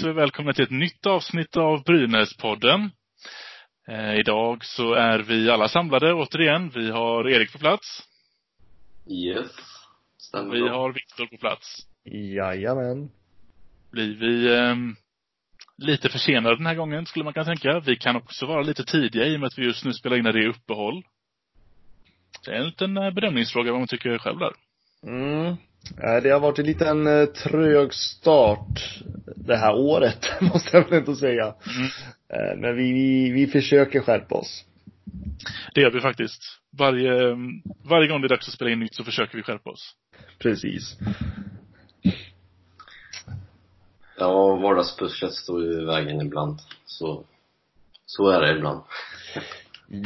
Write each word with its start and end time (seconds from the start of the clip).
Hälsar 0.00 0.12
vi 0.12 0.20
välkomna 0.20 0.52
till 0.52 0.64
ett 0.64 0.70
nytt 0.70 1.06
avsnitt 1.06 1.56
av 1.56 1.82
Brynäspodden. 1.84 2.90
Eh, 3.88 4.14
idag 4.14 4.64
så 4.64 4.94
är 4.94 5.18
vi 5.18 5.50
alla 5.50 5.68
samlade 5.68 6.14
återigen. 6.14 6.70
Vi 6.74 6.90
har 6.90 7.28
Erik 7.28 7.52
på 7.52 7.58
plats. 7.58 8.02
Yes. 9.10 9.50
Stämmer 10.18 10.54
Vi 10.54 10.60
bra. 10.62 10.72
har 10.72 10.92
Viktor 10.92 11.26
på 11.26 11.36
plats. 11.36 11.86
Jajamän. 12.04 13.10
Blir 13.92 14.16
vi 14.16 14.56
ehm, 14.56 14.96
lite 15.78 16.08
försenade 16.08 16.56
den 16.56 16.66
här 16.66 16.74
gången, 16.74 17.06
skulle 17.06 17.24
man 17.24 17.32
kunna 17.32 17.46
tänka. 17.46 17.80
Vi 17.80 17.96
kan 17.96 18.16
också 18.16 18.46
vara 18.46 18.62
lite 18.62 18.84
tidiga 18.84 19.26
i 19.26 19.36
och 19.36 19.40
med 19.40 19.46
att 19.46 19.58
vi 19.58 19.64
just 19.64 19.84
nu 19.84 19.92
spelar 19.92 20.16
in 20.16 20.24
när 20.24 20.32
det 20.32 20.44
är 20.44 20.48
uppehåll. 20.48 21.02
Det 22.44 22.50
är 22.50 22.56
en 22.56 22.66
liten 22.66 22.96
eh, 22.96 23.10
bedömningsfråga 23.10 23.72
vad 23.72 23.80
man 23.80 23.88
tycker 23.88 24.18
själv 24.18 24.38
där. 24.38 24.52
Mm. 25.06 25.56
Eh, 26.02 26.22
Det 26.22 26.30
har 26.30 26.40
varit 26.40 26.58
en 26.58 26.66
liten 26.66 27.06
eh, 27.06 27.26
trög 27.26 27.94
start 27.94 29.00
det 29.36 29.56
här 29.56 29.74
året, 29.74 30.30
måste 30.40 30.76
jag 30.76 30.84
väl 30.84 30.98
ändå 30.98 31.14
säga. 31.16 31.44
Mm. 31.44 31.86
Eh, 32.28 32.56
Men 32.60 32.76
vi, 32.76 32.92
vi, 32.92 33.30
vi 33.30 33.46
försöker 33.46 34.00
skärpa 34.00 34.34
oss. 34.34 34.64
Det 35.74 35.80
gör 35.80 35.90
vi 35.90 36.00
faktiskt. 36.00 36.42
Varje, 36.78 37.30
ehm, 37.32 37.62
varje 37.84 38.08
gång 38.08 38.20
det 38.20 38.26
är 38.26 38.28
dags 38.28 38.48
att 38.48 38.54
spela 38.54 38.70
in 38.70 38.80
nytt 38.80 38.94
så 38.94 39.04
försöker 39.04 39.36
vi 39.36 39.42
skärpa 39.42 39.70
oss. 39.70 39.94
Precis. 40.38 40.96
Ja, 44.18 44.54
vardagspusslet 44.56 45.32
står 45.32 45.62
ju 45.64 45.82
i 45.82 45.84
vägen 45.84 46.20
ibland. 46.20 46.58
Så, 46.84 47.24
så 48.06 48.30
är 48.30 48.40
det 48.40 48.56
ibland. 48.56 48.80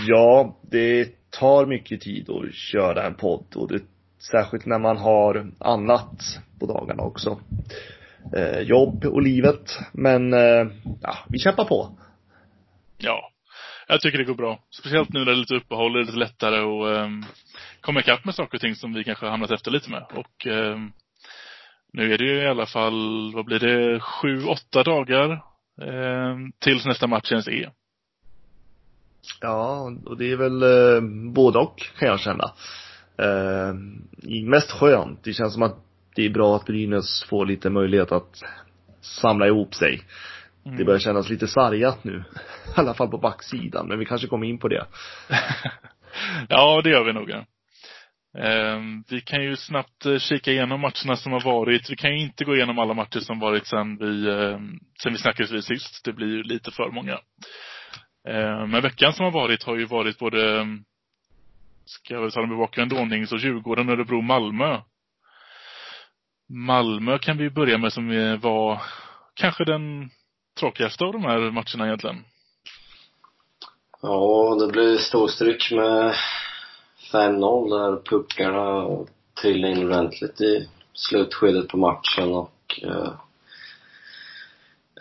Ja, 0.07 0.57
det 0.63 1.31
tar 1.31 1.67
mycket 1.67 2.01
tid 2.01 2.31
att 2.31 2.55
köra 2.55 3.07
en 3.07 3.15
podd 3.15 3.45
och 3.55 3.69
det, 3.69 3.83
särskilt 4.31 4.67
när 4.67 4.79
man 4.79 4.97
har 4.97 5.51
annat 5.59 6.39
på 6.61 6.67
dagarna 6.67 7.03
också. 7.03 7.41
Eh, 8.37 8.61
jobb 8.61 9.05
och 9.05 9.23
livet. 9.23 9.79
Men, 9.93 10.33
eh, 10.33 10.67
ja, 11.03 11.19
vi 11.29 11.39
kämpar 11.39 11.65
på. 11.65 11.99
Ja. 12.99 13.31
Jag 13.89 14.01
tycker 14.01 14.19
det 14.19 14.25
går 14.25 14.35
bra. 14.35 14.59
Speciellt 14.71 15.13
nu 15.13 15.19
när 15.19 15.27
det 15.27 15.33
är 15.33 15.37
lite 15.37 15.55
uppehåll, 15.55 15.93
det 15.93 16.01
är 16.01 16.05
lite 16.05 16.19
lättare 16.19 16.57
att 16.57 17.05
um, 17.05 17.25
komma 17.81 18.01
ikapp 18.01 18.25
med 18.25 18.35
saker 18.35 18.57
och 18.57 18.61
ting 18.61 18.75
som 18.75 18.93
vi 18.93 19.05
kanske 19.05 19.27
har 19.27 19.31
hamnat 19.31 19.51
efter 19.51 19.71
lite 19.71 19.91
med. 19.91 20.07
Och 20.15 20.47
ehm, 20.47 20.93
nu 21.93 22.15
är 22.15 22.19
det 22.19 22.25
ju 22.25 22.43
i 22.43 22.49
alla 22.49 22.67
fall, 22.67 23.33
vad 23.35 23.45
blir 23.45 23.59
det, 23.59 24.01
sju, 24.01 24.45
åtta 24.45 24.83
dagar 24.83 25.45
um, 25.81 26.53
tills 26.59 26.87
nästa 26.87 27.07
match 27.07 27.33
ens 27.33 27.49
är. 27.49 27.71
Ja, 29.41 29.93
och 30.07 30.17
det 30.17 30.33
är 30.33 30.37
väl 30.37 30.63
eh, 30.63 31.01
både 31.33 31.59
och 31.59 31.83
kan 31.99 32.09
jag 32.09 32.21
känna. 32.21 32.53
Eh, 33.19 33.75
mest 34.45 34.71
skönt. 34.71 35.25
Det 35.25 35.33
känns 35.33 35.55
som 35.55 35.63
att 35.63 35.77
det 36.15 36.27
är 36.27 36.31
bra 36.31 36.57
att 36.57 36.65
Brynäs 36.65 37.25
får 37.29 37.47
lite 37.47 37.71
möjlighet 37.71 38.13
att 38.13 38.43
samla 39.01 39.47
ihop 39.47 39.75
sig. 39.75 40.03
Mm. 40.67 40.79
Det 40.79 40.85
börjar 40.85 40.99
kännas 40.99 41.31
lite 41.31 41.49
sargat 41.49 42.05
nu. 42.05 42.25
I 42.77 42.81
alla 42.81 42.95
fall 42.95 43.09
på 43.09 43.19
backsidan, 43.19 43.89
men 43.89 43.99
vi 43.99 44.05
kanske 44.05 44.27
kommer 44.27 44.47
in 44.47 44.59
på 44.59 44.69
det. 44.69 44.87
ja, 46.49 46.81
det 46.85 46.91
gör 46.91 47.05
vi 47.05 47.13
nog. 47.13 47.31
ja. 47.31 47.45
Ehm, 48.39 49.05
vi 49.11 49.21
kan 49.21 49.45
ju 49.45 49.57
snabbt 49.57 50.07
eh, 50.07 50.19
kika 50.19 50.51
igenom 50.51 50.81
matcherna 50.81 51.17
som 51.17 51.33
har 51.33 51.41
varit. 51.41 51.91
Vi 51.91 51.97
kan 51.97 52.11
ju 52.11 52.19
inte 52.19 52.45
gå 52.45 52.57
igenom 52.57 52.79
alla 52.79 52.95
matcher 52.95 53.21
som 53.21 53.39
varit 53.39 53.67
sen 53.67 53.97
vi, 53.99 54.29
um, 54.29 54.79
sen 55.03 55.13
vi 55.13 55.19
snackades 55.19 55.53
vid 55.53 55.65
sist. 55.65 56.05
Det 56.05 56.13
blir 56.13 56.27
ju 56.27 56.43
lite 56.43 56.71
för 56.71 56.91
många. 56.91 57.19
Ehm, 58.29 58.71
men 58.71 58.83
veckan 58.83 59.13
som 59.13 59.25
har 59.25 59.33
varit 59.33 59.63
har 59.63 59.77
ju 59.77 59.85
varit 59.85 60.19
både, 60.19 60.67
ska 61.85 62.15
jag 62.15 62.21
väl 62.21 62.33
tala 62.33 62.47
med 62.47 62.59
bakgrund 62.59 62.93
ordning, 62.93 63.27
så 63.27 63.37
Djurgården, 63.37 63.89
Örebro, 63.89 64.21
Malmö. 64.21 64.81
Malmö 66.49 67.19
kan 67.19 67.37
vi 67.37 67.51
börja 67.51 67.79
med 67.79 67.93
som 67.93 68.09
var 68.43 68.83
kanske 69.35 69.65
den 69.65 70.11
tråkigaste 70.61 71.05
av 71.05 71.13
de 71.13 71.25
här 71.25 71.39
matcherna 71.39 71.87
egentligen. 71.87 72.25
Ja, 74.03 74.57
det 74.61 74.73
blev 74.73 74.97
storstryck 74.97 75.71
med 75.73 76.15
5-0 77.13 77.71
där 77.71 78.03
puckarna 78.03 78.89
trillade 79.43 79.73
in 79.73 79.87
ordentligt 79.87 80.41
i 80.41 80.69
slutskedet 80.93 81.69
på 81.69 81.77
matchen 81.77 82.33
och 82.35 82.81
eh, 82.83 83.13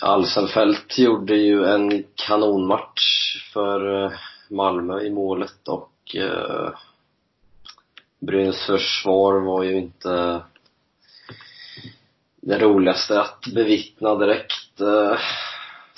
Alsenfelt 0.02 0.98
gjorde 0.98 1.36
ju 1.36 1.66
en 1.66 2.04
kanonmatch 2.16 3.02
för 3.54 4.06
eh, 4.06 4.12
Malmö 4.50 5.02
i 5.02 5.10
målet 5.10 5.68
och 5.68 5.93
eh, 6.16 6.69
Brynäs 8.19 8.66
försvar 8.66 9.40
var 9.40 9.64
ju 9.64 9.78
inte 9.78 10.41
det 12.41 12.59
roligaste 12.59 13.22
att 13.22 13.46
bevittna 13.56 14.16
direkt. 14.16 14.81
Eh, 14.81 15.19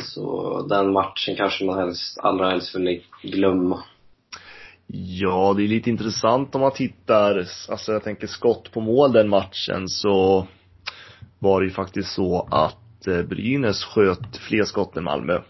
så 0.03 0.61
den 0.69 0.93
matchen 0.93 1.35
kanske 1.35 1.65
man 1.65 1.77
helst, 1.77 2.19
allra 2.19 2.49
helst 2.49 2.75
vill 2.75 3.03
glömma. 3.21 3.83
Ja, 4.87 5.53
det 5.57 5.63
är 5.63 5.67
lite 5.67 5.89
intressant 5.89 6.55
om 6.55 6.61
man 6.61 6.71
tittar, 6.71 7.47
alltså 7.69 7.91
jag 7.91 8.03
tänker 8.03 8.27
skott 8.27 8.71
på 8.71 8.81
mål 8.81 9.11
den 9.11 9.29
matchen 9.29 9.89
så 9.89 10.47
var 11.39 11.61
det 11.61 11.67
ju 11.67 11.73
faktiskt 11.73 12.13
så 12.13 12.47
att 12.51 13.07
eh, 13.07 13.21
Brynäs 13.21 13.83
sköt 13.83 14.37
fler 14.37 14.63
skott 14.63 14.97
än 14.97 15.03
Malmö. 15.03 15.41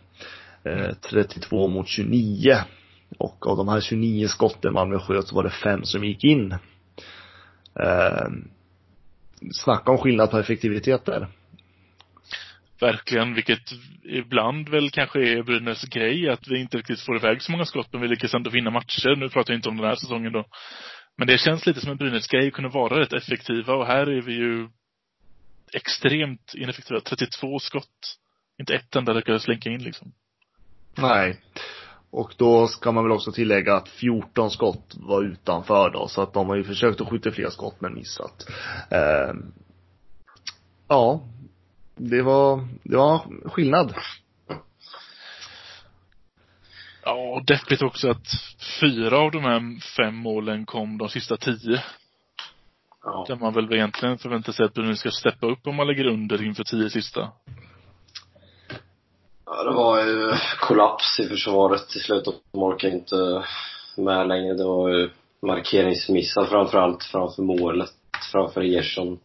Eh, 0.64 0.94
32 1.10 1.68
mot 1.68 1.88
29. 1.88 2.58
Och 3.18 3.48
av 3.48 3.58
de 3.58 3.68
här 3.68 3.82
29 3.82 4.28
skotten 4.28 4.74
Malmö 4.74 5.00
sköt 5.00 5.28
så 5.28 5.36
var 5.36 5.44
det 5.44 5.50
fem 5.50 5.84
som 5.84 6.04
gick 6.04 6.24
in. 6.24 6.52
Eh, 7.80 8.28
snacka 9.52 9.92
om 9.92 9.98
skillnad 9.98 10.32
på 10.32 10.38
effektivitet 10.38 11.06
där. 11.06 11.28
Verkligen, 12.80 13.34
vilket 13.34 13.72
ibland 14.04 14.70
väl 14.70 14.90
kanske 14.90 15.20
är 15.20 15.44
Brynäs 15.44 15.84
grej, 15.84 16.30
att 16.30 16.48
vi 16.48 16.60
inte 16.60 16.78
riktigt 16.78 17.02
får 17.02 17.16
iväg 17.16 17.42
så 17.42 17.52
många 17.52 17.66
skott, 17.66 17.88
men 17.92 18.02
vi 18.02 18.08
lyckas 18.08 18.34
ändå 18.34 18.50
vinna 18.50 18.70
matcher. 18.70 19.16
Nu 19.16 19.30
pratar 19.30 19.54
jag 19.54 19.58
inte 19.58 19.70
om 19.70 19.78
den 19.78 19.88
här 19.88 19.96
säsongen 19.96 20.32
då. 20.32 20.46
Men 21.18 21.28
det 21.28 21.38
känns 21.38 21.66
lite 21.66 21.82
som 21.82 21.92
en 21.92 21.98
Brynäs 21.98 22.28
grej, 22.28 22.48
att 22.48 22.54
kunna 22.54 22.70
vara 22.70 23.00
rätt 23.00 23.14
effektiva 23.14 23.74
och 23.74 23.88
här 23.88 24.08
är 24.08 24.22
vi 24.22 24.34
ju 24.34 24.70
extremt 25.74 26.54
ineffektiva. 26.56 27.00
32 27.00 27.60
skott. 27.60 28.18
Inte 28.60 28.76
ett 28.76 28.96
enda 28.96 29.14
lyckades 29.14 29.44
slinka 29.44 29.70
in 29.70 29.84
liksom. 29.84 30.14
Nej. 30.98 31.42
Och 32.16 32.34
då 32.38 32.68
ska 32.68 32.92
man 32.92 33.04
väl 33.04 33.12
också 33.12 33.32
tillägga 33.32 33.76
att 33.76 33.90
14 33.90 34.52
skott 34.52 34.96
var 34.96 35.24
utanför 35.24 35.90
då, 35.90 36.08
så 36.08 36.22
att 36.22 36.34
de 36.34 36.48
har 36.48 36.56
ju 36.56 36.64
försökt 36.64 37.02
att 37.02 37.10
skjuta 37.10 37.32
fler 37.32 37.50
skott 37.50 37.82
men 37.82 37.94
missat. 37.94 38.50
Eh, 38.92 39.34
ja. 40.88 41.22
Det 41.96 42.22
var, 42.22 42.68
det 42.84 42.98
var 42.98 43.26
skillnad. 43.50 43.94
Ja, 47.04 47.14
och 47.14 47.46
deppigt 47.46 47.82
också 47.82 48.10
att 48.10 48.28
fyra 48.80 49.18
av 49.18 49.32
de 49.32 49.44
här 49.44 49.80
fem 49.98 50.16
målen 50.16 50.66
kom 50.66 50.98
de 50.98 51.10
sista 51.10 51.38
tio. 51.38 51.84
Ja. 53.04 53.26
Där 53.28 53.36
man 53.36 53.54
väl 53.54 53.74
egentligen 53.74 54.18
förväntar 54.18 54.54
sig 54.54 54.66
att 54.66 54.74
Brynäs 54.74 55.00
ska 55.00 55.12
steppa 55.12 55.48
upp 55.48 55.68
om 55.68 55.76
man 55.76 55.88
ligger 55.88 56.08
under 56.08 56.44
inför 56.44 56.64
tio 56.64 56.90
sista. 56.90 57.32
Ja, 59.46 59.64
det 59.64 59.76
var 59.76 60.06
ju 60.06 60.32
kollaps 60.60 61.20
i 61.20 61.28
försvaret 61.28 61.90
till 61.90 62.02
slut 62.02 62.28
och 62.28 62.36
de 62.52 62.64
orkade 62.64 62.94
inte 62.94 63.44
med 63.98 64.28
längre. 64.28 64.54
Det 64.54 64.64
var 64.64 64.90
ju 64.90 65.10
markeringsmissar 65.42 66.46
framförallt 66.46 67.04
framför 67.04 67.44
målet, 67.44 67.90
framför 68.32 68.62
Ersson. 68.62 69.20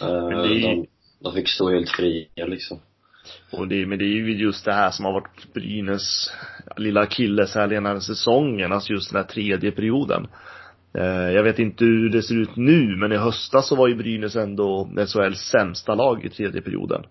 Eh, 0.00 0.28
det 0.28 0.60
de, 0.60 0.86
de 1.20 1.32
fick 1.34 1.48
stå 1.48 1.70
helt 1.70 1.90
fria 1.90 2.46
liksom. 2.46 2.80
Och 3.52 3.68
det, 3.68 3.86
men 3.86 3.98
det 3.98 4.04
är 4.04 4.06
ju 4.06 4.36
just 4.36 4.64
det 4.64 4.72
här 4.72 4.90
som 4.90 5.04
har 5.04 5.12
varit 5.12 5.52
Brynäs 5.54 6.32
lilla 6.76 7.00
akilleshäl 7.00 7.68
den 7.68 7.86
här 7.86 8.00
säsongen, 8.00 8.72
alltså 8.72 8.92
just 8.92 9.12
den 9.12 9.22
här 9.22 9.28
tredje 9.28 9.72
perioden. 9.72 10.26
Eh, 10.98 11.30
jag 11.30 11.42
vet 11.42 11.58
inte 11.58 11.84
hur 11.84 12.08
det 12.08 12.22
ser 12.22 12.34
ut 12.34 12.56
nu, 12.56 12.96
men 12.96 13.12
i 13.12 13.16
höstas 13.16 13.68
så 13.68 13.76
var 13.76 13.88
ju 13.88 13.94
Brynäs 13.94 14.36
ändå 14.36 14.90
SHLs 15.06 15.40
sämsta 15.40 15.94
lag 15.94 16.24
i 16.24 16.28
tredje 16.28 16.62
perioden. 16.62 17.02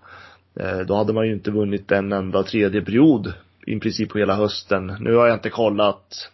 Eh, 0.59 0.79
då 0.79 0.95
hade 0.95 1.13
man 1.13 1.27
ju 1.27 1.33
inte 1.33 1.51
vunnit 1.51 1.91
en 1.91 2.11
enda 2.11 2.43
tredje 2.43 2.81
period 2.81 3.33
i 3.67 3.79
princip 3.79 4.09
på 4.09 4.17
hela 4.17 4.35
hösten. 4.35 4.97
Nu 4.99 5.15
har 5.15 5.27
jag 5.27 5.35
inte 5.35 5.49
kollat 5.49 6.31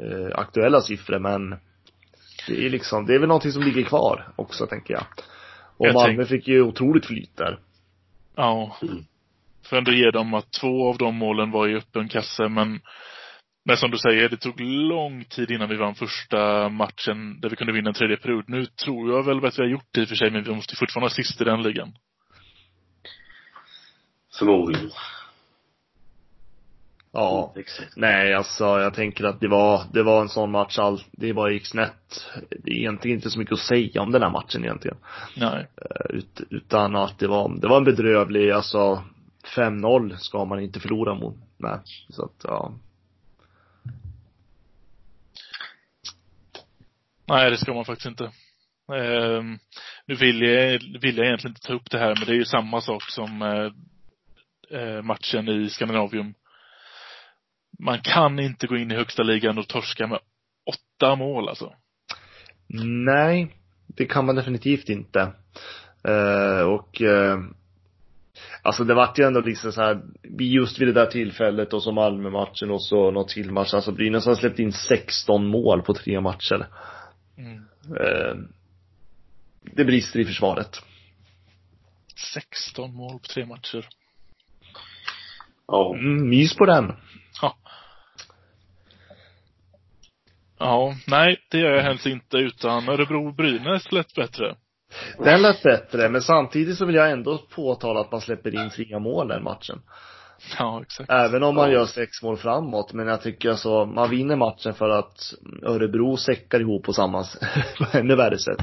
eh, 0.00 0.38
aktuella 0.38 0.80
siffror, 0.80 1.18
men 1.18 1.50
det 2.48 2.66
är 2.66 2.70
liksom, 2.70 3.06
det 3.06 3.14
är 3.14 3.18
väl 3.18 3.28
någonting 3.28 3.52
som 3.52 3.62
ligger 3.62 3.82
kvar 3.82 4.28
också, 4.36 4.66
tänker 4.66 4.94
jag. 4.94 5.04
Och 5.76 5.86
Jag 5.86 5.94
Malmö 5.94 6.16
tänk- 6.16 6.28
fick 6.28 6.48
ju 6.48 6.62
otroligt 6.62 7.06
flyt 7.06 7.36
där. 7.36 7.58
Ja. 8.36 8.76
Får 9.66 9.76
ändå 9.76 9.92
ge 9.92 10.10
dem 10.10 10.34
att 10.34 10.52
två 10.60 10.88
av 10.88 10.98
de 10.98 11.14
målen 11.14 11.50
var 11.50 11.68
i 11.68 11.76
öppen 11.76 12.08
kasse, 12.08 12.48
men 12.48 12.80
men 13.66 13.76
som 13.76 13.90
du 13.90 13.98
säger, 13.98 14.28
det 14.28 14.36
tog 14.36 14.60
lång 14.60 15.24
tid 15.24 15.50
innan 15.50 15.68
vi 15.68 15.76
vann 15.76 15.94
första 15.94 16.68
matchen 16.68 17.40
där 17.40 17.48
vi 17.48 17.56
kunde 17.56 17.72
vinna 17.72 17.88
en 17.90 17.94
tredje 17.94 18.16
period. 18.16 18.44
Nu 18.48 18.66
tror 18.66 19.10
jag 19.10 19.22
väl 19.22 19.44
att 19.44 19.58
vi 19.58 19.62
har 19.62 19.68
gjort 19.70 19.88
det 19.94 20.00
i 20.00 20.04
och 20.04 20.08
för 20.08 20.14
sig, 20.16 20.30
men 20.30 20.42
vi 20.44 20.54
måste 20.54 20.76
fortfarande 20.76 21.04
vara 21.04 21.10
sist 21.14 21.40
i 21.40 21.44
den 21.44 21.62
ligan. 21.62 21.92
Förmodligen. 24.38 24.90
Ja. 27.12 27.52
Exakt. 27.56 27.96
Nej, 27.96 28.34
alltså 28.34 28.64
jag 28.64 28.94
tänker 28.94 29.24
att 29.24 29.40
det 29.40 29.48
var, 29.48 29.82
det 29.92 30.02
var 30.02 30.20
en 30.20 30.28
sån 30.28 30.50
match, 30.50 30.78
all, 30.78 31.02
det 31.12 31.34
bara 31.34 31.50
gick 31.50 31.66
snett. 31.66 32.26
Det 32.50 32.70
är 32.70 32.76
egentligen 32.76 33.16
inte 33.16 33.30
så 33.30 33.38
mycket 33.38 33.52
att 33.52 33.58
säga 33.58 34.02
om 34.02 34.12
den 34.12 34.22
här 34.22 34.30
matchen 34.30 34.64
egentligen. 34.64 34.96
Nej. 35.36 35.68
Eh, 35.76 36.16
Ut, 36.16 36.40
utan 36.50 36.96
att 36.96 37.18
det 37.18 37.26
var, 37.26 37.60
det 37.60 37.68
var 37.68 37.76
en 37.76 37.84
bedrövlig, 37.84 38.50
alltså 38.50 39.04
5-0 39.56 40.16
ska 40.16 40.44
man 40.44 40.60
inte 40.60 40.80
förlora 40.80 41.14
mot. 41.14 41.36
Nej. 41.58 41.78
Så 42.08 42.24
att, 42.24 42.40
ja. 42.44 42.72
Nej, 47.26 47.50
det 47.50 47.56
ska 47.56 47.74
man 47.74 47.84
faktiskt 47.84 48.06
inte. 48.06 48.24
Ehm, 48.92 49.58
nu 50.06 50.14
vill 50.14 50.42
jag, 50.42 50.78
vill 51.00 51.16
jag 51.16 51.26
egentligen 51.26 51.50
inte 51.50 51.66
ta 51.66 51.74
upp 51.74 51.90
det 51.90 51.98
här, 51.98 52.14
men 52.18 52.26
det 52.26 52.32
är 52.32 52.36
ju 52.36 52.44
samma 52.44 52.80
sak 52.80 53.02
som 53.02 53.42
eh, 53.42 53.70
eh, 54.70 55.02
matchen 55.02 55.48
i 55.48 55.70
Skandinavium. 55.70 56.34
Man 57.78 58.00
kan 58.00 58.38
inte 58.38 58.66
gå 58.66 58.76
in 58.76 58.90
i 58.90 58.94
högsta 58.94 59.22
ligan 59.22 59.58
och 59.58 59.68
torska 59.68 60.06
med 60.06 60.18
åtta 60.66 61.16
mål 61.16 61.48
alltså. 61.48 61.74
Nej, 63.06 63.56
det 63.86 64.06
kan 64.06 64.26
man 64.26 64.36
definitivt 64.36 64.88
inte. 64.88 65.32
Eh, 66.04 66.60
och 66.60 67.02
eh, 67.02 67.38
Alltså 68.62 68.84
det 68.84 68.94
vart 68.94 69.18
ju 69.18 69.26
ändå 69.26 69.40
liksom 69.40 69.72
så 69.72 69.82
här, 69.82 70.02
just 70.38 70.80
vid 70.80 70.88
det 70.88 70.92
där 70.92 71.06
tillfället 71.06 71.72
och 71.72 71.82
så 71.82 71.92
Malmö-matchen 71.92 72.70
och 72.70 72.82
så 72.82 73.10
något 73.10 73.28
till 73.28 73.52
match, 73.52 73.74
alltså 73.74 73.92
Brynäs 73.92 74.26
har 74.26 74.34
släppt 74.34 74.58
in 74.58 74.72
16 74.72 75.46
mål 75.46 75.82
på 75.82 75.94
tre 75.94 76.20
matcher. 76.20 76.66
Mm. 77.38 77.56
Eh, 78.00 78.36
det 79.62 79.84
brister 79.84 80.20
i 80.20 80.24
försvaret. 80.24 80.82
16 82.32 82.94
mål 82.94 83.18
på 83.18 83.28
tre 83.28 83.46
matcher. 83.46 83.88
Ja. 85.66 85.94
Mm, 85.94 86.28
mys 86.28 86.56
på 86.56 86.66
den. 86.66 86.92
Ja. 87.42 87.56
Ja, 90.58 90.94
nej, 91.06 91.36
det 91.50 91.58
gör 91.58 91.70
jag 91.70 91.82
helst 91.82 92.06
inte 92.06 92.36
utan 92.36 92.88
Örebro-Brynäs 92.88 93.92
lät 93.92 94.14
bättre. 94.14 94.56
Den 95.18 95.42
lät 95.42 95.62
bättre, 95.62 96.08
men 96.08 96.22
samtidigt 96.22 96.78
så 96.78 96.84
vill 96.86 96.94
jag 96.94 97.10
ändå 97.10 97.38
påtala 97.54 98.00
att 98.00 98.12
man 98.12 98.20
släpper 98.20 98.54
in 98.64 98.70
tre 98.70 98.98
mål 98.98 99.28
den 99.28 99.42
matchen. 99.42 99.80
Ja, 100.58 100.82
exakt. 100.82 101.10
Även 101.10 101.42
om 101.42 101.54
man 101.54 101.68
Ja. 101.70 101.72
gör 101.74 101.86
sex 101.86 102.22
mål 102.22 102.36
framåt, 102.36 102.92
men 102.92 103.06
jag 103.06 103.22
tycker 103.22 103.50
alltså, 103.50 103.84
man 103.86 104.10
vinner 104.10 104.36
matchen 104.36 104.74
för 104.74 104.88
att 104.88 105.34
Örebro 105.62 106.16
säckar 106.16 106.60
ihop 106.60 106.84
på 106.84 106.92
samma, 106.92 107.24
på 107.78 107.98
ännu 107.98 108.16
värre 108.16 108.38
sätt. 108.38 108.60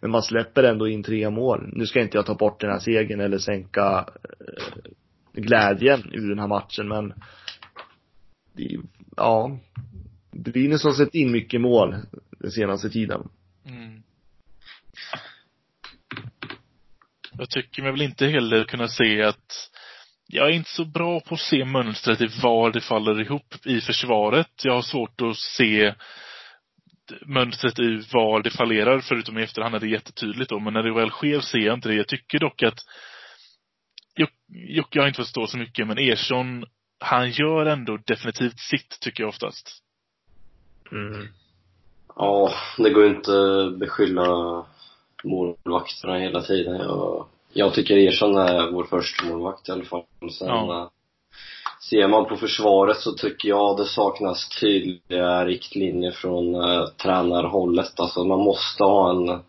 Men 0.00 0.10
man 0.10 0.22
släpper 0.22 0.62
ändå 0.62 0.88
in 0.88 1.02
tre 1.02 1.30
mål. 1.30 1.68
Nu 1.72 1.86
ska 1.86 2.00
inte 2.00 2.16
jag 2.18 2.26
ta 2.26 2.34
bort 2.34 2.60
den 2.60 2.70
här 2.70 2.78
segern 2.78 3.20
eller 3.20 3.38
sänka 3.38 4.06
glädjen 5.34 6.10
ur 6.12 6.28
den 6.28 6.38
här 6.38 6.48
matchen, 6.48 6.88
men 6.88 7.14
det, 8.52 8.76
ja. 9.16 9.58
Brynäs 10.32 10.84
har 10.84 10.92
sett 10.92 11.14
in 11.14 11.32
mycket 11.32 11.60
mål 11.60 11.96
den 12.38 12.50
senaste 12.50 12.90
tiden. 12.90 13.28
Mm. 13.66 14.02
Jag 17.38 17.50
tycker 17.50 17.82
mig 17.82 17.90
väl 17.90 18.02
inte 18.02 18.26
heller 18.26 18.64
kunna 18.64 18.88
se 18.88 19.22
att 19.22 19.70
jag 20.26 20.48
är 20.48 20.52
inte 20.52 20.70
så 20.70 20.84
bra 20.84 21.20
på 21.20 21.34
att 21.34 21.40
se 21.40 21.64
mönstret 21.64 22.20
i 22.20 22.28
var 22.42 22.72
det 22.72 22.80
faller 22.80 23.20
ihop 23.20 23.54
i 23.64 23.80
försvaret. 23.80 24.50
Jag 24.64 24.74
har 24.74 24.82
svårt 24.82 25.20
att 25.20 25.36
se 25.36 25.94
mönstret 27.26 27.78
i 27.78 28.02
var 28.12 28.42
det 28.42 28.50
fallerar, 28.50 29.00
förutom 29.00 29.38
i 29.38 29.42
efterhand 29.42 29.72
när 29.72 29.80
det 29.80 29.86
är 29.86 29.90
jättetydligt 29.90 30.50
då. 30.50 30.58
Men 30.58 30.72
när 30.72 30.82
det 30.82 30.94
väl 30.94 31.10
sker 31.10 31.40
ser 31.40 31.58
jag 31.58 31.74
inte 31.74 31.88
det. 31.88 31.94
Jag 31.94 32.08
tycker 32.08 32.38
dock 32.38 32.62
att 32.62 32.78
Jocke 34.54 35.00
har 35.00 35.06
inte 35.08 35.16
fått 35.16 35.26
stå 35.28 35.46
så 35.46 35.58
mycket, 35.58 35.86
men 35.86 35.98
Ersson, 35.98 36.64
han 37.00 37.30
gör 37.30 37.66
ändå 37.66 37.98
definitivt 38.06 38.58
sitt, 38.58 39.00
tycker 39.00 39.22
jag 39.22 39.28
oftast. 39.28 39.70
Mm. 40.92 41.28
Ja, 42.16 42.50
det 42.78 42.90
går 42.90 43.04
ju 43.04 43.16
inte 43.16 43.32
att 43.32 43.78
beskylla 43.78 44.26
målvakterna 45.24 46.18
hela 46.18 46.42
tiden. 46.42 46.76
Jag, 46.76 47.26
jag 47.52 47.74
tycker 47.74 47.96
Ersson 47.96 48.36
är 48.36 48.70
vår 48.70 48.84
första 48.84 49.24
målvakt 49.26 49.68
i 49.68 49.72
alla 49.72 49.84
fall. 49.84 50.02
Sen 50.38 50.48
Ja. 50.48 50.80
eh, 50.82 50.88
ser 51.90 52.08
man 52.08 52.24
på 52.28 52.36
försvaret 52.36 52.96
så 53.00 53.12
tycker 53.12 53.48
jag 53.48 53.76
det 53.76 53.84
saknas 53.84 54.48
tydliga 54.60 55.44
riktlinjer 55.44 56.10
från 56.12 56.54
eh, 56.54 56.86
tränarhållet. 56.86 58.00
Alltså 58.00 58.24
man 58.24 58.38
måste 58.38 58.84
ha 58.84 59.10
en 59.10 59.42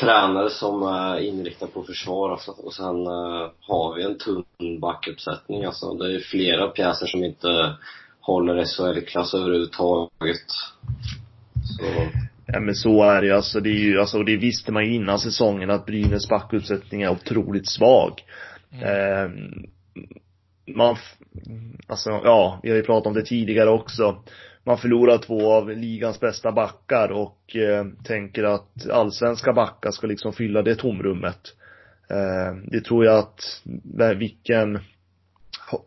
tränare 0.00 0.50
som 0.50 0.82
är 0.82 1.18
inriktad 1.18 1.66
på 1.66 1.82
försvar 1.82 2.30
alltså. 2.30 2.50
och 2.50 2.74
sen 2.74 3.06
eh, 3.06 3.50
har 3.60 3.94
vi 3.96 4.02
en 4.02 4.18
tunn 4.18 4.80
backuppsättning 4.80 5.64
alltså. 5.64 5.94
Det 5.94 6.14
är 6.14 6.20
flera 6.20 6.68
pjäser 6.68 7.06
som 7.06 7.24
inte 7.24 7.76
håller 8.20 8.64
SHL-klass 8.64 9.34
överhuvudtaget. 9.34 10.48
Så, 11.64 11.84
Ja 12.52 12.60
men 12.60 12.74
så 12.74 13.02
är 13.02 13.20
det 13.20 13.26
ju, 13.26 13.32
alltså 13.32 13.60
det 13.60 13.70
är 13.70 13.78
ju, 13.78 14.00
alltså 14.00 14.18
och 14.18 14.24
det 14.24 14.36
visste 14.36 14.72
man 14.72 14.84
ju 14.84 14.94
innan 14.94 15.18
säsongen 15.18 15.70
att 15.70 15.86
Brynäs 15.86 16.28
backuppsättning 16.28 17.02
är 17.02 17.10
otroligt 17.10 17.68
svag. 17.68 18.12
Eh, 18.72 19.30
man, 20.74 20.96
alltså 21.86 22.10
ja, 22.10 22.60
vi 22.62 22.70
har 22.70 22.76
ju 22.76 22.82
pratat 22.82 23.06
om 23.06 23.14
det 23.14 23.22
tidigare 23.22 23.70
också. 23.70 24.22
Man 24.68 24.78
förlorar 24.78 25.18
två 25.18 25.52
av 25.52 25.70
ligans 25.70 26.20
bästa 26.20 26.52
backar 26.52 27.08
och 27.08 27.56
eh, 27.56 27.86
tänker 28.04 28.44
att 28.44 28.90
allsvenska 28.90 29.52
backar 29.52 29.90
ska 29.90 30.06
liksom 30.06 30.32
fylla 30.32 30.62
det 30.62 30.74
tomrummet. 30.74 31.40
Eh, 32.10 32.56
det 32.64 32.80
tror 32.80 33.04
jag 33.04 33.18
att 33.18 33.62
vilken 34.16 34.78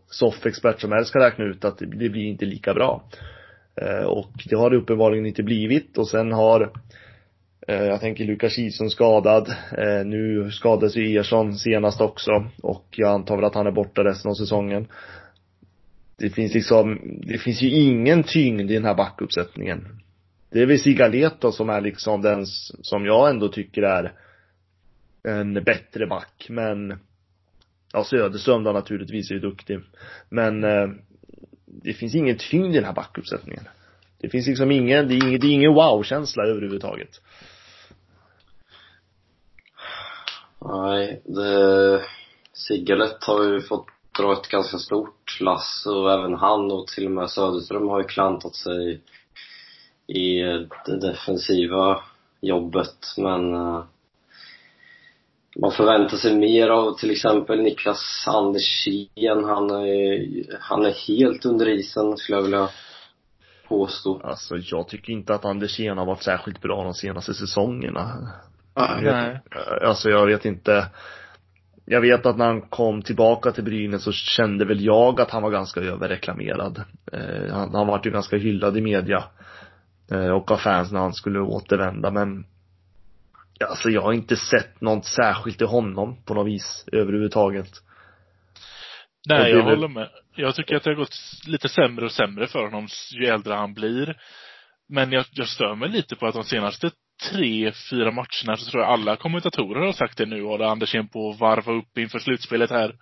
soffexpert 0.10 0.82
som 0.82 0.92
helst 0.92 1.10
ska 1.10 1.20
räkna 1.20 1.46
ut 1.46 1.66
att 1.66 1.78
det, 1.78 1.86
det 1.86 2.10
blir 2.10 2.26
inte 2.26 2.46
lika 2.46 2.74
bra. 2.74 3.04
Eh, 3.82 4.06
och 4.06 4.32
det 4.50 4.56
har 4.56 4.70
det 4.70 4.78
uppenbarligen 4.78 5.26
inte 5.26 5.44
blivit 5.44 5.98
och 5.98 6.08
sen 6.08 6.32
har 6.32 6.72
eh, 7.68 7.84
jag 7.84 8.00
tänker 8.00 8.26
Lukas 8.26 8.54
Kihlström 8.54 8.90
skadad. 8.90 9.50
Eh, 9.78 10.06
nu 10.06 10.52
skadades 10.52 10.96
ju 10.96 11.18
Ersson 11.18 11.58
senast 11.58 12.02
också 12.02 12.32
och 12.62 12.86
jag 12.92 13.12
antar 13.12 13.36
väl 13.36 13.46
att 13.46 13.56
han 13.56 13.68
är 13.68 13.72
borta 13.72 14.04
resten 14.04 14.32
av 14.32 14.36
säsongen. 14.36 14.88
Det 16.22 16.30
finns 16.30 16.54
liksom, 16.54 17.00
det 17.28 17.38
finns 17.38 17.62
ju 17.62 17.70
ingen 17.70 18.24
tyngd 18.24 18.72
i 18.72 18.74
den 18.74 18.86
här 18.86 18.96
backuppsättningen. 18.96 20.02
Det 20.50 20.62
är 20.62 20.66
väl 20.66 20.80
Sigaleta 20.80 21.52
som 21.52 21.70
är 21.70 21.82
liksom 21.82 22.22
den 22.22 22.46
som 22.82 23.06
jag 23.06 23.30
ändå 23.30 23.48
tycker 23.48 23.82
är 23.82 24.14
en 25.24 25.54
bättre 25.54 26.08
back, 26.08 26.48
men 26.50 27.00
ja, 27.94 28.04
Söderström 28.04 28.64
då 28.64 28.72
naturligtvis 28.72 29.32
är 29.32 29.36
ju 29.36 29.42
duktig. 29.42 29.80
Men 30.30 30.64
eh, 30.64 30.90
det 31.66 31.94
finns 31.94 32.16
ingen 32.16 32.38
tyngd 32.38 32.72
i 32.72 32.76
den 32.76 32.86
här 32.86 32.94
backuppsättningen. 32.94 33.64
Det 34.18 34.30
finns 34.30 34.48
liksom 34.48 34.72
ingen, 34.72 35.08
det 35.08 35.14
är 35.14 35.28
ingen, 35.28 35.40
det 35.40 35.48
är 35.48 35.52
ingen 35.52 35.74
wow-känsla 35.74 36.44
överhuvudtaget. 36.44 37.22
nej, 40.66 41.22
det... 41.26 42.02
Sigalet 42.54 43.24
har 43.24 43.44
ju 43.44 43.62
fått 43.62 43.88
dra 44.18 44.34
ett 44.34 44.48
ganska 44.48 44.78
stort 44.78 45.38
lass 45.42 45.86
och 45.86 46.12
även 46.12 46.34
han 46.34 46.72
och 46.72 46.88
till 46.88 47.06
och 47.06 47.12
med 47.12 47.30
Söderström 47.30 47.88
har 47.88 48.02
ju 48.02 48.08
klantat 48.08 48.56
sig 48.56 49.02
i 50.08 50.40
det 50.86 51.00
defensiva 51.02 52.04
jobbet 52.42 53.14
men 53.18 53.54
eh, 53.54 53.84
man 55.56 55.72
förväntar 55.72 56.18
sig 56.18 56.36
mer 56.36 56.70
av 56.70 56.94
till 56.94 57.12
exempel 57.12 57.62
Niklas 57.62 58.26
Andersén. 58.28 59.44
Han 59.44 59.70
är, 59.72 60.28
han 60.60 60.86
är 60.86 61.08
helt 61.08 61.46
under 61.46 61.70
isen 61.70 62.18
skulle 62.18 62.38
jag 62.38 62.44
vilja 62.44 62.70
påstå. 63.68 64.22
Alltså 64.24 64.58
jag 64.58 64.88
tycker 64.88 65.14
inte 65.14 65.34
att 65.34 65.46
Andersén 65.46 65.98
har 65.98 66.06
varit 66.06 66.24
särskilt 66.24 66.62
bra 66.62 66.84
de 66.84 66.94
senaste 66.94 67.34
säsongerna. 67.34 68.30
Nej. 69.02 69.40
Alltså 69.82 70.10
jag 70.10 70.26
vet 70.26 70.46
inte. 70.46 70.86
Jag 71.92 72.02
vet 72.02 72.26
att 72.26 72.38
när 72.38 72.46
han 72.46 72.62
kom 72.62 73.02
tillbaka 73.02 73.52
till 73.52 73.64
Brynäs 73.64 74.04
så 74.04 74.12
kände 74.12 74.66
väl 74.66 74.86
jag 74.86 75.22
att 75.22 75.32
han 75.32 75.44
var 75.44 75.52
ganska 75.52 75.80
överreklamerad. 75.80 76.84
Eh, 77.12 77.54
han, 77.54 77.76
han 77.76 77.88
var 77.88 78.02
ju 78.04 78.12
ganska 78.12 78.38
hyllad 78.38 78.78
i 78.78 78.82
media. 78.82 79.24
Eh, 80.12 80.30
och 80.30 80.52
av 80.52 80.58
fans 80.58 80.92
när 80.92 81.00
han 81.00 81.14
skulle 81.14 81.40
återvända 81.40 82.12
men 82.12 82.46
Alltså 83.70 83.90
jag 83.90 84.02
har 84.02 84.14
inte 84.14 84.36
sett 84.36 84.82
något 84.82 85.06
särskilt 85.06 85.62
i 85.62 85.66
honom 85.66 86.24
på 86.26 86.34
något 86.34 86.48
vis 86.48 86.86
överhuvudtaget. 86.92 87.70
Nej, 89.30 89.52
jag 89.52 89.64
håller 89.64 89.88
med. 89.88 90.10
Jag 90.36 90.56
tycker 90.56 90.76
att 90.76 90.84
det 90.84 90.90
har 90.90 90.96
gått 90.96 91.16
lite 91.48 91.70
sämre 91.70 92.06
och 92.06 92.12
sämre 92.12 92.48
för 92.48 92.64
honom 92.64 92.88
ju 93.20 93.26
äldre 93.26 93.54
han 93.54 93.74
blir. 93.74 94.18
Men 94.90 95.12
jag, 95.12 95.26
jag 95.32 95.48
stör 95.48 95.76
mig 95.76 95.90
lite 95.90 96.16
på 96.16 96.28
att 96.28 96.36
de 96.36 96.44
senaste 96.44 96.92
tre, 97.30 97.72
fyra 97.90 98.12
matcherna 98.12 98.58
så 98.58 98.72
tror 98.72 98.84
jag 98.84 98.92
alla 98.92 99.16
kommentatorer 99.16 99.86
har 99.86 99.92
sagt 99.92 100.18
det 100.18 100.26
nu 100.26 100.44
och 100.44 100.58
det 100.58 100.70
Andersén 100.70 101.08
på 101.08 101.30
att 101.30 101.40
varva 101.40 101.74
upp 101.74 101.98
inför 101.98 102.20
slutspelet 102.20 102.70
här. 102.70 102.96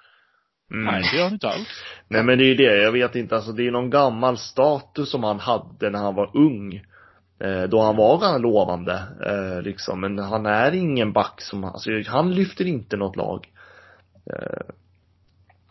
Mm. 0.71 0.85
Nej, 0.85 1.01
det 1.11 1.17
gör 1.17 1.23
han 1.23 1.33
inte 1.33 1.49
alls. 1.49 1.83
Nej 2.07 2.23
men 2.23 2.37
det 2.37 2.43
är 2.43 2.47
ju 2.47 2.55
det, 2.55 2.81
jag 2.81 2.91
vet 2.91 3.15
inte, 3.15 3.35
alltså 3.35 3.51
det 3.51 3.67
är 3.67 3.71
någon 3.71 3.89
gammal 3.89 4.37
status 4.37 5.11
som 5.11 5.23
han 5.23 5.39
hade 5.39 5.89
när 5.89 5.99
han 5.99 6.15
var 6.15 6.37
ung. 6.37 6.75
Eh, 7.43 7.63
då 7.63 7.81
han 7.81 7.95
var 7.95 8.39
lovande, 8.39 9.03
eh, 9.25 9.61
liksom. 9.61 10.01
Men 10.01 10.19
han 10.19 10.45
är 10.45 10.71
ingen 10.71 11.13
back 11.13 11.41
som, 11.41 11.63
alltså 11.63 11.89
han 12.07 12.33
lyfter 12.33 12.67
inte 12.67 12.97
något 12.97 13.15
lag. 13.15 13.47
Eh, 14.33 14.75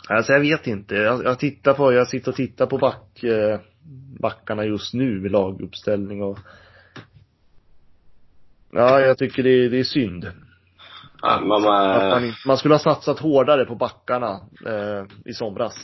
Alltså 0.09 0.33
jag 0.33 0.41
vet 0.41 0.67
inte. 0.67 0.95
Jag, 0.95 1.25
jag 1.25 1.39
tittar 1.39 1.75
på, 1.75 1.93
jag 1.93 2.09
sitter 2.09 2.31
och 2.31 2.37
tittar 2.37 2.67
på 2.67 2.79
back, 2.79 3.23
eh, 3.23 3.61
backarna 4.21 4.65
just 4.65 4.95
nu 4.95 5.21
med 5.21 5.31
laguppställning 5.31 6.23
och 6.23 6.39
Ja, 8.73 9.01
jag 9.01 9.19
tycker 9.19 9.43
det, 9.43 9.51
är- 9.65 9.71
det 9.71 9.79
är 9.79 9.85
synd. 9.85 10.31
Ja, 11.23 11.41
man, 11.41 11.65
Att 11.67 12.23
man, 12.23 12.33
man, 12.47 12.57
skulle 12.59 12.75
ha 12.75 12.79
satsat 12.79 13.19
hårdare 13.19 13.65
på 13.65 13.75
backarna 13.75 14.41
eh, 14.67 15.05
i 15.25 15.33
somras. 15.35 15.75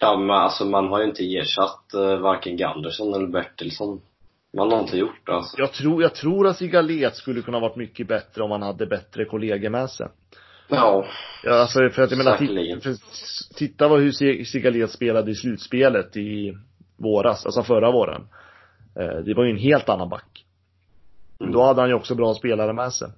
ja, 0.00 0.16
men 0.16 0.30
alltså 0.30 0.64
man 0.64 0.88
har 0.88 0.98
ju 1.00 1.04
inte 1.08 1.36
ersatt 1.36 1.94
eh, 1.94 2.16
varken 2.18 2.56
Gandersson 2.56 3.14
eller 3.14 3.26
Bertilsson. 3.26 4.00
Man 4.56 4.72
har 4.72 4.80
inte 4.80 4.98
gjort 4.98 5.26
det 5.26 5.32
alltså. 5.32 5.58
Jag 5.58 5.72
tror, 5.72 6.02
jag 6.02 6.14
tror 6.14 6.46
att 6.46 6.56
Sigalet 6.56 7.16
skulle 7.16 7.42
kunna 7.42 7.60
varit 7.60 7.76
mycket 7.76 8.08
bättre 8.08 8.42
om 8.42 8.50
han 8.50 8.62
hade 8.62 8.86
bättre 8.86 9.24
kollegor 9.24 9.70
med 9.70 9.90
sig. 9.90 10.06
Ja. 10.68 11.06
Ja, 11.44 11.52
alltså 11.52 11.88
för 11.90 12.02
att 12.02 12.10
jag 12.10 12.18
menar, 12.18 12.36
titta, 12.36 12.90
titta 13.56 13.88
vad 13.88 14.00
hur 14.00 14.10
Si- 14.12 14.44
Sigalet 14.44 14.90
spelade 14.90 15.30
i 15.30 15.34
slutspelet 15.34 16.16
i 16.16 16.56
våras, 16.96 17.46
alltså 17.46 17.62
förra 17.62 17.90
våren. 17.92 18.22
Eh, 19.00 19.24
det 19.24 19.34
var 19.34 19.44
ju 19.44 19.50
en 19.50 19.56
helt 19.58 19.88
annan 19.88 20.08
back. 20.08 20.41
Mm. 21.42 21.52
Då 21.52 21.62
hade 21.62 21.80
han 21.80 21.88
ju 21.88 21.94
också 21.94 22.14
bra 22.14 22.34
spelare 22.34 22.72
med 22.72 22.92
sig. 22.92 23.08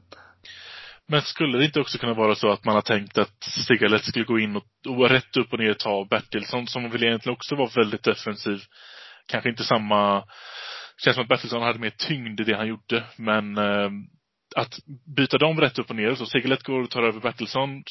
Men 1.08 1.22
skulle 1.22 1.58
det 1.58 1.64
inte 1.64 1.80
också 1.80 1.98
kunna 1.98 2.14
vara 2.14 2.34
så 2.34 2.48
att 2.48 2.64
man 2.64 2.74
har 2.74 2.82
tänkt 2.82 3.18
att 3.18 3.44
Stigalet 3.44 4.04
skulle 4.04 4.24
gå 4.24 4.38
in 4.38 4.56
och, 4.56 4.64
och 4.88 5.08
rätt 5.08 5.36
upp 5.36 5.52
och 5.52 5.58
ner 5.58 5.74
ta 5.74 6.06
Bertilsson 6.10 6.66
som 6.66 6.90
väl 6.90 7.04
egentligen 7.04 7.36
också 7.36 7.56
var 7.56 7.70
väldigt 7.74 8.02
defensiv. 8.02 8.62
Kanske 9.26 9.50
inte 9.50 9.64
samma, 9.64 10.24
känns 11.04 11.14
som 11.14 11.22
att 11.22 11.28
Bertilsson 11.28 11.62
hade 11.62 11.78
mer 11.78 11.90
tyngd 11.90 12.40
i 12.40 12.44
det 12.44 12.56
han 12.56 12.68
gjorde, 12.68 13.04
men 13.16 13.58
eh, 13.58 13.90
att 14.56 14.78
byta 15.16 15.38
dem 15.38 15.60
rätt 15.60 15.78
upp 15.78 15.90
och 15.90 15.96
ner, 15.96 16.14
så 16.14 16.26
Segelet 16.26 16.62
går 16.62 16.82
och 16.82 16.90
tar 16.90 17.02
över 17.02 17.20
Bertilsson, 17.20 17.82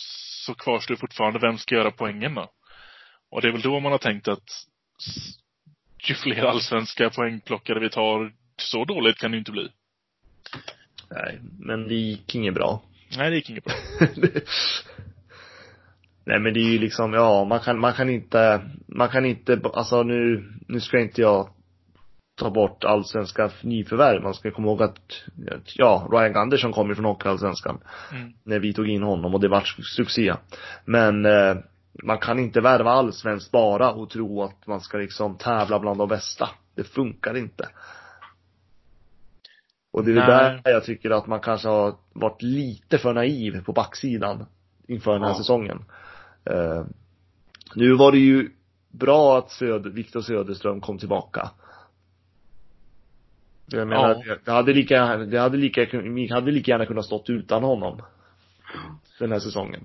så 0.45 0.55
kvarstår 0.55 0.95
fortfarande 0.95 1.39
vem 1.39 1.57
ska 1.57 1.75
göra 1.75 1.91
poängen 1.91 2.35
då? 2.35 2.47
Och 3.31 3.41
det 3.41 3.47
är 3.47 3.51
väl 3.51 3.61
då 3.61 3.79
man 3.79 3.91
har 3.91 3.99
tänkt 3.99 4.27
att 4.27 4.43
ju 6.07 6.15
fler 6.15 6.43
allsvenska 6.43 7.09
poängplockare 7.09 7.79
vi 7.79 7.89
tar, 7.89 8.31
så 8.57 8.85
dåligt 8.85 9.17
kan 9.17 9.31
det 9.31 9.35
ju 9.35 9.39
inte 9.39 9.51
bli. 9.51 9.69
Nej, 11.09 11.39
men 11.59 11.87
det 11.87 11.95
gick 11.95 12.35
inget 12.35 12.53
bra. 12.53 12.81
Nej, 13.17 13.29
det 13.29 13.35
gick 13.35 13.49
inget 13.49 13.63
bra. 13.63 13.73
Nej 16.25 16.39
men 16.39 16.53
det 16.53 16.59
är 16.59 16.71
ju 16.71 16.79
liksom, 16.79 17.13
ja 17.13 17.43
man 17.43 17.59
kan, 17.59 17.79
man 17.79 17.93
kan 17.93 18.09
inte, 18.09 18.61
man 18.87 19.09
kan 19.09 19.25
inte, 19.25 19.61
alltså 19.73 20.03
nu, 20.03 20.51
nu 20.67 20.79
ska 20.79 20.99
inte 20.99 21.21
jag 21.21 21.49
ta 22.35 22.49
bort 22.49 22.83
allsvenska 22.83 23.51
nyförvärv. 23.61 24.23
Man 24.23 24.33
ska 24.33 24.51
komma 24.51 24.67
ihåg 24.67 24.83
att, 24.83 24.99
ja, 25.75 26.09
Ryan 26.11 26.35
Andersson 26.35 26.73
kom 26.73 26.89
ju 26.89 26.95
från 26.95 27.05
Hockeyallsvenskan. 27.05 27.79
Mm. 28.11 28.33
När 28.43 28.59
vi 28.59 28.73
tog 28.73 28.87
in 28.89 29.03
honom 29.03 29.33
och 29.33 29.41
det 29.41 29.47
var 29.47 29.63
succé. 29.95 30.33
Men 30.85 31.25
eh, 31.25 31.55
man 32.03 32.17
kan 32.17 32.39
inte 32.39 32.61
värva 32.61 32.91
allsvenskt 32.91 33.51
bara 33.51 33.91
och 33.91 34.09
tro 34.09 34.43
att 34.43 34.67
man 34.67 34.81
ska 34.81 34.97
liksom 34.97 35.37
tävla 35.37 35.79
bland 35.79 35.97
de 35.97 36.09
bästa. 36.09 36.49
Det 36.75 36.83
funkar 36.83 37.37
inte. 37.37 37.69
Och 39.93 40.05
det 40.05 40.11
är 40.11 40.15
Nej. 40.15 40.61
där 40.63 40.71
jag 40.71 40.83
tycker 40.83 41.09
att 41.09 41.27
man 41.27 41.39
kanske 41.39 41.67
har 41.67 41.95
varit 42.13 42.41
lite 42.41 42.97
för 42.97 43.13
naiv 43.13 43.63
på 43.63 43.73
backsidan 43.73 44.45
inför 44.87 45.13
den 45.13 45.21
här 45.21 45.29
Ja. 45.29 45.37
säsongen. 45.37 45.83
Eh, 46.45 46.85
nu 47.75 47.93
var 47.93 48.11
det 48.11 48.17
ju 48.17 48.49
bra 48.91 49.37
att 49.37 49.51
Söder, 49.51 49.89
Viktor 49.89 50.21
Söderström 50.21 50.81
kom 50.81 50.97
tillbaka. 50.97 51.49
Jag 53.65 53.87
menar, 53.87 54.23
Ja. 54.25 54.35
det 54.45 54.51
hade 54.51 54.73
lika, 54.73 55.17
det 55.17 55.39
hade 55.39 55.57
lika, 55.57 55.85
vi 55.91 56.27
hade 56.31 56.51
lika 56.51 56.71
gärna 56.71 56.85
kunnat 56.85 57.05
stått 57.05 57.29
utan 57.29 57.63
honom. 57.63 58.01
Den 59.19 59.31
här 59.31 59.39
säsongen. 59.39 59.83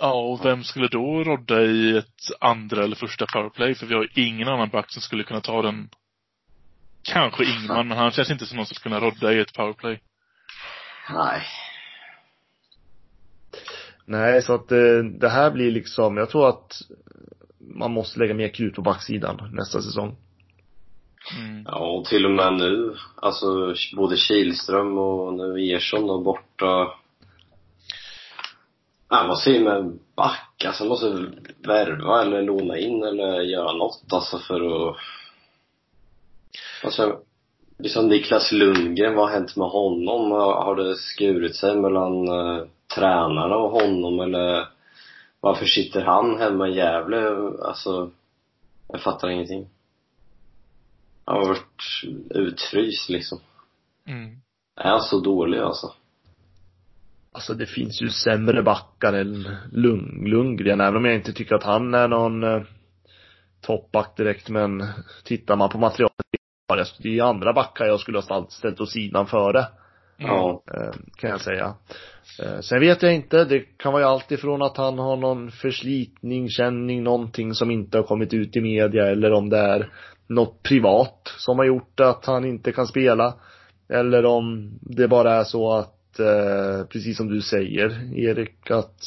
Ja, 0.00 0.12
och 0.12 0.44
vem 0.44 0.64
skulle 0.64 0.88
då 0.88 1.24
rodda 1.24 1.62
i 1.62 1.96
ett 1.96 2.04
andra 2.40 2.84
eller 2.84 2.96
första 2.96 3.26
powerplay? 3.32 3.74
För 3.74 3.86
vi 3.86 3.94
har 3.94 4.02
ju 4.02 4.26
ingen 4.26 4.48
annan 4.48 4.68
back 4.68 4.90
som 4.92 5.02
skulle 5.02 5.24
kunna 5.24 5.40
ta 5.40 5.62
den. 5.62 5.88
Kanske 7.12 7.44
Ingman, 7.44 7.88
men 7.88 7.98
han 7.98 8.10
känns 8.10 8.30
inte 8.30 8.46
som 8.46 8.56
någon 8.56 8.66
som 8.66 8.74
skulle 8.74 8.96
kunna 8.96 9.06
rodda 9.06 9.32
i 9.32 9.40
ett 9.40 9.54
powerplay. 9.54 10.00
Nej. 11.10 11.42
Nej, 14.04 14.42
så 14.42 14.54
att 14.54 14.72
eh, 14.72 14.98
det 15.20 15.28
här 15.28 15.50
blir 15.50 15.70
liksom, 15.70 16.16
jag 16.16 16.30
tror 16.30 16.48
att 16.48 16.72
man 17.58 17.90
måste 17.90 18.18
lägga 18.18 18.34
mer 18.34 18.48
krut 18.48 18.74
på 18.74 18.82
backsidan 18.82 19.50
nästa 19.52 19.82
säsong. 19.82 20.16
Mm. 21.38 21.64
Ja, 21.66 21.78
och 21.78 22.04
till 22.04 22.24
och 22.24 22.30
med 22.30 22.52
nu, 22.52 22.96
alltså 23.16 23.74
både 23.96 24.16
Kihlström 24.16 24.98
och 24.98 25.34
nu 25.34 25.64
Ersson 25.64 26.06
då 26.06 26.20
borta. 26.20 26.94
Ja, 29.10 29.24
vad 29.28 29.38
säger 29.38 29.64
med 29.64 29.98
back? 30.16 30.64
Alltså 30.66 30.84
man 30.84 30.88
måste 30.88 31.26
värva 31.66 32.22
eller 32.22 32.42
låna 32.42 32.78
in 32.78 33.02
eller 33.02 33.40
göra 33.40 33.72
något 33.72 34.12
alltså 34.12 34.38
för 34.38 34.90
att 34.90 34.96
Alltså, 36.84 37.20
liksom 37.78 38.08
Niklas 38.08 38.52
Lundgren, 38.52 39.14
vad 39.14 39.28
har 39.28 39.34
hänt 39.34 39.56
med 39.56 39.68
honom? 39.68 40.30
Har 40.30 40.64
har 40.64 40.76
det 40.76 40.96
skurit 40.96 41.56
sig 41.56 41.76
mellan 41.76 42.28
eh, 42.28 42.66
tränarna 42.94 43.56
och 43.56 43.70
honom 43.70 44.20
eller 44.20 44.68
varför 45.40 45.66
sitter 45.66 46.00
han 46.00 46.38
hemma 46.38 46.68
i 46.68 46.76
Gävle? 46.76 47.28
Alltså, 47.62 48.10
jag 48.88 49.00
fattar 49.00 49.28
ingenting. 49.28 49.68
Han 51.24 51.36
har 51.36 51.48
varit 51.48 52.02
utfryst 52.30 53.08
liksom. 53.08 53.38
Mm. 54.06 54.40
Är 54.76 54.90
han 54.90 55.00
så 55.00 55.20
dålig 55.20 55.58
alltså? 55.58 55.94
Alltså 57.32 57.54
det 57.54 57.66
finns 57.66 58.02
ju 58.02 58.08
sämre 58.08 58.62
backar 58.62 59.12
än 59.12 59.56
Lund, 59.72 60.28
Lundgren, 60.28 60.80
även 60.80 60.96
om 60.96 61.04
jag 61.04 61.14
inte 61.14 61.32
tycker 61.32 61.54
att 61.54 61.62
han 61.62 61.94
är 61.94 62.08
någon 62.08 62.44
eh, 62.44 62.62
toppback 63.60 64.16
direkt, 64.16 64.48
men 64.48 64.84
tittar 65.24 65.56
man 65.56 65.68
på 65.68 65.78
materialet, 65.78 66.14
det 66.76 67.18
är 67.18 67.22
andra 67.22 67.52
backar 67.52 67.84
jag 67.84 68.00
skulle 68.00 68.18
ha 68.18 68.46
ställt, 68.50 68.80
åt 68.80 68.90
sidan 68.90 69.26
före. 69.26 69.66
Ja. 70.16 70.62
eh, 70.74 70.94
kan 71.16 71.30
jag 71.30 71.40
säga. 71.40 71.74
Eh, 72.42 72.60
Sen 72.60 72.80
vet 72.80 73.02
jag 73.02 73.14
inte, 73.14 73.44
det 73.44 73.60
kan 73.60 73.92
vara 73.92 74.06
allt 74.06 74.32
ifrån 74.32 74.62
att 74.62 74.76
han 74.76 74.98
har 74.98 75.16
någon 75.16 75.50
förslitning, 75.50 76.48
känning, 76.48 77.02
någonting 77.02 77.54
som 77.54 77.70
inte 77.70 77.98
har 77.98 78.02
kommit 78.02 78.34
ut 78.34 78.56
i 78.56 78.60
media 78.60 79.06
eller 79.10 79.32
om 79.32 79.48
det 79.48 79.58
är 79.58 79.92
något 80.26 80.62
privat 80.62 81.34
som 81.38 81.58
har 81.58 81.64
gjort 81.64 82.00
att 82.00 82.26
han 82.26 82.44
inte 82.44 82.72
kan 82.72 82.86
spela. 82.86 83.34
Eller 83.88 84.24
om 84.24 84.78
det 84.80 85.08
bara 85.08 85.34
är 85.34 85.44
så 85.44 85.72
att, 85.72 86.18
eh, 86.18 86.86
precis 86.88 87.16
som 87.16 87.28
du 87.28 87.40
säger 87.40 88.18
Erik, 88.18 88.70
att 88.70 89.00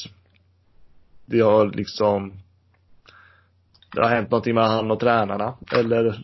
det 1.25 1.39
har 1.39 1.65
liksom 1.65 2.33
det 3.95 4.01
har 4.01 4.09
hänt 4.09 4.31
någonting 4.31 4.55
med 4.55 4.67
han 4.67 4.91
och 4.91 4.99
tränarna. 4.99 5.53
Eller 5.75 6.21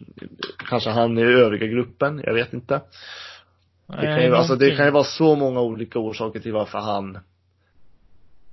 kanske 0.69 0.89
han 0.89 1.17
i 1.17 1.21
övriga 1.21 1.67
gruppen, 1.67 2.21
jag 2.25 2.33
vet 2.33 2.53
inte. 2.53 2.81
Det 3.87 4.01
kan, 4.01 4.23
ju, 4.23 4.35
alltså 4.35 4.55
det 4.55 4.75
kan 4.75 4.85
ju 4.85 4.91
vara 4.91 5.03
så 5.03 5.35
många 5.35 5.61
olika 5.61 5.99
orsaker 5.99 6.39
till 6.39 6.53
varför 6.53 6.79
han 6.79 7.19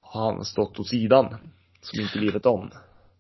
har 0.01 0.43
stått 0.43 0.79
åt 0.79 0.89
sidan. 0.89 1.37
Som 1.81 2.01
inte 2.01 2.19
vi 2.19 2.31
vet 2.31 2.47
om. 2.47 2.71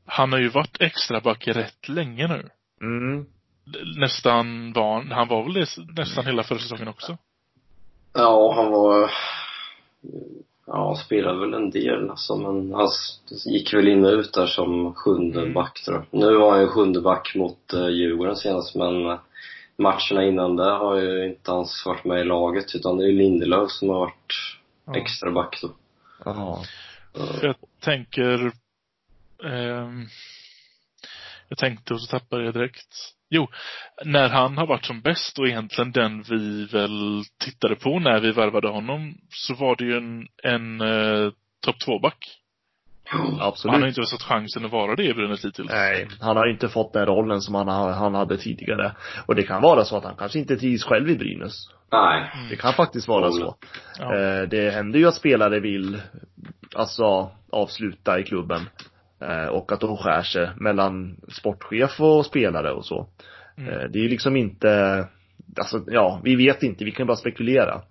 Han 0.07 0.33
har 0.33 0.39
ju 0.39 0.49
varit 0.49 0.81
extra 0.81 1.21
back 1.21 1.49
rätt 1.49 1.89
länge 1.89 2.29
nu. 2.29 2.49
Mm. 2.81 3.27
Nästan 3.97 4.73
var, 4.73 5.05
han 5.05 5.29
var 5.29 5.45
väl 5.45 5.55
det 5.55 5.67
nästan 6.03 6.27
hela 6.27 6.43
förra 6.43 6.59
säsongen 6.59 6.89
också? 6.89 7.19
Ja, 8.13 8.55
han 8.57 8.73
var 8.73 9.11
Ja, 10.67 10.97
spelade 11.07 11.41
väl 11.41 11.55
en 11.55 11.71
del 11.71 12.11
alltså, 12.11 12.37
men 12.37 12.73
han 12.75 12.89
gick 13.47 13.75
väl 13.75 13.89
in 13.89 14.05
och 14.05 14.13
ut 14.13 14.33
där 14.33 14.47
som 14.47 14.95
sjunde 14.95 15.41
Mm. 15.41 15.53
back 15.55 15.83
tror 15.85 15.97
jag. 15.97 16.21
Nu 16.21 16.37
var 16.37 16.51
han 16.51 16.61
ju 16.61 16.67
sjunde 16.69 17.01
back 17.01 17.33
mot 17.35 17.59
uh, 17.75 17.89
Djurgården 17.89 18.37
senast, 18.37 18.75
men 18.75 19.07
eh, 19.11 19.19
matcherna 19.77 20.25
innan 20.25 20.57
det 20.57 20.71
har 20.71 20.97
ju 20.97 21.27
inte 21.27 21.51
hans 21.51 21.83
varit 21.87 22.05
med 22.05 22.21
i 22.21 22.25
laget, 22.25 22.75
utan 22.75 22.97
det 22.97 23.05
är 23.05 23.09
ju 23.09 23.19
Lindelöf 23.19 23.71
som 23.71 23.89
har 23.89 23.99
varit 23.99 24.33
Ja. 24.87 24.97
extra 24.97 25.31
back 25.31 25.59
då. 25.63 25.71
Jaha. 26.25 26.59
Jag 27.43 27.55
tänker, 27.81 28.53
ehm, 29.45 30.07
jag 31.49 31.59
tänkte 31.59 31.95
och 31.95 32.01
så 32.03 32.19
tappade 32.19 32.45
jag 32.45 32.55
direkt. 32.55 32.89
Jo, 33.31 33.49
när 34.05 34.29
han 34.29 34.59
har 34.59 34.67
varit 34.67 34.85
som 34.85 35.01
bäst 35.01 35.39
och 35.39 35.49
egentligen 35.49 35.93
den 35.93 36.23
vi 36.23 36.65
väl 36.67 37.23
tittade 37.45 37.77
på 37.77 37.99
när 37.99 38.21
vi 38.21 38.33
värvade 38.33 38.69
honom, 38.69 39.15
så 39.31 39.55
var 39.55 39.77
det 39.77 39.85
ju 39.85 39.97
en, 39.97 40.27
en 40.43 40.81
eh, 40.81 41.33
topp 41.67 41.77
två-back. 41.85 42.41
Han 43.07 43.39
har 43.39 43.49
Absolut. 43.49 43.85
inte 43.99 44.11
fått 44.11 44.23
chansen 44.23 44.65
att 44.65 44.71
vara 44.71 44.97
det 44.97 45.05
i 45.05 45.15
Brynäs 45.15 45.45
hittills. 45.45 45.71
Nej, 45.71 46.09
han 46.21 46.37
har 46.37 46.47
inte 46.47 46.69
fått 46.69 46.93
den 46.93 47.07
rollen 47.07 47.41
som 47.41 47.55
han, 47.55 47.69
han 47.95 48.15
hade 48.15 48.37
tidigare. 48.37 48.93
Och 49.27 49.35
det 49.35 49.43
kan 49.43 49.63
vara 49.63 49.85
så 49.85 49.97
att 49.97 50.05
han 50.05 50.17
kanske 50.17 50.39
inte 50.39 50.57
trivs 50.57 50.85
själv 50.85 51.11
i 51.11 51.17
Brynäs. 51.17 51.69
Nej. 51.93 52.31
Det 52.51 52.57
kan 52.57 52.73
faktiskt 52.73 53.09
vara 53.09 53.27
Mm. 53.27 53.39
så. 53.39 53.57
Ja. 53.99 54.15
Eh, 54.17 54.43
det 54.49 54.71
händer 54.71 54.99
ju 54.99 55.09
att 55.09 55.15
spelare 55.15 55.61
vill, 55.61 56.01
alltså, 56.75 57.31
avsluta 57.53 58.19
i 58.21 58.23
klubben. 58.23 58.61
Eh, 59.29 59.47
och 59.47 59.73
att 59.73 59.81
de 59.81 59.97
skär 59.97 60.23
sig 60.23 60.51
mellan 60.57 61.17
sportchef 61.29 62.01
och 62.01 62.27
spelare 62.27 62.73
och 62.73 62.87
så. 62.87 63.09
Mm. 63.59 63.71
Eh, 63.71 63.89
det 63.91 63.99
är 63.99 64.03
ju 64.03 64.09
liksom 64.09 64.37
inte, 64.37 65.05
alltså, 65.59 65.85
ja, 65.87 66.21
vi 66.25 66.37
vet 66.37 66.63
inte, 66.63 66.85
vi 66.85 66.91
kan 66.91 67.07
bara 67.07 67.17
spekulera. 67.17 67.83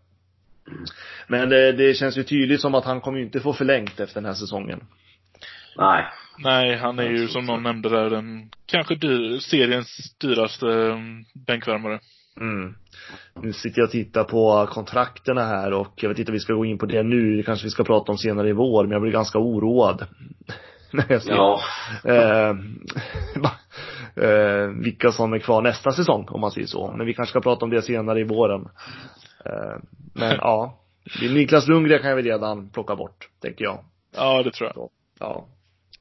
Men 1.28 1.50
det, 1.50 1.72
det 1.72 1.94
känns 1.94 2.18
ju 2.18 2.24
tydligt 2.24 2.62
som 2.62 2.76
att 2.76 2.86
han 2.86 3.02
kommer 3.02 3.18
ju 3.18 3.26
inte 3.26 3.40
få 3.40 3.54
förlängt 3.54 4.00
efter 4.00 4.22
den 4.22 4.26
här 4.26 4.34
säsongen. 4.34 4.84
Nej. 5.78 6.06
Nej, 6.38 6.78
han 6.78 7.00
är 7.00 7.10
ju 7.10 7.28
som 7.28 7.46
någon 7.46 7.64
nämnde 7.64 7.90
där 7.90 8.10
den 8.10 8.50
kanske 8.66 8.96
dyr, 8.96 9.40
seriens 9.40 10.16
dyraste 10.18 10.66
um, 10.66 11.26
bänkvärmare. 11.48 12.00
Mm. 12.42 12.76
Nu 13.42 13.54
sitter 13.54 13.80
jag 13.80 13.86
och 13.86 13.92
tittar 13.92 14.24
på 14.24 14.68
kontrakterna 14.72 15.46
här 15.46 15.74
och 15.74 15.94
jag 15.96 16.10
vet 16.10 16.20
inte 16.20 16.32
om 16.32 16.34
vi 16.34 16.40
ska 16.40 16.54
gå 16.54 16.66
in 16.66 16.78
på 16.78 16.86
det 16.86 17.04
nu, 17.04 17.38
det 17.38 17.44
kanske 17.44 17.66
vi 17.66 17.70
ska 17.70 17.84
prata 17.84 18.12
om 18.12 18.18
senare 18.18 18.50
i 18.50 18.54
vår, 18.54 18.84
men 18.84 18.92
jag 18.92 19.02
blir 19.02 19.12
ganska 19.12 19.40
oroad. 19.40 20.08
När 20.98 21.06
jag 21.10 21.22
ser 21.22 21.32
Ja, 21.32 21.62
eh, 22.04 22.50
eh, 24.24 24.68
vilka 24.68 25.12
som 25.12 25.34
är 25.34 25.40
kvar 25.40 25.62
nästa 25.62 25.92
säsong, 25.92 26.28
om 26.30 26.42
man 26.42 26.52
säger 26.52 26.68
så. 26.68 26.94
Men 26.98 27.06
vi 27.06 27.14
kanske 27.14 27.30
ska 27.30 27.42
prata 27.42 27.66
om 27.66 27.72
det 27.72 27.82
senare 27.82 28.20
i 28.20 28.24
våren. 28.24 28.62
Eh, 29.46 29.78
men 30.14 30.38
ja, 30.42 30.80
Niklas 31.22 31.68
Lundgren 31.68 32.00
kan 32.00 32.10
jag 32.10 32.16
väl 32.16 32.26
redan 32.26 32.70
plocka 32.70 32.96
bort, 32.96 33.30
tänker 33.42 33.66
jag. 33.66 33.80
Ja, 34.16 34.44
det 34.44 34.52
tror 34.52 34.72
jag. 34.76 34.90
Ja. 35.20 35.48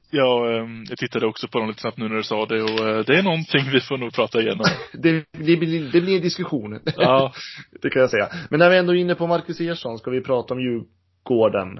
Jag, 0.09 0.61
um, 0.61 0.85
jag 0.89 0.97
tittade 0.97 1.27
också 1.27 1.47
på 1.47 1.59
dem 1.59 1.67
lite 1.67 1.81
snabbt 1.81 1.97
nu 1.97 2.09
när 2.09 2.15
du 2.15 2.23
sa 2.23 2.45
det 2.45 2.61
och 2.61 2.79
uh, 2.79 2.99
det 3.05 3.17
är 3.17 3.23
någonting 3.23 3.71
vi 3.71 3.81
får 3.81 3.97
nog 3.97 4.13
prata 4.13 4.41
igenom. 4.41 4.65
Det, 4.93 5.25
det, 5.31 5.57
blir, 5.57 5.91
det 5.91 6.01
blir 6.01 6.15
en 6.15 6.21
diskussion. 6.21 6.79
Ja. 6.95 7.33
det 7.81 7.89
kan 7.89 8.01
jag 8.01 8.09
säga. 8.09 8.29
Men 8.49 8.59
när 8.59 8.69
vi 8.69 8.77
ändå 8.77 8.95
är 8.95 8.97
inne 8.97 9.15
på 9.15 9.27
Marcus 9.27 9.59
Ersson, 9.59 9.97
ska 9.97 10.11
vi 10.11 10.21
prata 10.21 10.53
om 10.53 10.61
Djurgården? 10.61 11.79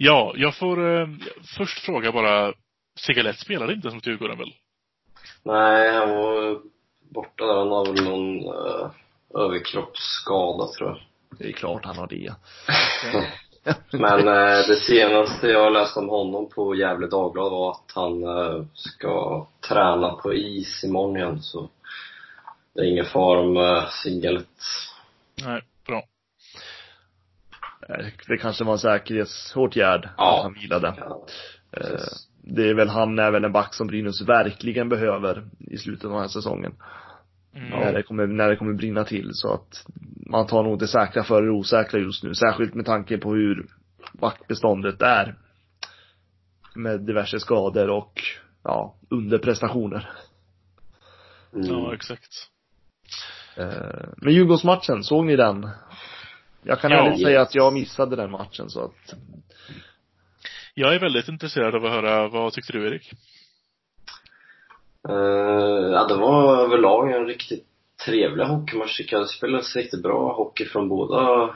Ja, 0.00 0.32
jag 0.36 0.56
får 0.56 0.78
uh, 0.78 1.08
först 1.56 1.78
fråga 1.78 2.12
bara, 2.12 2.52
Sigalett 3.00 3.38
spelade 3.38 3.72
inte 3.72 3.90
mot 3.90 4.06
Djurgården 4.06 4.38
väl? 4.38 4.54
nej, 5.42 5.92
han 5.92 6.10
var 6.10 6.60
borta 7.14 7.46
där. 7.46 7.58
Han 7.58 7.68
har 7.68 7.86
väl 7.86 8.04
någon 8.04 8.38
uh, 8.38 8.90
överkroppsskada, 9.34 10.66
tror 10.66 10.88
jag. 10.88 10.98
Det 11.38 11.48
är 11.48 11.52
klart 11.52 11.84
han 11.84 11.96
har 11.96 12.06
det. 12.06 12.34
Men 13.92 14.28
eh, 14.28 14.66
det 14.68 14.76
senaste 14.76 15.46
jag 15.46 15.72
läste 15.72 16.00
om 16.00 16.08
honom 16.08 16.48
på 16.48 16.74
Gävle 16.74 17.06
Dagblad 17.06 17.50
var 17.50 17.70
att 17.70 17.92
han 17.94 18.22
eh, 18.22 18.64
ska 18.74 19.46
träna 19.68 20.10
på 20.10 20.34
is 20.34 20.84
imorgon 20.84 21.16
igen, 21.16 21.42
så 21.42 21.68
det 22.74 22.80
är 22.80 22.84
ingen 22.84 23.04
fara 23.04 23.42
med 23.42 23.88
Sigalet. 23.90 24.46
Nej, 25.44 25.62
bra. 25.86 26.02
Eh, 27.88 28.06
Det 28.28 28.36
kanske 28.38 28.64
var 28.64 28.72
en 28.72 28.78
säkerhetsåtgärd 28.78 30.08
Ja. 30.16 30.36
att 30.36 30.42
han 30.42 30.54
vilade. 30.54 30.94
Ja, 30.98 31.26
Eh. 31.72 32.00
Det 32.50 32.68
är 32.70 32.74
väl, 32.74 32.88
han 32.88 33.18
är 33.18 33.30
väl 33.30 33.44
en 33.44 33.52
back 33.52 33.74
som 33.74 33.86
Brynäs 33.86 34.20
verkligen 34.22 34.88
behöver 34.88 35.48
i 35.58 35.76
slutet 35.78 36.04
av 36.04 36.10
den 36.10 36.20
här 36.20 36.28
säsongen. 36.28 36.74
Mm. 37.54 37.70
När 37.70 37.92
det 37.92 38.02
kommer, 38.02 38.26
när 38.26 38.48
det 38.48 38.56
kommer 38.56 38.72
brinna 38.74 39.04
till 39.04 39.30
så 39.32 39.54
att 39.54 39.86
man 40.26 40.46
tar 40.46 40.62
nog 40.62 40.78
det 40.78 40.88
säkra 40.88 41.24
före 41.24 41.44
det 41.44 41.50
osäkra 41.50 42.00
just 42.00 42.22
nu. 42.24 42.34
Särskilt 42.34 42.74
med 42.74 42.86
tanke 42.86 43.18
på 43.18 43.34
hur 43.34 43.66
backbeståndet 44.12 45.02
är. 45.02 45.34
Med 46.74 47.00
diverse 47.00 47.40
skador 47.40 47.90
och, 47.90 48.22
ja, 48.64 48.94
underprestationer. 49.10 50.10
Mm. 51.54 51.66
Ja, 51.66 51.94
exakt. 51.94 52.32
Eh, 53.56 54.08
Men 54.16 54.32
Djurgårdsmatchen, 54.34 55.04
såg 55.04 55.26
ni 55.26 55.36
den? 55.36 55.68
Jag 56.62 56.80
kan 56.80 56.90
Ja. 56.90 57.06
ärligt 57.06 57.22
säga 57.22 57.40
att 57.40 57.54
jag 57.54 57.72
missade 57.72 58.16
den 58.16 58.30
matchen 58.30 58.70
så 58.70 58.84
att 58.84 59.14
Jag 60.74 60.94
är 60.94 61.00
väldigt 61.00 61.28
intresserad 61.28 61.74
av 61.74 61.84
att 61.84 61.90
höra, 61.92 62.28
vad 62.28 62.52
tyckte 62.52 62.72
du 62.72 62.86
Erik? 62.86 63.12
Eh, 65.08 65.14
ja, 65.92 66.06
det 66.08 66.14
var 66.16 66.62
överlag 66.64 67.12
en 67.12 67.26
riktigt 67.26 67.64
trevlig 68.04 68.44
hockeymatch 68.44 68.96
tycker 68.96 69.16
jag. 69.16 69.24
Det 69.24 69.28
spelades 69.28 69.76
riktigt 69.76 70.02
bra 70.02 70.34
hockey 70.36 70.64
från 70.64 70.88
båda 70.88 71.50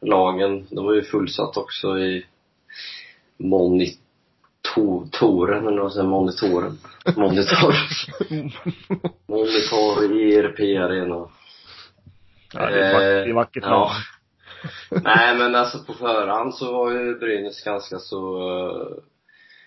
lagen. 0.00 0.66
Det 0.70 0.82
var 0.82 0.94
ju 0.94 1.02
fullsatt 1.02 1.56
också 1.56 1.98
i 1.98 2.26
monitoren, 3.38 5.66
eller 5.66 5.82
vad 5.82 5.92
säger 5.92 6.06
monitoren? 6.08 6.78
Monitor. 7.16 7.74
Monitor 9.26 10.12
i 10.20 10.34
ERP 10.34 10.58
Arena. 10.60 11.28
Ja, 12.54 12.70
det 12.70 12.84
är 12.84 12.92
vackert, 12.92 13.24
det 13.24 13.30
är 13.30 13.34
vackert 13.34 13.62
ja. 13.66 13.90
Nej 15.04 15.36
men 15.38 15.54
alltså 15.54 15.78
på 15.78 15.92
förhand 15.92 16.54
så 16.54 16.72
var 16.72 16.90
ju 16.90 17.18
Brynäs 17.18 17.64
ganska 17.64 17.98
så 17.98 18.48
eh, 18.48 19.02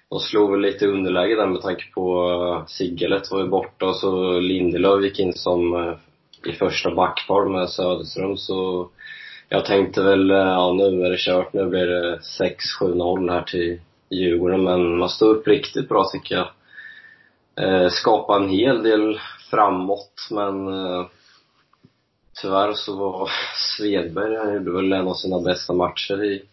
de 0.10 0.19
slog 0.19 0.51
väl 0.51 0.62
lite 0.62 0.86
i 0.86 0.88
underläge 0.88 1.36
där 1.36 1.47
med 1.47 1.62
tanke 1.62 1.84
på 1.93 2.29
eh, 2.29 2.65
Siggelet 2.67 2.99
Sigalet 2.99 3.31
var 3.31 3.39
ju 3.39 3.47
borta 3.47 3.86
och 3.86 3.95
så 3.95 4.39
Lindelöf 4.39 5.03
gick 5.03 5.19
in 5.19 5.34
som 5.34 5.75
eh, 5.75 5.93
i 6.45 6.51
första 6.51 6.95
backpar 6.95 7.45
med 7.45 7.69
Söderström. 7.69 8.38
Så 8.38 8.89
jag 9.49 9.65
tänkte 9.65 10.03
väl, 10.03 10.29
ja 10.29 10.73
nu 10.73 11.05
är 11.05 11.10
det 11.10 11.17
kört, 11.19 11.53
nu 11.53 11.65
blir 11.65 11.86
det 11.86 12.19
6-7-0 12.79 13.31
här 13.31 13.41
till 13.41 13.79
Djurgården. 14.10 14.63
Men 14.63 14.97
man 14.97 15.10
stod 15.10 15.36
upp 15.36 15.47
riktigt 15.47 15.89
bra 15.89 16.05
tycker 16.12 16.36
jag. 16.36 16.47
Eh, 17.65 17.89
en 18.36 18.49
hel 18.49 18.84
del 18.84 19.19
framåt 19.49 20.27
men 20.31 20.67
tyvärr 22.41 22.74
så 22.74 22.98
var 23.00 23.30
Svedberg, 23.78 24.36
han 24.38 24.54
gjorde 24.54 24.71
väl 24.71 24.93
en 24.93 25.08
av 25.08 25.13
sina 25.13 25.41
bästa 25.41 25.74
matcher 25.74 26.24
i 26.24 26.43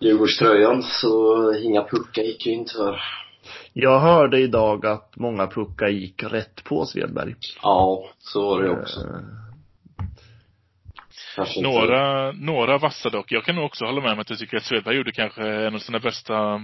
Djurgårdströjan, 0.00 0.82
så 0.82 1.52
inga 1.54 1.84
puckar 1.84 2.22
gick 2.22 2.46
ju 2.46 2.52
in 2.52 2.64
tyvärr. 2.68 3.00
Jag 3.72 4.00
hörde 4.00 4.40
idag 4.40 4.86
att 4.86 5.16
många 5.16 5.46
puckar 5.46 5.88
gick 5.88 6.22
rätt 6.22 6.64
på 6.64 6.86
Svedberg. 6.86 7.34
Ja, 7.62 8.04
så 8.18 8.40
var 8.48 8.62
det 8.62 8.70
också. 8.70 9.00
Eh, 9.00 9.06
Kanske 11.36 11.58
inte- 11.58 11.70
Några, 11.70 12.32
några 12.32 12.78
vassa 12.78 13.10
dock. 13.10 13.32
Jag 13.32 13.44
kan 13.44 13.56
nog 13.56 13.64
också 13.64 13.84
hålla 13.84 14.00
med 14.00 14.12
om 14.12 14.18
att 14.18 14.30
jag 14.30 14.38
tycker 14.38 14.56
att 14.56 14.64
Svedberg 14.64 14.96
gjorde 14.96 15.12
kanske 15.12 15.42
en 15.48 15.74
av 15.74 15.78
sina 15.78 15.98
bästa 15.98 16.60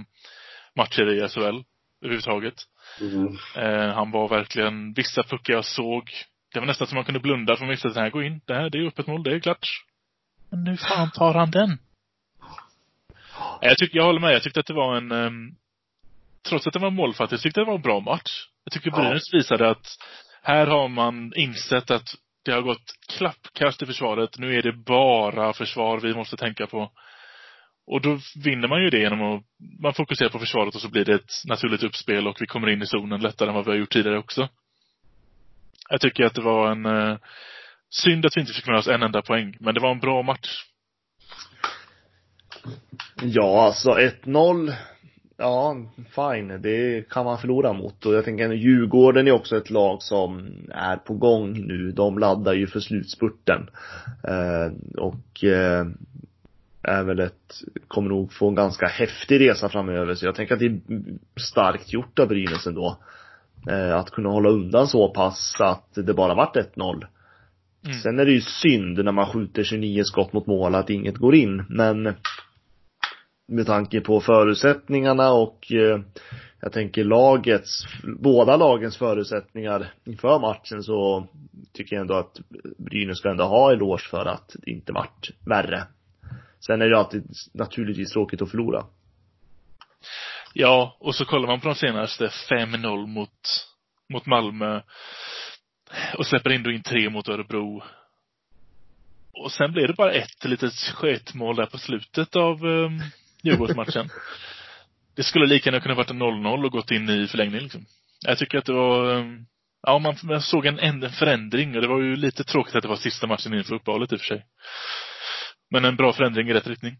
matcher 0.75 1.07
i 1.13 1.29
SHL 1.29 1.63
överhuvudtaget. 2.01 2.53
Mm. 3.01 3.27
Eh, 3.57 3.93
han 3.95 4.11
var 4.11 4.27
verkligen, 4.29 4.93
vissa 4.93 5.23
puckar 5.23 5.53
jag 5.53 5.65
såg, 5.65 6.09
det 6.55 6.59
var 6.59 6.67
nästan 6.67 6.87
som 6.87 6.95
man 6.95 7.05
kunde 7.05 7.19
blunda 7.19 7.55
för 7.55 7.65
man 7.65 7.69
visste 7.69 7.87
att 7.87 7.93
den 7.93 8.03
här 8.03 8.09
går 8.09 8.23
in. 8.23 8.41
Det 8.45 8.53
här, 8.53 8.69
det 8.69 8.77
är 8.77 8.87
öppet 8.87 9.07
mål, 9.07 9.23
det 9.23 9.35
är 9.35 9.39
klart. 9.39 9.67
Men 10.49 10.63
nu 10.63 10.77
fan 10.77 11.11
tar 11.11 11.33
han 11.33 11.51
den. 11.51 11.77
Jag 13.61 13.77
tycker, 13.77 13.97
jag 13.97 14.05
håller 14.05 14.19
med. 14.19 14.33
Jag 14.33 14.43
tyckte 14.43 14.59
att 14.59 14.65
det 14.65 14.73
var 14.73 14.97
en, 14.97 15.11
ehm, 15.11 15.51
trots 16.49 16.67
att 16.67 16.73
det 16.73 16.79
var 16.79 16.91
målfattigt, 16.91 17.31
jag 17.31 17.41
tyckte 17.41 17.61
det 17.61 17.65
var 17.65 17.75
en 17.75 17.81
bra 17.81 17.99
match. 17.99 18.47
Jag 18.63 18.73
tycker 18.73 18.91
Ja. 18.91 18.97
Brynäs 18.97 19.33
visade 19.33 19.69
att 19.69 19.87
här 20.41 20.67
har 20.67 20.87
man 20.87 21.33
insett 21.35 21.91
att 21.91 22.15
det 22.45 22.51
har 22.51 22.61
gått 22.61 22.93
klappkast 23.17 23.81
i 23.81 23.85
försvaret. 23.85 24.37
Nu 24.37 24.55
är 24.55 24.61
det 24.61 24.73
bara 24.73 25.53
försvar 25.53 25.99
vi 25.99 26.13
måste 26.13 26.37
tänka 26.37 26.67
på. 26.67 26.91
Och 27.87 28.01
då 28.01 28.19
vinner 28.43 28.67
man 28.67 28.83
ju 28.83 28.89
det 28.89 28.99
genom 28.99 29.21
att 29.21 29.43
man 29.81 29.93
fokuserar 29.93 30.29
på 30.29 30.39
försvaret 30.39 30.75
och 30.75 30.81
så 30.81 30.89
blir 30.89 31.05
det 31.05 31.13
ett 31.13 31.31
naturligt 31.47 31.83
uppspel 31.83 32.27
och 32.27 32.37
vi 32.39 32.47
kommer 32.47 32.69
in 32.69 32.81
i 32.81 32.85
zonen 32.85 33.21
lättare 33.21 33.49
än 33.49 33.55
vad 33.55 33.65
vi 33.65 33.71
har 33.71 33.77
gjort 33.77 33.91
tidigare 33.93 34.17
också. 34.17 34.49
Jag 35.89 36.01
tycker 36.01 36.23
att 36.23 36.35
det 36.35 36.41
var 36.41 36.71
en 36.71 36.85
eh, 36.85 37.17
synd 37.89 38.25
att 38.25 38.37
vi 38.37 38.41
inte 38.41 38.53
fick 38.53 38.67
med 38.67 38.77
oss 38.77 38.87
en 38.87 39.03
enda 39.03 39.21
poäng, 39.21 39.57
men 39.59 39.73
det 39.73 39.79
var 39.81 39.91
en 39.91 39.99
bra 39.99 40.21
match. 40.21 40.63
Ja, 43.21 43.65
alltså 43.65 43.89
1-0. 43.91 44.73
Ja, 45.37 45.75
fine. 46.15 46.61
Det 46.61 47.09
kan 47.09 47.25
man 47.25 47.37
förlora 47.37 47.73
mot. 47.73 48.05
Och 48.05 48.13
jag 48.13 48.25
tänker 48.25 48.51
Djurgården 48.51 49.27
är 49.27 49.31
också 49.31 49.57
ett 49.57 49.69
lag 49.69 50.01
som 50.01 50.47
är 50.69 50.97
på 50.97 51.13
gång 51.13 51.67
nu. 51.67 51.91
De 51.91 52.19
laddar 52.19 52.53
ju 52.53 52.67
för 52.67 52.79
slutspurten. 52.79 53.69
Eh, 54.23 54.97
och 54.97 55.43
eh, 55.43 55.85
är 56.81 57.03
väl 57.03 57.19
ett, 57.19 57.61
kommer 57.87 58.09
nog 58.09 58.33
få 58.33 58.49
en 58.49 58.55
ganska 58.55 58.87
häftig 58.87 59.39
resa 59.39 59.69
framöver. 59.69 60.15
Så 60.15 60.25
jag 60.25 60.35
tänker 60.35 60.53
att 60.53 60.59
det 60.59 60.65
är 60.65 60.79
starkt 61.39 61.93
gjort 61.93 62.19
av 62.19 62.27
Brynäs 62.27 62.67
ändå. 62.67 62.97
Eh, 63.69 63.95
att 63.95 64.11
kunna 64.11 64.29
hålla 64.29 64.49
undan 64.49 64.87
så 64.87 65.09
pass 65.09 65.55
att 65.59 65.89
det 65.93 66.13
bara 66.13 66.35
vart 66.35 66.55
1-0. 66.55 67.05
Mm. 67.85 67.97
Sen 67.97 68.19
är 68.19 68.25
det 68.25 68.31
ju 68.31 68.41
synd 68.41 69.05
när 69.05 69.11
man 69.11 69.31
skjuter 69.31 69.63
29 69.63 70.03
skott 70.03 70.33
mot 70.33 70.47
mål 70.47 70.75
att 70.75 70.89
inget 70.89 71.17
går 71.17 71.35
in, 71.35 71.65
men 71.69 72.13
med 73.47 73.65
tanke 73.65 74.01
på 74.01 74.21
förutsättningarna 74.21 75.31
och 75.31 75.71
eh, 75.71 75.99
jag 76.61 76.71
tänker 76.71 77.03
lagets, 77.03 77.83
båda 78.19 78.57
lagens 78.57 78.97
förutsättningar 78.97 79.93
inför 80.05 80.39
matchen 80.39 80.83
så 80.83 81.27
tycker 81.73 81.95
jag 81.95 82.01
ändå 82.01 82.13
att 82.13 82.39
Brynäs 82.77 83.17
ska 83.17 83.29
ändå 83.29 83.43
ha 83.43 83.71
eloge 83.71 84.03
för 84.09 84.25
att 84.25 84.55
det 84.61 84.71
inte 84.71 84.93
vart 84.93 85.29
värre. 85.45 85.83
Sen 86.59 86.81
är 86.81 86.85
det 86.85 86.91
ju 86.91 86.97
alltid 86.97 87.23
naturligtvis 87.53 88.11
tråkigt 88.11 88.41
att 88.41 88.51
förlora. 88.51 88.83
Ja, 90.57 90.97
och 90.99 91.15
så 91.15 91.25
kollar 91.25 91.47
man 91.47 91.59
på 91.61 91.67
de 91.67 91.75
senaste 91.75 92.27
5-0 92.27 93.07
mot, 93.07 93.29
mot 94.13 94.25
Malmö 94.25 94.81
och 96.17 96.27
släpper 96.27 96.51
in 96.51 96.63
då 96.63 96.71
in 96.71 96.83
tre 96.83 97.09
mot 97.09 97.29
Örebro. 97.29 97.83
Och 99.33 99.51
sen 99.51 99.71
blir 99.71 99.87
det 99.87 99.93
bara 99.93 100.11
ett 100.11 100.45
litet 100.45 100.73
sketmål 100.73 101.55
där 101.55 101.65
på 101.65 101.77
slutet 101.77 102.35
av 102.35 102.65
um, 102.65 103.01
Djurgårdsmatchen. 103.43 104.09
det 105.15 105.23
skulle 105.23 105.45
lika 105.45 105.69
gärna 105.69 105.83
kunna 105.83 105.95
varit 105.95 106.09
en 106.09 106.23
0-0 106.23 106.65
och 106.65 106.71
gått 106.71 106.91
in 106.91 107.09
i 107.09 107.27
förlängning 107.27 107.61
liksom. 107.61 107.85
Jag 108.25 108.37
tycker 108.37 108.57
att 108.57 108.65
det 108.65 108.73
var, 108.73 109.13
um, 109.13 109.45
ja 109.87 109.99
man, 109.99 110.15
man 110.23 110.41
såg 110.41 110.65
en, 110.65 110.79
en 110.79 111.11
förändring 111.11 111.75
och 111.75 111.81
det 111.81 111.87
var 111.87 112.01
ju 112.01 112.15
lite 112.15 112.43
tråkigt 112.43 112.75
att 112.75 112.81
det 112.81 112.89
var 112.89 112.95
sista 112.95 113.27
matchen 113.27 113.53
inför 113.53 113.75
uppehållet 113.75 114.11
i 114.11 114.15
och 114.15 114.19
för 114.19 114.27
sig. 114.27 114.45
Men 115.71 115.85
en 115.85 115.95
bra 115.95 116.13
förändring 116.13 116.49
i 116.49 116.53
rätt 116.53 116.67
riktning. 116.67 116.97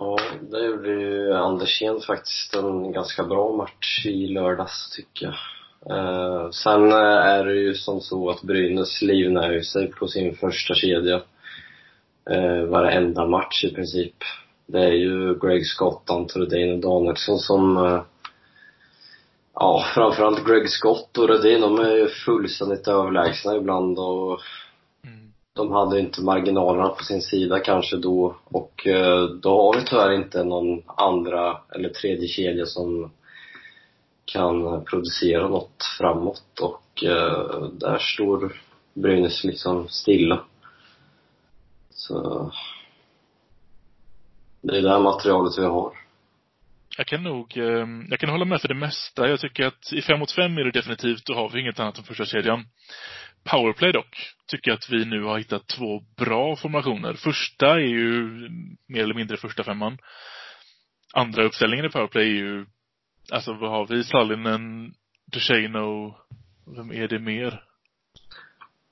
Ja, 0.00 0.16
det 0.50 0.66
gjorde 0.66 0.88
ju 0.88 1.34
Andersén 1.34 2.00
faktiskt 2.00 2.54
en 2.54 2.92
ganska 2.92 3.24
bra 3.24 3.56
match 3.56 4.06
i 4.06 4.28
lördags, 4.28 4.90
tycker 4.96 5.26
jag. 5.26 5.34
Eh, 5.90 6.50
sen 6.50 6.92
eh, 6.92 7.26
är 7.26 7.44
det 7.44 7.54
ju 7.54 7.74
som 7.74 8.00
så 8.00 8.30
att 8.30 8.42
Brynäs 8.42 9.02
livnär 9.02 9.52
ju 9.52 9.62
sig 9.62 9.90
på 9.90 10.08
sin 10.08 10.34
första 10.34 10.74
kedja. 10.74 11.22
Eh, 12.30 12.64
varenda 12.64 13.26
match 13.26 13.64
i 13.64 13.74
princip. 13.74 14.14
Det 14.66 14.84
är 14.84 14.92
ju 14.92 15.38
Greg 15.38 15.66
Scott, 15.66 16.10
Anton 16.10 16.42
Rudin 16.42 16.72
och 16.72 16.80
Danielsson 16.80 17.38
som 17.38 17.76
eh, 17.76 18.02
Ja, 19.54 19.84
framförallt 19.94 20.46
Greg 20.46 20.70
Scott 20.70 21.18
och 21.18 21.28
Rudin, 21.28 21.60
de 21.60 21.78
är 21.78 21.96
ju 21.96 22.08
fullständigt 22.08 22.88
överlägsna 22.88 23.56
ibland 23.56 23.98
och 23.98 24.40
de 25.54 25.72
hade 25.72 26.00
inte 26.00 26.22
marginalerna 26.22 26.88
på 26.88 27.04
sin 27.04 27.22
sida 27.22 27.60
kanske 27.60 27.96
då 27.96 28.36
och 28.44 28.86
eh, 28.86 29.24
då 29.24 29.62
har 29.62 29.80
vi 29.80 29.86
tyvärr 29.86 30.12
inte 30.12 30.44
någon 30.44 30.82
andra 30.86 31.60
eller 31.74 31.88
tredje 31.88 32.28
kedja 32.28 32.66
som 32.66 33.12
kan 34.24 34.84
producera 34.84 35.48
något 35.48 35.82
framåt 35.98 36.60
och 36.60 37.04
eh, 37.04 37.62
där 37.72 37.98
står 37.98 38.60
Brynäs 38.94 39.44
liksom 39.44 39.88
stilla. 39.88 40.44
Så 41.90 42.50
det 44.60 44.78
är 44.78 44.82
det 44.82 44.90
här 44.90 45.00
materialet 45.00 45.58
vi 45.58 45.64
har. 45.64 45.92
Jag 46.96 47.06
kan 47.06 47.22
nog, 47.22 47.56
eh, 47.56 47.86
jag 48.10 48.20
kan 48.20 48.30
hålla 48.30 48.44
med 48.44 48.60
för 48.60 48.68
det 48.68 48.74
mesta. 48.74 49.28
Jag 49.28 49.40
tycker 49.40 49.66
att 49.66 49.92
i 49.92 50.02
fem 50.02 50.18
mot 50.18 50.32
fem 50.32 50.58
är 50.58 50.64
det 50.64 50.70
definitivt, 50.70 51.26
då 51.26 51.34
har 51.34 51.48
vi 51.48 51.60
inget 51.60 51.80
annat 51.80 51.98
än 51.98 52.04
första 52.04 52.24
kedjan. 52.24 52.64
Powerplay 53.50 53.92
dock, 53.92 54.16
tycker 54.46 54.70
jag 54.70 54.76
att 54.76 54.90
vi 54.90 55.04
nu 55.04 55.22
har 55.22 55.38
hittat 55.38 55.66
två 55.66 56.00
bra 56.16 56.56
formationer. 56.56 57.14
Första 57.14 57.70
är 57.70 57.78
ju 57.78 58.28
mer 58.88 59.02
eller 59.02 59.14
mindre 59.14 59.36
första 59.36 59.64
femman. 59.64 59.98
Andra 61.14 61.44
uppställningen 61.44 61.86
i 61.86 61.88
powerplay 61.88 62.24
är 62.24 62.34
ju, 62.34 62.66
alltså 63.32 63.52
vad 63.52 63.70
har 63.70 63.86
vi? 63.86 64.04
Sallinen, 64.04 64.94
Ducheno, 65.32 66.16
vem 66.76 66.92
är 66.92 67.08
det 67.08 67.18
mer? 67.18 67.62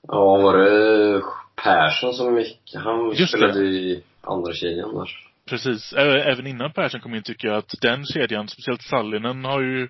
Ja, 0.07 0.37
var 0.37 0.57
det 0.57 1.21
Persson 1.55 2.13
som 2.13 2.39
gick? 2.39 2.75
Han 2.75 3.07
Just 3.09 3.19
det. 3.19 3.27
spelade 3.37 3.59
i 3.59 4.03
andra 4.21 4.53
kedjan 4.53 4.95
där. 4.95 5.09
Precis. 5.49 5.93
Även 5.93 6.47
innan 6.47 6.73
Persson 6.73 7.01
kom 7.01 7.15
in 7.15 7.23
tycker 7.23 7.47
jag 7.47 7.57
att 7.57 7.73
den 7.81 8.05
kedjan, 8.05 8.47
speciellt 8.47 8.81
Sallinen, 8.81 9.45
har 9.45 9.61
ju 9.61 9.89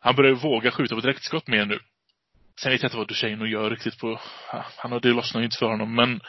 Han 0.00 0.16
börjar 0.16 0.30
ju 0.30 0.36
våga 0.36 0.70
skjuta 0.70 0.94
på 0.94 1.00
direktskott 1.00 1.48
mer 1.48 1.66
nu. 1.66 1.78
Sen 2.62 2.72
vet 2.72 2.82
jag 2.82 2.88
inte 2.88 2.96
vad 2.96 3.08
Duchene 3.08 3.48
gör 3.48 3.70
riktigt 3.70 3.98
på 3.98 4.20
Han 4.76 4.92
har, 4.92 5.00
det 5.00 5.08
lossnar 5.08 5.40
ju 5.40 5.44
inte 5.44 5.58
för 5.58 5.66
honom 5.66 5.94
men 5.94 6.20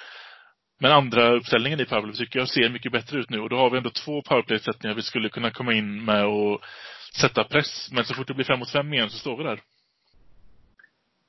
Men 0.79 0.91
andra 0.91 1.35
uppställningen 1.35 1.79
i 1.79 1.85
powerplay 1.85 2.13
tycker 2.13 2.39
jag 2.39 2.49
ser 2.49 2.69
mycket 2.69 2.91
bättre 2.91 3.19
ut 3.19 3.29
nu 3.29 3.39
och 3.39 3.49
då 3.49 3.57
har 3.57 3.69
vi 3.69 3.77
ändå 3.77 3.89
två 3.89 4.21
powerplay-sättningar 4.21 4.95
vi 4.95 5.01
skulle 5.01 5.29
kunna 5.29 5.51
komma 5.51 5.73
in 5.73 6.05
med 6.05 6.25
och 6.25 6.61
sätta 7.21 7.43
press. 7.43 7.89
Men 7.91 8.05
så 8.05 8.13
fort 8.13 8.27
det 8.27 8.33
blir 8.33 8.45
fem 8.45 8.59
mot 8.59 8.71
fem 8.71 8.93
igen 8.93 9.09
så 9.09 9.17
står 9.17 9.37
vi 9.37 9.43
där. 9.43 9.61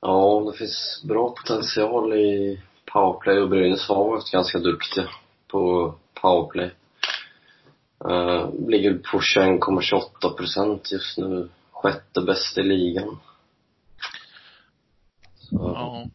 Ja, 0.01 0.51
det 0.51 0.57
finns 0.57 1.03
bra 1.07 1.29
potential 1.29 2.13
i 2.13 2.59
powerplay 2.85 3.39
och 3.39 3.49
Brynäs 3.49 3.87
har 3.87 4.09
varit 4.09 4.31
ganska 4.31 4.59
duktiga 4.59 5.07
på 5.47 5.95
powerplay. 6.21 6.71
Uh, 8.09 8.69
ligger 8.69 8.93
på 8.93 9.19
21,28 9.19 10.37
procent 10.37 10.91
just 10.91 11.17
nu. 11.17 11.49
Sjätte 11.71 12.21
bäst 12.21 12.57
i 12.57 12.63
ligan. 12.63 13.19
Ja. 15.51 16.05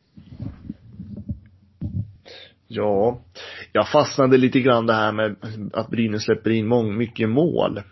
Ja, 2.70 3.20
jag 3.72 3.88
fastnade 3.88 4.36
lite 4.36 4.60
grann 4.60 4.86
det 4.86 4.92
här 4.92 5.12
med 5.12 5.36
att 5.72 5.90
Brynäs 5.90 6.22
släpper 6.22 6.50
in 6.50 6.66
mång, 6.66 6.96
mycket 6.96 7.28
mål. 7.28 7.82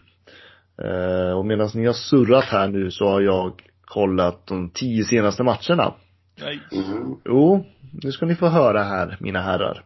Eh, 0.83 1.39
och 1.39 1.47
medan 1.47 1.71
ni 1.75 1.87
har 1.87 1.93
surrat 1.93 2.45
här 2.45 2.69
nu 2.69 2.91
så 2.91 3.09
har 3.09 3.21
jag 3.21 3.63
kollat 3.81 4.47
de 4.47 4.71
tio 4.71 5.05
senaste 5.05 5.43
matcherna. 5.43 5.95
Nej. 6.41 6.61
mm. 6.73 7.17
Jo, 7.25 7.67
nu 8.03 8.13
ska 8.13 8.27
ni 8.27 8.35
få 8.35 8.49
höra 8.49 8.83
här, 8.83 9.17
mina 9.21 9.43
herrar. 9.43 9.85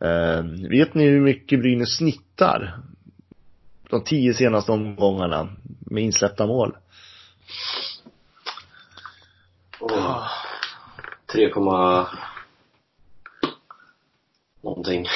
Eh, 0.00 0.44
vet 0.70 0.94
ni 0.94 1.08
hur 1.08 1.20
mycket 1.20 1.60
Brynäs 1.60 1.96
snittar? 1.96 2.78
De 3.90 4.04
tio 4.04 4.34
senaste 4.34 4.72
omgångarna 4.72 5.48
med 5.80 6.02
insläppta 6.02 6.46
mål. 6.46 6.76
Åh. 9.80 10.26
3, 11.32 11.50
någonting. 14.62 15.06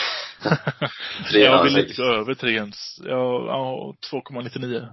Jag 1.32 1.64
vill 1.64 1.78
inte 1.78 2.02
gå 2.02 2.02
över 2.02 2.34
tre 2.34 2.50
ens. 2.50 3.00
Ja, 3.04 3.44
ja 3.46 3.94
2,99. 4.12 4.88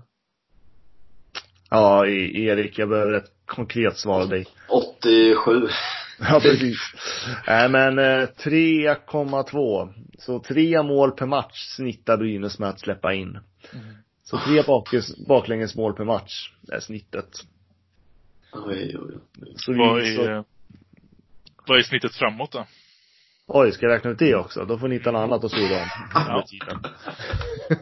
Ja, 1.69 2.07
E- 2.07 2.43
Erik, 2.43 2.79
jag 2.79 2.89
behöver 2.89 3.13
ett 3.13 3.31
konkret 3.45 3.97
svar 3.97 4.21
av 4.21 4.29
dig. 4.29 4.45
87. 4.69 5.67
Ja, 6.19 6.39
precis. 6.43 6.77
Nej, 7.47 7.69
men 7.69 7.99
eh, 7.99 8.27
3,2. 8.43 9.93
Så 10.17 10.39
tre 10.39 10.83
mål 10.83 11.11
per 11.11 11.25
match 11.25 11.75
snittar 11.75 12.17
Brynäs 12.17 12.59
med 12.59 12.69
att 12.69 12.79
släppa 12.79 13.13
in. 13.13 13.29
Mm. 13.29 13.85
Så 14.23 14.37
tre 14.37 14.63
baklänges, 14.67 15.17
baklänges 15.27 15.75
mål 15.75 15.93
per 15.93 16.03
match 16.03 16.51
är 16.71 16.79
snittet. 16.79 17.29
Oj, 18.53 18.97
oj, 18.97 19.17
oj. 19.41 19.53
Så 19.55 19.73
Vad 19.73 20.01
vi, 20.01 20.15
så, 20.15 20.21
är, 20.21 20.43
vad 21.69 21.77
är 21.79 21.83
snittet 21.83 22.15
framåt 22.15 22.51
då? 22.51 22.65
oj, 23.47 23.71
ska 23.71 23.85
jag 23.85 23.93
räkna 23.93 24.09
ut 24.09 24.19
det 24.19 24.35
också? 24.35 24.65
Då 24.65 24.77
får 24.77 24.87
ni 24.87 24.95
hitta 24.95 25.11
något 25.11 25.19
annat 25.19 25.43
att 25.43 25.51
surra 25.51 25.81
om. 25.81 25.87
Ja. 26.13 26.43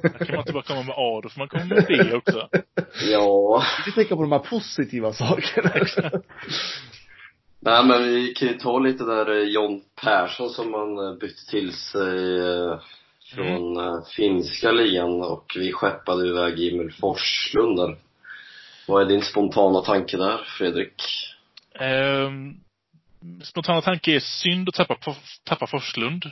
Här 0.02 0.26
kan 0.26 0.36
man 0.36 0.40
inte 0.40 0.54
bara 0.54 0.64
komma 0.64 0.84
med 0.84 0.96
A, 0.98 1.20
då 1.24 1.30
får 1.30 1.40
man 1.40 1.48
komma 1.48 1.66
med 1.66 1.86
B 1.88 2.14
också. 2.14 2.50
Ja. 3.12 3.64
Vi 3.86 3.92
tänka 3.92 4.16
på 4.16 4.22
de 4.22 4.32
här 4.32 4.40
positiva 4.40 5.14
sakerna. 5.14 5.72
Nej 7.60 7.86
men 7.86 8.04
vi 8.04 8.34
kan 8.34 8.48
ju 8.48 8.54
ta 8.54 8.80
lite 8.80 9.04
där 9.04 9.32
eh, 9.32 9.44
John 9.44 9.82
Persson 10.02 10.50
som 10.50 10.72
man 10.72 10.98
eh, 10.98 11.14
bytte 11.20 11.46
till 11.50 11.74
sig 11.74 12.40
eh, 12.40 12.80
från 13.36 13.78
eh, 13.78 14.04
finska 14.16 14.72
ligan 14.72 15.22
och 15.24 15.54
vi 15.56 15.72
skeppade 15.72 16.28
iväg 16.28 16.54
Emil 16.54 16.94
Forslund 17.00 17.78
där. 17.78 17.98
Vad 18.88 19.02
är 19.02 19.06
din 19.06 19.22
spontana 19.22 19.82
tanke 19.82 20.18
där, 20.18 20.38
Fredrik? 20.58 21.04
Ehm, 21.80 22.54
spontana 23.44 23.82
tanke 23.82 24.12
är 24.16 24.20
synd 24.20 24.70
att 24.70 24.76
tappa, 24.76 25.16
tappa 25.46 25.68
Forslund. 25.68 26.32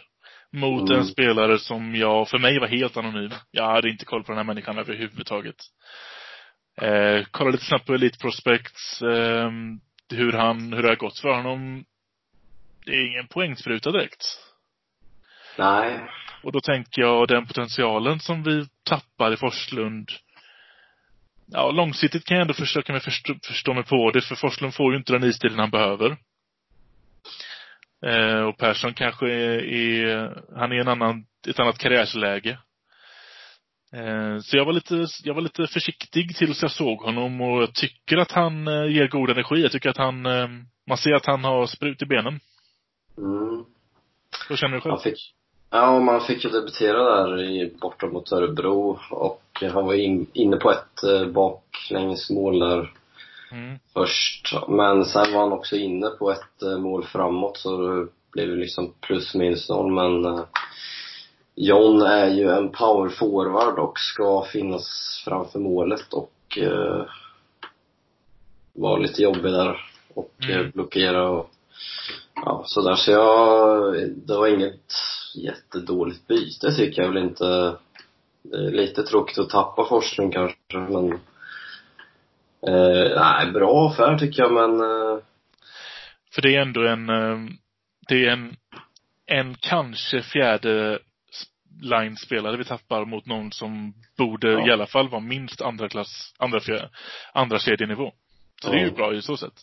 Mot 0.51 0.89
Mm. 0.89 0.99
en 1.01 1.05
spelare 1.07 1.59
som 1.59 1.95
jag, 1.95 2.29
för 2.29 2.37
mig 2.37 2.59
var 2.59 2.67
helt 2.67 2.97
anonym. 2.97 3.31
Jag 3.51 3.71
hade 3.71 3.89
inte 3.89 4.05
koll 4.05 4.23
på 4.23 4.31
den 4.31 4.37
här 4.37 4.43
människan 4.43 4.77
överhuvudtaget. 4.77 5.55
Eh, 6.81 7.25
kolla 7.31 7.49
lite 7.49 7.65
snabbt 7.65 7.85
på 7.85 7.93
Elite 7.93 8.17
Prospects, 8.17 9.01
eh, 9.01 9.51
hur 10.13 10.31
han, 10.31 10.73
hur 10.73 10.81
det 10.83 10.89
har 10.89 10.95
gått 10.95 11.19
för 11.19 11.35
honom. 11.35 11.85
Det 12.85 12.91
är 12.91 13.07
ingen 13.07 13.27
poängspruta 13.27 13.91
direkt. 13.91 14.25
Nej. 15.57 15.99
Och 16.43 16.51
då 16.51 16.61
tänker 16.61 17.01
jag 17.01 17.27
den 17.27 17.45
potentialen 17.47 18.19
som 18.19 18.43
vi 18.43 18.65
tappar 18.83 19.33
i 19.33 19.37
Forslund. 19.37 20.11
Ja, 21.47 21.71
långsiktigt 21.71 22.25
kan 22.25 22.37
jag 22.37 22.41
ändå 22.41 22.53
försöka 22.53 22.91
mig 22.91 23.01
förstå, 23.01 23.33
förstå 23.47 23.73
mig 23.73 23.83
på 23.83 24.11
det, 24.11 24.21
för 24.21 24.35
Forslund 24.35 24.75
får 24.75 24.91
ju 24.91 24.97
inte 24.97 25.13
den 25.13 25.23
istiden 25.23 25.59
han 25.59 25.69
behöver. 25.69 26.17
Eh, 28.05 28.41
och 28.41 28.57
Persson 28.57 28.93
kanske 28.93 29.25
är, 29.31 29.73
är 29.73 30.43
han 30.55 30.71
är 30.71 30.75
i 30.75 30.79
en 30.79 30.87
annan, 30.87 31.25
ett 31.47 31.59
annat 31.59 31.77
karriärsläge. 31.77 32.57
Eh, 33.93 34.39
så 34.39 34.57
jag 34.57 34.65
var 34.65 34.73
lite, 34.73 35.05
jag 35.23 35.33
var 35.33 35.41
lite 35.41 35.67
försiktig 35.67 36.35
tills 36.35 36.61
jag 36.61 36.71
såg 36.71 36.97
honom 36.97 37.41
och 37.41 37.61
jag 37.61 37.73
tycker 37.73 38.17
att 38.17 38.31
han 38.31 38.67
eh, 38.67 38.85
ger 38.85 39.07
god 39.07 39.29
energi. 39.29 39.61
Jag 39.61 39.71
tycker 39.71 39.89
att 39.89 39.97
han, 39.97 40.25
eh, 40.25 40.47
man 40.87 40.97
ser 40.97 41.13
att 41.13 41.25
han 41.25 41.43
har 41.43 41.65
sprut 41.65 42.01
i 42.01 42.05
benen. 42.05 42.39
Mm. 43.17 43.65
Hur 44.49 44.55
känner 44.55 44.75
du 44.75 44.81
själv? 44.81 44.91
Han 44.91 45.01
fick, 45.03 45.33
ja, 45.69 45.99
man 45.99 46.21
fick 46.21 46.43
ju 46.43 46.49
debutera 46.49 47.27
där 47.27 47.41
i, 47.41 47.73
borta 47.81 48.07
mot 48.07 48.31
Örebro 48.31 48.99
och 49.09 49.41
han 49.61 49.85
var 49.85 49.93
in, 49.93 50.27
inne 50.33 50.57
på 50.57 50.71
ett 50.71 51.03
eh, 51.03 51.27
baklängesmål 51.27 52.59
där 52.59 52.91
Mm. 53.55 53.79
först. 53.93 54.53
Men 54.67 55.05
sen 55.05 55.33
var 55.33 55.39
han 55.41 55.51
också 55.51 55.75
inne 55.75 56.07
på 56.09 56.31
ett 56.31 56.61
eh, 56.61 56.77
mål 56.77 57.05
framåt 57.05 57.57
så 57.57 57.77
det 57.87 58.07
blev 58.31 58.57
liksom 58.57 58.93
plus 59.01 59.35
minus 59.35 59.69
noll 59.69 59.91
men 59.91 60.25
eh, 60.25 60.43
John 61.55 62.01
är 62.01 62.27
ju 62.29 62.49
en 62.49 62.69
power 62.69 63.09
forward 63.09 63.79
och 63.79 63.99
ska 63.99 64.45
finnas 64.51 64.87
framför 65.25 65.59
målet 65.59 66.13
och 66.13 66.57
eh, 66.57 67.05
vara 68.73 68.97
lite 68.97 69.21
jobbig 69.21 69.51
där 69.51 69.81
och 70.13 70.31
eh, 70.49 70.55
Mm. 70.57 70.71
blockera 70.71 71.29
och 71.29 71.49
ja, 72.35 72.63
sådär. 72.65 72.95
Så 72.95 73.11
jag, 73.11 73.93
det 74.15 74.37
var 74.37 74.47
inget 74.47 74.93
jättedåligt 75.35 76.27
byte 76.27 76.71
tycker 76.75 77.01
jag 77.01 77.09
väl 77.09 77.23
inte. 77.23 77.75
Det 78.43 78.57
är 78.57 78.71
lite 78.71 79.03
tråkigt 79.03 79.37
att 79.37 79.49
tappa 79.49 79.85
Forslund 79.85 80.33
kanske 80.33 80.57
men 80.77 81.19
eh, 82.67 83.15
nej, 83.21 83.51
bra 83.51 83.87
affär 83.89 84.17
tycker 84.17 84.43
jag 84.43 84.51
men 84.53 84.79
eh, 84.81 85.17
För 86.35 86.41
det 86.41 86.55
är 86.55 86.61
ändå 86.61 86.87
en, 86.87 87.09
eh, 87.09 87.37
det 88.07 88.25
är 88.25 88.31
en, 88.31 88.55
en 89.25 89.55
kanske 89.59 90.21
fjärde 90.21 90.99
line-spelare 91.81 92.57
vi 92.57 92.63
tappar 92.65 93.05
mot 93.05 93.25
någon 93.25 93.51
som 93.51 93.93
borde 94.17 94.51
Ja. 94.51 94.67
i 94.67 94.71
alla 94.71 94.85
fall 94.87 95.09
vara 95.09 95.21
minst 95.21 95.61
andra 95.61 95.89
klass, 95.89 96.33
andra, 96.37 96.59
fjär, 96.59 96.89
andra 97.33 97.59
kedjenivå. 97.59 98.11
Så 98.61 98.71
det 98.71 98.77
är 98.77 98.81
ju 98.81 98.87
Ja. 98.87 98.93
bra 98.93 99.13
i 99.13 99.21
så 99.21 99.37
sätt. 99.37 99.53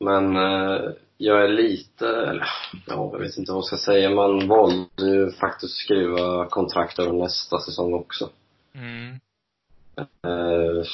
Men 0.00 0.36
eh, 0.36 0.80
jag 1.16 1.44
är 1.44 1.48
lite, 1.48 2.06
eller 2.08 2.46
ja, 2.86 3.10
jag 3.12 3.18
vet 3.18 3.36
inte 3.38 3.52
vad 3.52 3.56
man 3.56 3.62
ska 3.62 3.76
säga. 3.76 4.10
Man 4.10 4.48
valde 4.48 5.02
ju 5.16 5.30
faktiskt 5.32 5.64
att 5.64 5.84
skriva 5.84 6.46
kontrakt 6.48 6.98
över 6.98 7.12
nästa 7.12 7.58
säsong 7.58 7.94
också. 7.94 8.30
Mm. 8.74 9.20
Eh, 10.24 10.84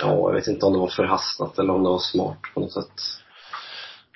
ja, 0.00 0.06
jag 0.08 0.32
vet 0.32 0.46
inte 0.46 0.66
om 0.66 0.72
det 0.72 0.78
var 0.78 0.88
förhastat 0.88 1.58
eller 1.58 1.72
om 1.74 1.82
det 1.82 1.88
var 1.88 1.98
smart 1.98 2.38
på 2.54 2.60
något 2.60 2.72
sätt. 2.72 2.92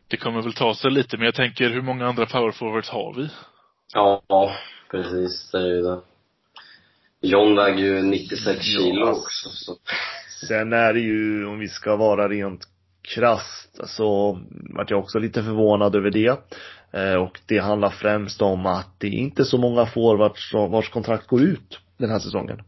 Det 0.08 0.16
kommer 0.16 0.42
väl 0.42 0.52
ta 0.52 0.74
sig 0.74 0.90
lite, 0.90 1.16
men 1.16 1.24
jag 1.26 1.34
tänker 1.34 1.70
hur 1.70 1.82
många 1.82 2.08
andra 2.08 2.26
powerforwards 2.26 2.88
har 2.90 3.14
vi? 3.14 3.28
Ja, 3.94 4.22
precis. 4.90 5.50
Det 5.50 5.58
är 5.58 5.66
ju 5.66 5.82
det. 5.82 6.00
John 7.22 7.56
väger 7.56 7.78
ju 7.84 8.02
96 8.02 8.46
Ja, 8.46 8.62
kilo 8.62 9.06
också. 9.10 9.48
Så. 9.48 9.76
Sen 10.48 10.72
är 10.72 10.92
det 10.92 11.00
ju, 11.00 11.46
om 11.46 11.58
vi 11.58 11.68
ska 11.68 11.96
vara 11.96 12.28
rent 12.28 12.68
krasst, 13.02 13.80
så 13.88 14.38
vart 14.76 14.90
jag 14.90 15.00
också 15.00 15.18
lite 15.18 15.42
förvånad 15.42 15.96
över 15.96 16.10
det. 16.10 16.38
Eh, 16.92 17.14
och 17.14 17.40
det 17.46 17.58
handlar 17.58 17.90
främst 17.90 18.42
om 18.42 18.66
att 18.66 19.00
det 19.00 19.06
är 19.06 19.10
inte 19.10 19.44
så 19.44 19.58
många 19.58 19.86
forwards 19.86 20.50
som- 20.50 20.70
vars 20.70 20.90
kontrakt 20.90 21.26
går 21.26 21.42
ut 21.42 21.78
den 21.96 22.10
här 22.10 22.18
säsongen. 22.18 22.62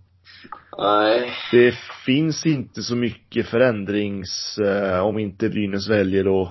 Nej, 0.78 1.32
Det 1.52 1.74
finns 2.06 2.46
inte 2.46 2.82
så 2.82 2.96
mycket 2.96 3.46
förändrings, 3.46 4.58
eh, 4.58 5.00
om 5.00 5.18
inte 5.18 5.48
Brynäs 5.48 5.88
väljer 5.90 6.42
att 6.42 6.48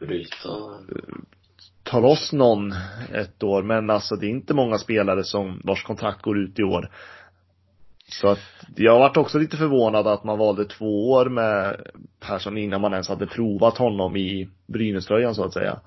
bryta. 0.00 0.48
ta 1.82 2.00
loss 2.00 2.32
någon 2.32 2.72
ett 3.12 3.42
år. 3.42 3.62
Men 3.62 3.90
alltså 3.90 4.16
det 4.16 4.26
är 4.26 4.30
inte 4.30 4.54
många 4.54 4.78
spelare 4.78 5.24
som, 5.24 5.60
vars 5.64 5.82
kontrakt 5.84 6.22
går 6.22 6.38
ut 6.38 6.58
i 6.58 6.62
år. 6.62 6.90
Så 8.08 8.28
att, 8.28 8.40
jag 8.76 8.98
varit 8.98 9.16
också 9.16 9.38
lite 9.38 9.56
förvånad 9.56 10.06
att 10.06 10.24
man 10.24 10.38
valde 10.38 10.64
två 10.64 11.10
år 11.10 11.28
med 11.28 11.80
Persson 12.20 12.58
innan 12.58 12.80
man 12.80 12.92
ens 12.92 13.08
hade 13.08 13.26
provat 13.26 13.78
honom 13.78 14.16
i 14.16 14.48
Brynäströjan 14.66 15.34
så 15.34 15.44
att 15.44 15.52
säga. 15.52 15.80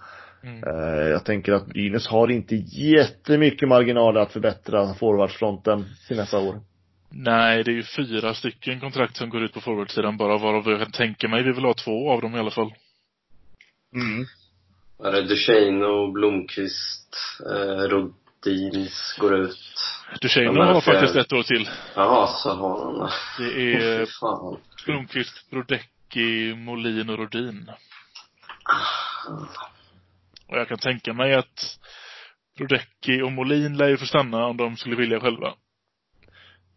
Mm. 0.43 0.63
Eh, 0.63 1.07
Jag 1.09 1.25
tänker 1.25 1.53
att 1.53 1.67
Brynäs 1.67 2.07
har 2.07 2.31
inte 2.31 2.55
jättemycket 2.55 3.69
marginaler 3.69 4.21
att 4.21 4.31
förbättra 4.31 4.93
forwardsfronten 4.93 5.85
till 6.07 6.17
nästa 6.17 6.39
år. 6.39 6.59
Nej, 7.09 7.63
det 7.63 7.71
är 7.71 7.75
ju 7.75 7.83
fyra 7.83 8.33
stycken 8.33 8.79
kontrakt 8.79 9.17
som 9.17 9.29
går 9.29 9.43
ut 9.43 9.53
på 9.53 9.61
forwardsidan 9.61 10.17
bara, 10.17 10.37
varav 10.37 10.69
jag 10.69 10.79
kan 10.79 10.91
tänka 10.91 11.27
mig 11.27 11.43
vi 11.43 11.51
vill 11.51 11.63
ha 11.65 11.73
två 11.73 12.11
av 12.11 12.21
dem 12.21 12.35
i 12.35 12.39
alla 12.39 12.51
fall. 12.51 12.73
Mm. 13.93 14.25
Är 15.03 15.11
det 15.11 15.21
Duchene 15.21 15.85
och 15.85 16.11
Blomqvist, 16.13 17.17
eh, 17.45 17.87
Rodins 17.89 19.17
går 19.19 19.35
ut. 19.35 19.57
Duchene 20.21 20.45
Ja, 20.45 20.73
har 20.73 20.81
faktiskt 20.81 21.15
ett 21.15 21.33
år 21.33 21.43
till. 21.43 21.69
Jaha, 21.95 22.27
så 22.27 22.53
har 22.53 22.85
han 22.85 23.09
det. 23.37 23.53
Det 23.53 23.73
är 23.73 24.05
fan. 24.05 24.57
Blomqvist, 24.85 25.49
Brodecki, 25.49 26.55
Molin 26.55 27.09
och 27.09 27.17
Rodin. 27.17 27.71
Och 30.47 30.57
jag 30.57 30.67
kan 30.67 30.77
tänka 30.77 31.13
mig 31.13 31.33
att 31.35 31.79
Brodecki 32.57 33.21
och 33.21 33.31
Molin 33.31 33.77
lär 33.77 33.87
ju 33.87 33.97
få 33.97 34.05
stanna 34.05 34.45
om 34.45 34.57
de 34.57 34.77
skulle 34.77 34.95
vilja 34.95 35.19
själva. 35.19 35.53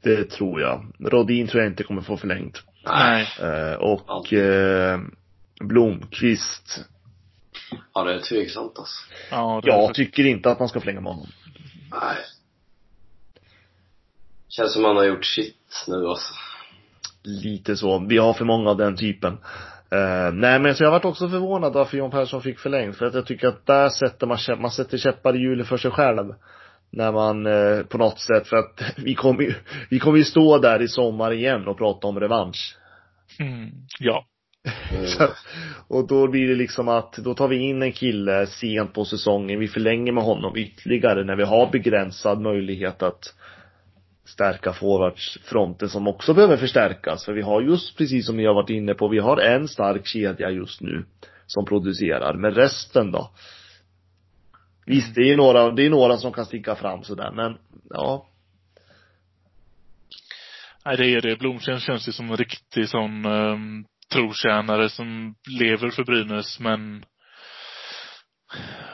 Det 0.02 0.30
tror 0.30 0.60
jag. 0.60 0.86
Rodin 0.98 1.46
tror 1.46 1.62
jag 1.62 1.72
inte 1.72 1.82
kommer 1.82 2.02
få 2.02 2.16
förlängt. 2.16 2.62
Nej. 2.84 3.28
Eh, 3.42 3.74
och 3.74 4.32
eh, 4.32 5.00
Blomqvist, 5.60 6.84
Ja, 7.94 8.04
det 8.04 8.14
är 8.14 8.18
tveksamt 8.20 8.78
alltså. 8.78 8.94
Ja, 9.30 9.60
jag 9.64 9.86
för- 9.88 9.94
tycker 9.94 10.26
inte 10.26 10.50
att 10.50 10.58
man 10.58 10.68
ska 10.68 10.80
förlänga 10.80 11.00
med 11.00 11.12
honom. 11.12 11.28
Nej. 11.90 12.16
Känns 14.48 14.72
som 14.72 14.84
han 14.84 14.96
har 14.96 15.04
gjort 15.04 15.24
sitt 15.24 15.84
nu 15.88 16.06
alltså. 16.06 16.34
Lite 17.22 17.76
så. 17.76 17.98
Vi 18.08 18.18
har 18.18 18.32
för 18.34 18.44
många 18.44 18.70
av 18.70 18.76
den 18.76 18.96
typen. 18.96 19.32
Eh, 19.90 20.32
nej 20.32 20.58
men 20.60 20.74
så 20.74 20.84
jag 20.84 20.90
varit 20.90 21.04
också 21.04 21.28
förvånad 21.28 21.72
varför 21.72 21.96
John 21.96 22.10
Persson 22.10 22.42
fick 22.42 22.58
förlängt. 22.58 22.96
För 22.96 23.06
att 23.06 23.14
jag 23.14 23.26
tycker 23.26 23.48
att 23.48 23.66
där 23.66 23.88
sätter 23.88 24.26
man, 24.26 24.38
man 24.60 24.70
sätter 24.70 24.98
käppar 24.98 25.36
i 25.36 25.38
hjulet 25.38 25.68
för 25.68 25.76
sig 25.76 25.90
själv. 25.90 26.34
När 26.90 27.12
man 27.12 27.46
eh, 27.46 27.82
på 27.82 27.98
något 27.98 28.20
sätt, 28.20 28.48
för 28.48 28.56
att 28.56 28.82
vi 28.96 29.14
kommer 29.14 29.42
ju, 29.42 29.54
vi 29.90 29.98
kommer 29.98 30.18
ju 30.18 30.24
stå 30.24 30.58
där 30.58 30.82
i 30.82 30.88
sommar 30.88 31.32
igen 31.32 31.68
och 31.68 31.78
prata 31.78 32.06
om 32.06 32.20
revansch. 32.20 32.76
Mm, 33.38 33.70
ja. 33.98 34.26
Så, 35.06 35.28
och 35.88 36.06
då 36.08 36.28
blir 36.28 36.48
det 36.48 36.54
liksom 36.54 36.88
att, 36.88 37.12
då 37.12 37.34
tar 37.34 37.48
vi 37.48 37.56
in 37.56 37.82
en 37.82 37.92
kille 37.92 38.46
sent 38.46 38.92
på 38.92 39.04
säsongen, 39.04 39.60
vi 39.60 39.68
förlänger 39.68 40.12
med 40.12 40.24
honom 40.24 40.56
ytterligare 40.56 41.24
när 41.24 41.36
vi 41.36 41.42
har 41.42 41.70
begränsad 41.70 42.40
möjlighet 42.40 43.02
att 43.02 43.34
stärka 44.24 44.72
forwardsfronten 44.72 45.88
som 45.88 46.08
också 46.08 46.34
behöver 46.34 46.56
förstärkas. 46.56 47.24
För 47.24 47.32
vi 47.32 47.42
har 47.42 47.62
just 47.62 47.98
precis 47.98 48.26
som 48.26 48.36
ni 48.36 48.46
har 48.46 48.54
varit 48.54 48.70
inne 48.70 48.94
på, 48.94 49.08
vi 49.08 49.18
har 49.18 49.36
en 49.36 49.68
stark 49.68 50.06
kedja 50.06 50.50
just 50.50 50.80
nu 50.80 51.04
som 51.46 51.64
producerar. 51.64 52.34
Men 52.34 52.54
resten 52.54 53.12
då? 53.12 53.30
Visst, 54.90 55.14
det 55.14 55.30
är 55.30 55.36
några, 55.36 55.70
det 55.70 55.86
är 55.86 55.90
några 55.90 56.16
som 56.16 56.32
kan 56.32 56.46
sticka 56.46 56.74
fram 56.74 57.04
sådär, 57.04 57.30
men 57.32 57.58
ja. 57.90 58.26
Nej, 60.84 60.96
det 60.96 61.06
är 61.06 61.20
det. 61.20 61.36
Blomsten 61.36 61.80
känns 61.80 62.08
ju 62.08 62.12
som 62.12 62.30
en 62.30 62.36
riktig 62.36 62.88
sån 62.88 63.26
um, 63.26 63.84
trotjänare 64.12 64.88
som 64.88 65.34
lever 65.60 65.90
för 65.90 66.04
Brynäs, 66.04 66.60
men 66.60 67.04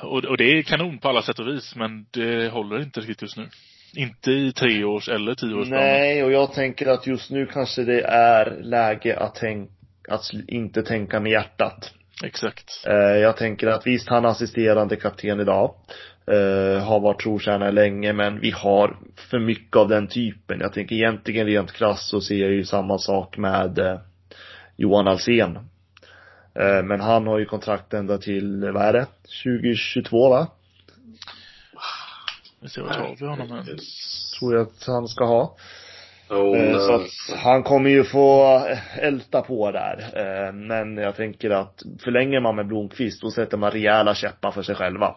och, 0.02 0.24
och 0.24 0.36
det 0.36 0.44
är 0.44 0.62
kanon 0.62 0.98
på 0.98 1.08
alla 1.08 1.22
sätt 1.22 1.38
och 1.38 1.48
vis, 1.48 1.76
men 1.76 2.06
det 2.10 2.52
håller 2.52 2.82
inte 2.82 3.00
riktigt 3.00 3.22
just 3.22 3.36
nu. 3.36 3.48
Inte 3.96 4.30
i 4.30 4.52
treårs 4.52 5.08
eller 5.08 5.34
tioårsplanen. 5.34 5.84
Nej, 5.84 6.24
och 6.24 6.32
jag 6.32 6.52
tänker 6.52 6.86
att 6.86 7.06
just 7.06 7.30
nu 7.30 7.46
kanske 7.46 7.84
det 7.84 8.02
är 8.02 8.60
läge 8.62 9.18
att 9.18 9.34
tänka, 9.34 9.72
att 10.08 10.22
inte 10.48 10.82
tänka 10.82 11.20
med 11.20 11.32
hjärtat. 11.32 11.92
Exakt. 12.24 12.84
Eh, 12.86 12.94
jag 12.94 13.36
tänker 13.36 13.66
att 13.66 13.86
visst, 13.86 14.08
han 14.08 14.24
är 14.24 14.28
assisterande 14.28 14.96
kapten 14.96 15.40
idag. 15.40 15.74
Eh, 16.26 16.84
har 16.84 17.00
varit 17.00 17.20
trotjänare 17.20 17.72
länge, 17.72 18.12
men 18.12 18.40
vi 18.40 18.50
har 18.50 18.96
för 19.16 19.38
mycket 19.38 19.76
av 19.76 19.88
den 19.88 20.06
typen. 20.08 20.60
Jag 20.60 20.72
tänker 20.72 20.96
egentligen 20.96 21.46
rent 21.46 21.72
krasst 21.72 22.08
så 22.08 22.20
ser 22.20 22.36
jag 22.36 22.50
ju 22.50 22.64
samma 22.64 22.98
sak 22.98 23.36
med 23.36 23.78
eh, 23.78 24.00
Johan 24.76 25.08
Alsen. 25.08 25.58
Men 26.84 27.00
han 27.00 27.26
har 27.26 27.38
ju 27.38 27.44
kontrakt 27.44 27.94
ända 27.94 28.18
till, 28.18 28.70
vad 28.72 28.82
är 28.82 28.92
det? 28.92 29.06
2022 29.44 30.28
va? 30.28 30.46
Vi 32.60 32.68
ser 32.68 32.82
vart 32.82 32.96
har 32.96 33.16
vi 33.20 33.26
honom 33.26 33.52
ens. 33.52 34.32
Tror 34.38 34.54
jag 34.54 34.62
att 34.62 34.84
han 34.86 35.08
ska 35.08 35.24
ha. 35.24 35.56
Jo, 36.30 36.54
Eh, 36.56 36.78
Så 36.78 36.94
att 36.94 37.38
han 37.38 37.62
kommer 37.62 37.90
ju 37.90 38.04
få 38.04 38.60
älta 39.00 39.42
på 39.42 39.70
där. 39.72 39.98
Eh, 40.16 40.52
Men 40.52 40.96
jag 40.96 41.16
tänker 41.16 41.50
att 41.50 41.82
förlänger 42.00 42.40
man 42.40 42.56
med 42.56 42.66
Blomqvist, 42.66 43.20
då 43.22 43.30
sätter 43.30 43.56
man 43.56 43.70
rejäla 43.70 44.14
käppar 44.14 44.50
för 44.50 44.62
sig 44.62 44.74
själva. 44.74 45.14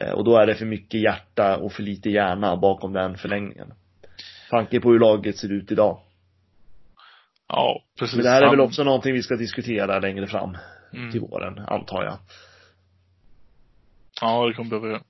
Eh, 0.00 0.10
Och 0.10 0.24
då 0.24 0.36
är 0.36 0.46
det 0.46 0.54
för 0.54 0.66
mycket 0.66 1.00
hjärta 1.00 1.56
och 1.56 1.72
för 1.72 1.82
lite 1.82 2.10
hjärna 2.10 2.56
bakom 2.56 2.92
den 2.92 3.16
förlängningen. 3.18 3.72
Tanke 4.50 4.80
på 4.80 4.90
hur 4.90 4.98
laget 4.98 5.36
ser 5.36 5.52
ut 5.52 5.72
idag. 5.72 5.98
Ja, 7.48 7.82
precis. 7.98 8.16
Men 8.16 8.24
det 8.24 8.30
här 8.30 8.42
är 8.42 8.50
väl 8.50 8.60
också 8.60 8.84
någonting 8.84 9.12
vi 9.14 9.22
ska 9.22 9.36
diskutera 9.36 9.98
längre 9.98 10.26
fram 10.26 10.56
Mm. 10.92 11.12
till 11.12 11.20
våren, 11.20 11.58
antar 11.58 12.04
jag. 12.04 12.18
Ja, 14.20 14.46
det 14.46 14.54
kommer 14.54 14.70
behöva 14.70 14.88
göra. 14.88 15.00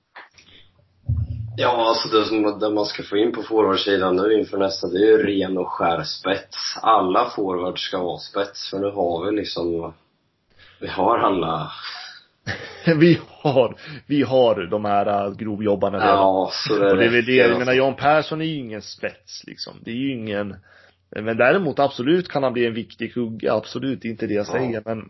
Ja, 1.59 1.89
alltså 1.89 2.17
det 2.17 2.25
som 2.25 2.59
det 2.59 2.69
man 2.69 2.85
ska 2.85 3.03
få 3.03 3.17
in 3.17 3.31
på 3.31 3.43
forwardsidan 3.43 4.15
nu 4.15 4.33
inför 4.39 4.57
nästa, 4.57 4.87
det 4.87 4.97
är 4.97 5.07
ju 5.07 5.23
ren 5.23 5.57
och 5.57 5.67
skär 5.71 6.03
spets. 6.03 6.77
Alla 6.81 7.29
forwards 7.35 7.81
ska 7.81 8.03
vara 8.03 8.17
spets, 8.17 8.69
för 8.69 8.79
nu 8.79 8.89
har 8.91 9.25
vi 9.25 9.35
liksom, 9.37 9.93
vi 10.81 10.87
har 10.87 11.17
alla, 11.17 11.71
Vi 12.85 13.19
har, 13.41 13.75
vi 14.07 14.23
har 14.23 14.67
de 14.71 14.85
här 14.85 15.25
äh, 15.25 15.35
grovjobbarna 15.35 15.97
redan. 15.97 16.15
ja, 16.17 16.49
så 16.53 16.79
det 16.79 16.91
Och 16.91 16.97
det 16.97 17.05
är 17.05 17.09
väl 17.09 17.25
det, 17.25 17.35
jag 17.35 17.59
menar 17.59 17.73
Jan 17.73 17.95
Persson 17.95 18.41
är 18.41 18.45
ju 18.45 18.55
ingen 18.55 18.81
spets 18.81 19.43
liksom. 19.47 19.73
Det 19.81 19.91
är 19.91 19.95
ju 19.95 20.11
ingen 20.13 20.55
Men 21.09 21.37
däremot 21.37 21.79
absolut 21.79 22.27
kan 22.29 22.43
han 22.43 22.53
bli 22.53 22.65
en 22.65 22.73
viktig 22.73 23.13
kugge, 23.13 23.53
absolut, 23.53 24.01
det 24.01 24.07
är 24.07 24.09
inte 24.09 24.27
det 24.27 24.33
jag 24.33 24.45
Ja. 24.47 24.51
säger 24.51 24.81
men 24.85 25.09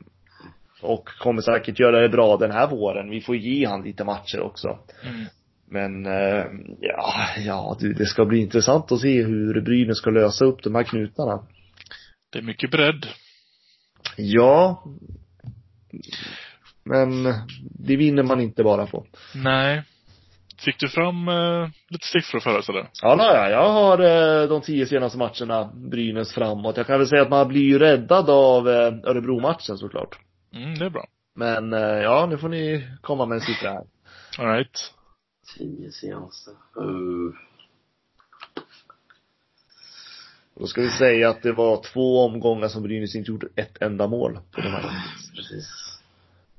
Och 0.82 1.10
kommer 1.20 1.42
säkert 1.42 1.80
göra 1.80 2.00
det 2.02 2.10
bra 2.10 2.38
den 2.38 2.52
här 2.52 2.68
våren. 2.68 3.10
Vi 3.10 3.22
får 3.22 3.36
ge 3.36 3.66
han 3.68 3.82
lite 3.84 4.04
matcher 4.04 4.40
också. 4.40 4.68
Mm. 5.04 5.26
Men, 5.70 6.06
eh, 6.06 6.46
ja, 6.80 7.14
ja 7.38 7.78
det 7.80 8.06
ska 8.06 8.26
bli 8.26 8.40
intressant 8.40 8.92
att 8.92 9.00
se 9.00 9.24
hur 9.24 9.62
Brynäs 9.62 9.98
ska 9.98 10.10
lösa 10.10 10.46
upp 10.46 10.64
de 10.64 10.76
här 10.76 10.84
knutarna. 10.84 11.44
Det 12.32 12.40
är 12.40 12.44
mycket 12.44 12.72
bredd. 12.72 13.06
Ja. 14.16 14.84
Men 16.84 17.24
det 17.80 17.96
vinner 17.96 18.24
man 18.24 18.42
inte 18.42 18.64
bara 18.64 18.88
på. 18.88 19.06
Nej. 19.36 19.84
Fick 20.60 20.80
du 20.80 20.90
fram 20.90 21.28
eh, 21.28 21.70
lite 21.90 22.08
siffror 22.08 22.40
för 22.40 22.58
oss 22.58 22.70
eller? 22.70 22.90
Ja, 23.02 23.18
ja, 23.20 23.50
jag 23.50 23.70
har 23.70 24.00
eh, 24.00 24.50
de 24.50 24.62
tio 24.62 24.86
senaste 24.86 25.18
matcherna 25.18 25.72
Brynäs 25.74 26.34
framåt. 26.34 26.78
Jag 26.78 26.88
kan 26.88 27.00
väl 27.00 27.08
säga 27.08 27.22
att 27.22 27.30
man 27.30 27.48
blir 27.48 27.62
ju 27.62 27.80
räddad 27.80 28.30
av 28.30 28.70
eh, 28.70 28.94
Örebro-matchen 29.04 29.78
såklart. 29.78 30.20
Mm, 30.54 30.80
det 30.80 30.86
är 30.86 30.90
bra. 30.90 31.06
Men 31.36 31.74
eh, 31.74 31.80
ja, 31.80 32.26
nu 32.30 32.38
får 32.38 32.50
ni 32.50 32.88
komma 33.02 33.26
med 33.26 33.36
en 33.36 33.42
siffra 33.42 33.70
här. 33.70 33.84
Alright. 34.38 34.94
Tio 35.56 35.92
seanser. 35.92 36.54
Uh. 36.78 37.34
Då 40.60 40.68
ska 40.68 40.82
vi 40.82 40.90
säga 40.90 41.30
att 41.30 41.42
det 41.42 41.52
var 41.52 41.84
två 41.94 42.26
omgångar 42.26 42.68
som 42.68 42.84
Brynäs 42.84 43.16
inte 43.16 43.32
gjorde 43.32 43.48
ett 43.56 43.82
enda 43.82 44.08
mål 44.08 44.40
på 44.52 44.62
de 44.62 44.68
här. 44.68 44.86
Ah, 44.86 45.04
precis. 45.36 45.68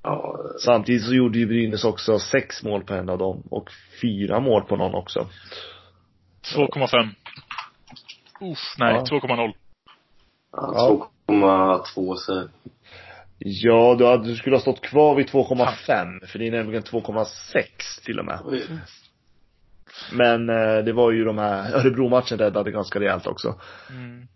Ja. 0.03 0.39
Eh. 0.39 0.59
Samtidigt 0.65 1.05
så 1.05 1.15
gjorde 1.15 1.39
ju 1.39 1.47
Brynäs 1.47 1.85
också 1.85 2.19
sex 2.19 2.63
mål 2.63 2.85
på 2.85 2.95
en 2.95 3.09
av 3.09 3.19
dem 3.19 3.43
och 3.51 3.71
fyra 4.03 4.41
mål 4.41 4.63
på 4.63 4.77
någon 4.77 4.95
också. 4.95 5.29
2,5. 6.57 7.09
Uff, 8.41 8.75
nej, 8.79 8.95
ja. 8.95 9.19
2,0. 9.21 9.53
Ja, 10.53 11.11
2,2 11.27 12.15
så 12.15 12.49
Ja, 13.39 13.95
du, 13.99 14.07
hade, 14.07 14.29
du 14.29 14.37
skulle 14.37 14.57
ha 14.57 14.61
stått 14.61 14.81
kvar 14.81 15.15
vid 15.15 15.27
2,5 15.27 16.27
för 16.27 16.39
det 16.39 16.47
är 16.47 16.51
nämligen 16.51 16.83
2,6 16.83 17.65
till 18.05 18.19
och 18.19 18.25
med. 18.25 18.41
Oj. 18.45 18.67
Men 20.13 20.49
eh, 20.49 20.85
det 20.85 20.93
var 20.93 21.13
ju 21.13 21.25
de 21.25 21.39
här, 21.39 21.75
Örebro-matchen 21.75 22.39
räddade 22.39 22.71
ganska 22.71 23.01
rejält 23.01 23.27
också. 23.27 23.61
Mm. 23.91 24.29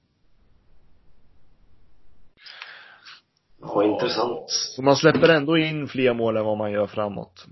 Ja, 3.61 3.85
intressant. 3.85 4.51
Så 4.51 4.83
man 4.83 4.97
släpper 4.97 5.29
ändå 5.29 5.59
in 5.59 5.89
fler 5.89 6.15
mål 6.15 6.37
än 6.37 6.45
vad 6.45 6.59
man 6.59 6.73
gör 6.73 6.87
framåt. 6.87 7.47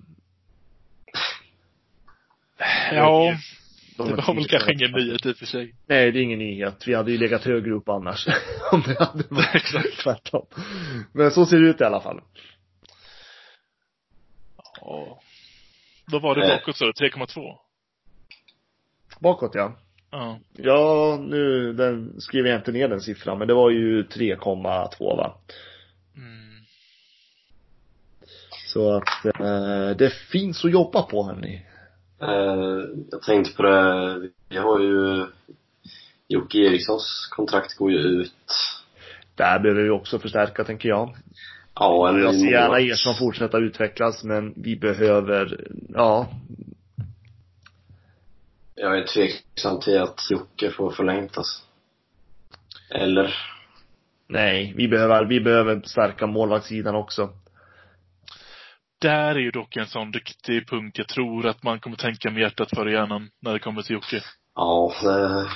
Ja, 2.93 3.35
De 4.05 4.17
det 4.17 4.23
var 4.27 4.35
väl 4.35 4.49
kanske 4.49 4.73
ingen 4.73 4.93
nyhet 4.93 5.27
i 5.27 5.33
och 5.33 5.37
för 5.37 5.47
sig. 5.47 5.75
Nej, 5.87 6.13
det 6.13 6.19
är 6.19 6.23
ingen 6.23 6.39
nyhet. 6.39 6.89
Vi 6.89 6.95
hade 6.95 7.13
ju 7.13 7.19
legat 7.19 7.45
högre 7.45 7.73
upp 7.73 7.89
annars. 7.89 8.27
Om 8.73 8.83
det 8.87 8.99
hade 8.99 9.25
varit 9.29 9.99
tvärtom. 10.03 10.47
Men 11.13 11.31
så 11.31 11.47
ser 11.47 11.59
det 11.59 11.69
ut 11.69 11.81
i 11.81 11.85
alla 11.85 12.01
fall. 12.01 12.21
Ja. 14.81 15.21
Då 16.07 16.19
var 16.19 16.35
det 16.35 16.49
bakåt 16.49 16.77
så, 16.77 16.85
3,2. 16.85 17.57
Bakåt 19.21 19.55
ja. 19.55 19.77
Ja. 20.11 20.39
Ja, 20.53 21.19
nu 21.21 21.73
den, 21.73 22.21
skrev 22.21 22.47
jag 22.47 22.57
inte 22.57 22.73
ner 22.73 22.89
den 22.89 23.01
siffran, 23.01 23.39
men 23.39 23.49
det 23.49 23.55
var 23.55 23.71
ju 23.71 24.03
3,2 24.03 25.17
va? 25.17 25.35
Mm. 26.17 26.65
Så 28.67 28.93
att 28.93 29.25
eh, 29.25 29.91
det 29.99 30.13
finns 30.13 30.65
att 30.65 30.73
jobba 30.73 31.03
på 31.03 31.25
hörni. 31.25 31.67
Eh, 32.23 32.85
jag 33.11 33.23
tänkte 33.23 33.57
på 33.57 33.63
det, 33.63 34.31
vi 34.49 34.57
har 34.57 34.81
ju 34.81 35.27
Jocke 36.29 36.59
Erikssons 36.59 37.29
kontrakt 37.31 37.75
går 37.75 37.91
ju 37.91 37.99
ut. 37.99 38.33
Där 39.35 39.59
behöver 39.59 39.83
vi 39.83 39.91
också 39.91 40.19
förstärka 40.19 40.65
tänker 40.65 40.89
jag. 40.89 41.17
Ja, 41.75 42.09
en 42.09 42.23
Jag 42.23 42.35
ser 42.35 42.51
gärna 42.51 42.81
er 42.81 42.95
som 42.95 43.15
fortsätta 43.15 43.59
utvecklas, 43.59 44.25
men 44.25 44.55
vi 44.57 44.77
behöver, 44.77 45.67
ja, 45.89 46.29
Jag 48.75 48.99
är 48.99 49.07
tveksam 49.07 49.81
till 49.81 49.99
att 49.99 50.31
Jocke 50.31 50.71
får 50.71 50.91
förlängt 50.91 51.39
alltså. 51.39 51.63
Eller? 52.91 53.35
nej, 54.27 54.75
vi 54.77 54.89
behöver, 54.89 55.25
vi 55.25 55.41
behöver 55.41 55.81
stärka 55.85 56.27
målvaktssidan 56.27 56.95
också. 56.95 57.31
Där 59.01 59.35
är 59.35 59.39
ju 59.39 59.51
dock 59.51 59.77
en 59.77 59.87
sån 59.87 60.13
riktig 60.13 60.69
punkt 60.69 60.99
jag 60.99 61.09
tror 61.09 61.47
att 61.47 61.63
man 61.63 61.81
kommer 61.81 61.97
tänka 61.97 62.31
med 62.31 62.41
hjärtat 62.41 62.71
före 62.71 62.93
hjärnan 62.93 63.31
när 63.43 63.53
det 63.53 63.59
kommer 63.59 63.83
till 63.83 63.95
Jocke. 63.95 64.23
Ja, 64.55 64.93
det 65.03 65.49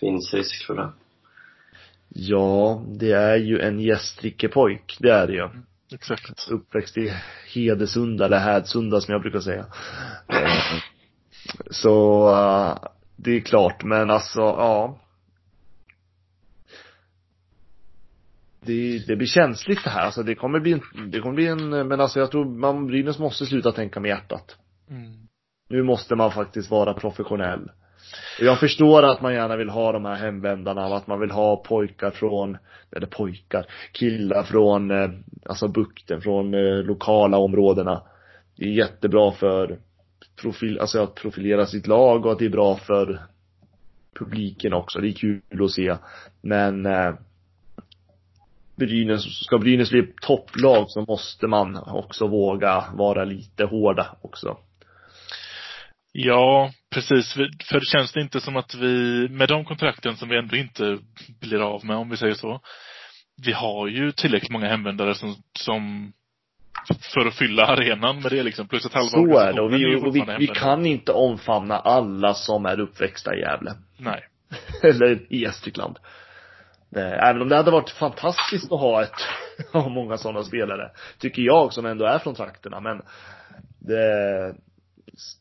finns 0.00 0.34
risk 0.34 0.66
för 0.66 0.74
det. 0.74 0.92
Ja, 2.08 2.82
det 2.88 3.12
är 3.12 3.36
ju 3.36 3.60
en 3.60 3.80
gästrike 3.80 4.48
pojk, 4.48 4.96
det 5.00 5.10
är 5.10 5.26
det 5.26 5.32
ju. 5.32 5.48
Exakt. 5.94 6.48
Uppväxt 6.50 6.96
i 6.96 7.12
Hedesunda, 7.54 8.24
eller 8.24 8.38
Hädsunda 8.38 9.00
som 9.00 9.12
jag 9.12 9.22
brukar 9.22 9.40
säga. 9.40 9.66
Så, 11.70 12.28
eh, 12.30 12.88
det 13.16 13.30
är 13.30 13.40
klart, 13.40 13.84
men 13.84 14.10
alltså, 14.10 14.40
ja. 14.40 14.98
Det, 18.66 19.06
det 19.06 19.16
blir 19.16 19.26
känsligt 19.26 19.84
det 19.84 19.90
här, 19.90 20.04
alltså 20.04 20.22
det 20.22 20.34
kommer 20.34 20.60
bli 20.60 20.72
en, 20.72 21.10
det 21.10 21.20
kommer 21.20 21.34
bli 21.34 21.46
en, 21.46 21.70
men 21.88 22.00
alltså 22.00 22.20
jag 22.20 22.30
tror 22.30 22.44
man, 22.44 22.86
Brynäs 22.86 23.18
måste 23.18 23.46
sluta 23.46 23.72
tänka 23.72 24.00
med 24.00 24.08
hjärtat. 24.08 24.56
Mm. 24.90 25.12
Nu 25.68 25.82
måste 25.82 26.14
man 26.14 26.30
faktiskt 26.30 26.70
vara 26.70 26.94
professionell. 26.94 27.70
Och 28.38 28.44
jag 28.44 28.60
förstår 28.60 29.02
att 29.02 29.22
man 29.22 29.34
gärna 29.34 29.56
vill 29.56 29.68
ha 29.68 29.92
de 29.92 30.04
här 30.04 30.14
hemvändarna, 30.14 30.86
och 30.86 30.96
att 30.96 31.06
man 31.06 31.20
vill 31.20 31.30
ha 31.30 31.56
pojkar 31.56 32.10
från, 32.10 32.56
eller 32.96 33.06
pojkar, 33.06 33.66
killar 33.92 34.42
från, 34.42 34.90
eh, 34.90 35.10
alltså 35.46 35.68
bukten, 35.68 36.20
från 36.20 36.54
eh, 36.54 36.84
lokala 36.84 37.38
områdena. 37.38 38.02
Det 38.56 38.64
är 38.64 38.72
jättebra 38.72 39.32
för 39.32 39.78
profil, 40.40 40.78
alltså 40.78 41.02
att 41.02 41.14
profilera 41.14 41.66
sitt 41.66 41.86
lag 41.86 42.26
och 42.26 42.32
att 42.32 42.38
det 42.38 42.44
är 42.44 42.50
bra 42.50 42.76
för 42.76 43.20
publiken 44.18 44.72
också. 44.72 45.00
Det 45.00 45.08
är 45.08 45.12
kul 45.12 45.42
att 45.60 45.70
se. 45.70 45.96
Men 46.40 46.86
eh, 46.86 47.14
Brynäs, 48.76 49.44
ska 49.44 49.58
Brynäs 49.58 49.90
bli 49.90 50.00
ett 50.00 50.16
topplag 50.22 50.90
så 50.90 51.00
måste 51.00 51.46
man 51.46 51.76
också 51.76 52.26
våga 52.26 52.84
vara 52.94 53.24
lite 53.24 53.64
hårda 53.64 54.16
också. 54.22 54.56
Ja, 56.12 56.72
precis. 56.94 57.32
För 57.32 57.80
det 57.80 57.86
känns 57.86 58.12
det 58.12 58.20
inte 58.20 58.40
som 58.40 58.56
att 58.56 58.74
vi, 58.74 59.28
med 59.28 59.48
de 59.48 59.64
kontrakten 59.64 60.16
som 60.16 60.28
vi 60.28 60.38
ändå 60.38 60.56
inte 60.56 60.98
blir 61.40 61.60
av 61.60 61.84
med, 61.84 61.96
om 61.96 62.10
vi 62.10 62.16
säger 62.16 62.34
så. 62.34 62.60
Vi 63.46 63.52
har 63.52 63.88
ju 63.88 64.12
tillräckligt 64.12 64.52
många 64.52 64.68
hemvändare 64.68 65.14
som, 65.14 65.36
som 65.58 66.12
för 67.14 67.26
att 67.26 67.34
fylla 67.34 67.66
arenan 67.66 68.22
med 68.22 68.32
det 68.32 68.42
liksom. 68.42 68.68
Plus 68.68 68.86
att 68.86 68.94
halva 68.94 69.08
Så 69.08 69.38
är 69.38 69.52
det 69.52 69.60
och 69.60 69.72
vi, 69.72 69.96
och 69.96 70.16
vi, 70.16 70.36
vi 70.38 70.46
kan 70.46 70.86
inte 70.86 71.12
omfamna 71.12 71.78
alla 71.78 72.34
som 72.34 72.66
är 72.66 72.80
uppväxta 72.80 73.36
i 73.36 73.40
Gävle. 73.40 73.74
Nej. 73.96 74.24
Eller 74.82 75.32
i 75.32 75.38
Gästrikland. 75.38 75.98
Även 76.94 77.42
om 77.42 77.48
det 77.48 77.56
hade 77.56 77.70
varit 77.70 77.90
fantastiskt 77.90 78.72
att 78.72 78.80
ha 78.80 79.02
ett, 79.02 79.20
ha 79.72 79.88
många 79.88 80.16
sådana 80.16 80.42
spelare. 80.42 80.90
Tycker 81.18 81.42
jag 81.42 81.72
som 81.72 81.86
ändå 81.86 82.04
är 82.04 82.18
från 82.18 82.34
trakterna 82.34 82.80
men 82.80 83.02
det, 83.78 84.54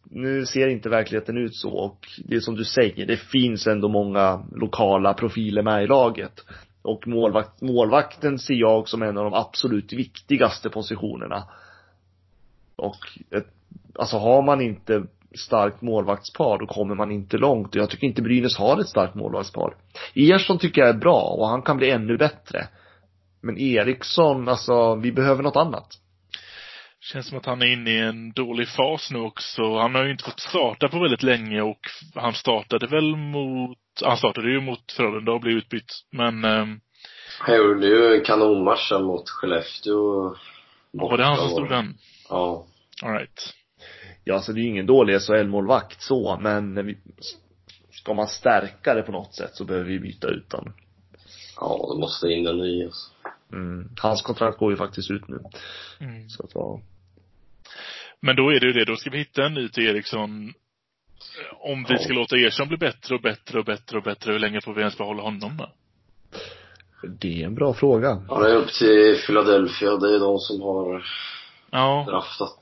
nu 0.03 0.45
ser 0.45 0.67
inte 0.67 0.89
verkligheten 0.89 1.38
ut 1.38 1.55
så 1.55 1.69
och 1.69 2.08
det 2.25 2.36
är 2.36 2.39
som 2.39 2.55
du 2.55 2.63
säger, 2.63 3.05
det 3.05 3.17
finns 3.17 3.67
ändå 3.67 3.88
många 3.88 4.45
lokala 4.51 5.13
profiler 5.13 5.62
med 5.62 5.84
i 5.84 5.88
laget. 5.88 6.45
Och 6.81 7.08
målvakt, 7.08 7.62
målvakten 7.62 8.39
ser 8.39 8.53
jag 8.53 8.88
som 8.88 9.01
en 9.01 9.17
av 9.17 9.23
de 9.23 9.34
absolut 9.34 9.93
viktigaste 9.93 10.69
positionerna. 10.69 11.43
Och 12.75 12.97
ett, 13.31 13.47
alltså 13.95 14.17
har 14.17 14.41
man 14.41 14.62
inte 14.62 15.03
starkt 15.39 15.82
målvaktspar 15.82 16.58
då 16.58 16.65
kommer 16.65 16.95
man 16.95 17.12
inte 17.12 17.38
långt 17.38 17.76
och 17.76 17.82
jag 17.82 17.89
tycker 17.89 18.08
inte 18.08 18.21
Brynäs 18.21 18.58
har 18.58 18.80
ett 18.80 18.89
starkt 18.89 19.15
målvaktspar. 19.15 19.76
Ersson 20.15 20.58
tycker 20.58 20.82
jag 20.82 20.89
är 20.89 21.00
bra 21.00 21.21
och 21.21 21.48
han 21.48 21.62
kan 21.62 21.78
bli 21.78 21.89
ännu 21.91 22.17
bättre. 22.17 22.67
Men 23.41 23.58
Eriksson, 23.58 24.50
alltså 24.50 24.95
vi 24.95 25.12
behöver 25.12 25.43
något 25.43 25.56
annat. 25.56 25.88
Känns 27.00 27.28
som 27.28 27.38
att 27.38 27.45
han 27.45 27.62
är 27.62 27.74
inne 27.74 27.91
i 27.91 28.00
en 28.00 28.32
dålig 28.32 28.67
fas 28.67 29.12
nu 29.12 29.19
också. 29.19 29.78
Han 29.78 29.95
har 29.95 30.06
ju 30.06 30.12
inte 30.12 30.24
fått 30.24 30.39
starta 30.39 30.88
på 30.88 31.00
väldigt 31.00 31.24
länge 31.24 31.62
och 31.62 31.80
han 32.15 32.34
startade 32.34 32.88
väl 32.88 33.15
mot, 33.15 33.78
han 34.04 34.17
startade 34.17 34.52
ju 34.52 34.62
mot 34.62 34.91
Frölunda 34.91 35.32
och 35.32 35.41
blev 35.41 35.58
utbytt. 35.58 35.92
Men, 36.12 36.44
ehm, 36.44 36.79
Han 37.40 37.56
gjorde 37.56 37.88
ju 37.88 38.15
en 38.15 38.23
kanonmatch 38.23 38.92
här 38.92 39.00
mot 39.00 39.29
Skellefteå. 39.29 40.36
var 40.92 41.17
det 41.17 41.25
han 41.25 41.38
som 41.38 41.50
stod 41.50 41.69
den? 41.69 41.98
Ja. 42.29 42.65
Alright. 43.04 43.54
Ja, 44.28 44.42
så 44.42 44.52
det 44.52 44.60
är 44.60 44.63
ju 44.63 44.69
ingen 44.69 44.86
dålig 44.86 45.21
SHL-målvakt 45.21 46.02
så, 46.02 46.38
men 46.42 46.86
vi, 46.86 46.98
ska 47.92 48.13
man 48.13 48.28
stärka 48.28 48.94
det 48.94 49.02
på 49.02 49.12
något 49.12 49.36
sätt 49.36 49.56
så 49.56 49.65
behöver 49.65 49.90
vi 49.90 50.00
byta 50.00 50.28
ut 50.28 50.50
den. 50.50 50.73
Ja, 51.56 51.90
det 51.94 52.00
måste 52.00 52.28
in 52.28 52.48
en 52.48 52.58
ny 52.58 52.86
alltså. 52.86 53.12
Mm. 53.52 53.90
Hans 54.02 54.21
kontrakt 54.21 54.58
går 54.58 54.71
ju 54.71 54.78
faktiskt 54.78 55.12
ut 55.12 55.28
nu. 55.28 55.40
Mm. 56.00 56.30
Så 56.30 56.44
att, 56.44 56.52
ja. 56.54 56.82
Men 58.19 58.36
då 58.36 58.50
är 58.50 58.60
det 58.60 58.67
ju 58.67 58.73
det, 58.73 58.86
då 58.86 58.96
ska 58.96 59.10
vi 59.10 59.17
hitta 59.17 59.46
en 59.46 59.54
ny 59.54 59.69
till 59.69 59.88
Eriksson. 59.88 60.54
Om 61.60 61.86
vi 61.90 61.94
Ja. 61.94 62.00
ska 62.00 62.13
låta 62.13 62.36
Ersson 62.38 62.67
bli 62.67 62.78
bättre 62.78 63.15
och 63.15 63.21
bättre 63.21 63.60
och 63.60 63.65
bättre 63.65 63.98
och 63.98 64.04
bättre, 64.04 64.32
hur 64.32 64.40
länge 64.40 64.62
får 64.62 64.73
vi 64.73 64.80
ens 64.80 64.98
behålla 64.98 65.23
honom 65.23 65.58
då? 65.58 65.69
Det 67.19 67.42
är 67.42 67.46
en 67.46 67.56
bra 67.56 67.73
fråga. 67.73 68.21
Ja, 68.30 68.40
det 68.40 68.52
är 68.52 68.56
upp 68.56 68.71
till 68.73 69.15
Philadelphia. 69.28 69.98
Det 69.98 70.15
är 70.15 70.19
de 70.19 70.40
som 70.40 70.62
har 70.62 71.06
Ja, 71.71 72.06
draftat. 72.10 72.60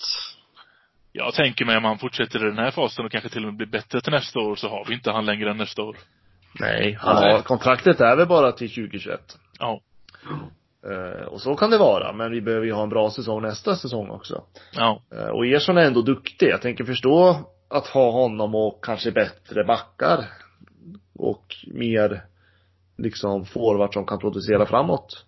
Jag 1.15 1.33
tänker 1.33 1.65
mig 1.65 1.77
om 1.77 1.83
han 1.83 1.99
fortsätter 1.99 2.45
i 2.45 2.49
den 2.49 2.57
här 2.57 2.71
fasen 2.71 3.05
och 3.05 3.11
kanske 3.11 3.29
till 3.29 3.45
och 3.45 3.53
med 3.53 3.57
blir 3.57 3.67
bättre 3.67 4.01
till 4.01 4.11
nästa 4.11 4.39
år 4.39 4.55
så 4.55 4.69
har 4.69 4.85
vi 4.87 4.93
inte 4.93 5.11
han 5.11 5.25
längre 5.25 5.51
än 5.51 5.57
nästa 5.57 5.81
år. 5.81 5.97
Nej, 6.59 6.97
han 7.01 7.15
har, 7.15 7.41
kontraktet 7.41 8.01
är 8.01 8.15
väl 8.15 8.27
bara 8.27 8.51
till 8.51 8.69
2021. 8.69 9.37
Ja. 9.59 9.81
Eh, 10.91 11.27
och 11.27 11.41
så 11.41 11.55
kan 11.55 11.69
det 11.69 11.77
vara, 11.77 12.13
men 12.13 12.31
vi 12.31 12.41
behöver 12.41 12.65
ju 12.65 12.73
ha 12.73 12.83
en 12.83 12.89
bra 12.89 13.11
säsong 13.11 13.41
nästa 13.41 13.75
säsong 13.75 14.09
också. 14.09 14.43
Ja. 14.75 15.01
Eh, 15.11 15.27
och 15.27 15.45
Ersson 15.45 15.77
är 15.77 15.81
ändå 15.81 16.01
duktig. 16.01 16.49
Jag 16.49 16.61
tänker 16.61 16.83
förstå 16.83 17.35
att 17.69 17.87
ha 17.87 18.11
honom 18.11 18.55
och 18.55 18.83
kanske 18.83 19.11
bättre 19.11 19.63
backar. 19.63 20.25
Och 21.15 21.55
mer 21.67 22.23
liksom 22.97 23.45
forward 23.45 23.93
som 23.93 24.05
kan 24.05 24.19
producera 24.19 24.65
framåt. 24.65 25.25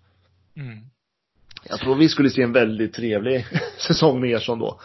Mm. 0.55 0.77
Jag 1.69 1.79
tror 1.79 1.95
vi 1.95 2.09
skulle 2.09 2.29
se 2.29 2.41
en 2.41 2.53
väldigt 2.53 2.93
trevlig 2.93 3.45
säsong 3.87 4.21
med 4.21 4.35
Ersson 4.35 4.59
då. 4.59 4.79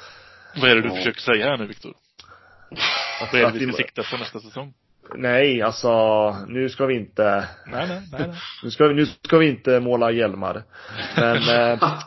Vad 0.56 0.70
är 0.70 0.74
det 0.76 0.82
du 0.82 0.90
försöker 0.90 1.20
säga 1.20 1.46
här 1.46 1.56
nu, 1.56 1.66
Viktor? 1.66 1.94
Vad 3.20 3.40
är 3.40 3.52
det 3.52 3.58
vi 3.58 3.72
ska 3.72 3.76
sikta 3.82 4.02
på 4.02 4.16
nästa 4.16 4.40
säsong? 4.40 4.74
Nej, 5.14 5.62
alltså 5.62 5.90
nu 6.48 6.68
ska 6.68 6.86
vi 6.86 6.94
inte 6.94 7.48
Nej, 7.66 7.88
nej, 7.88 8.02
nej. 8.12 8.26
nej. 8.28 8.36
Nu 8.62 8.70
ska, 8.70 8.88
vi, 8.88 8.94
nu 8.94 9.06
ska 9.06 9.38
vi 9.38 9.48
inte 9.48 9.80
måla 9.80 10.10
hjälmar. 10.10 10.62
Men 11.16 11.36
eh, 11.36 11.78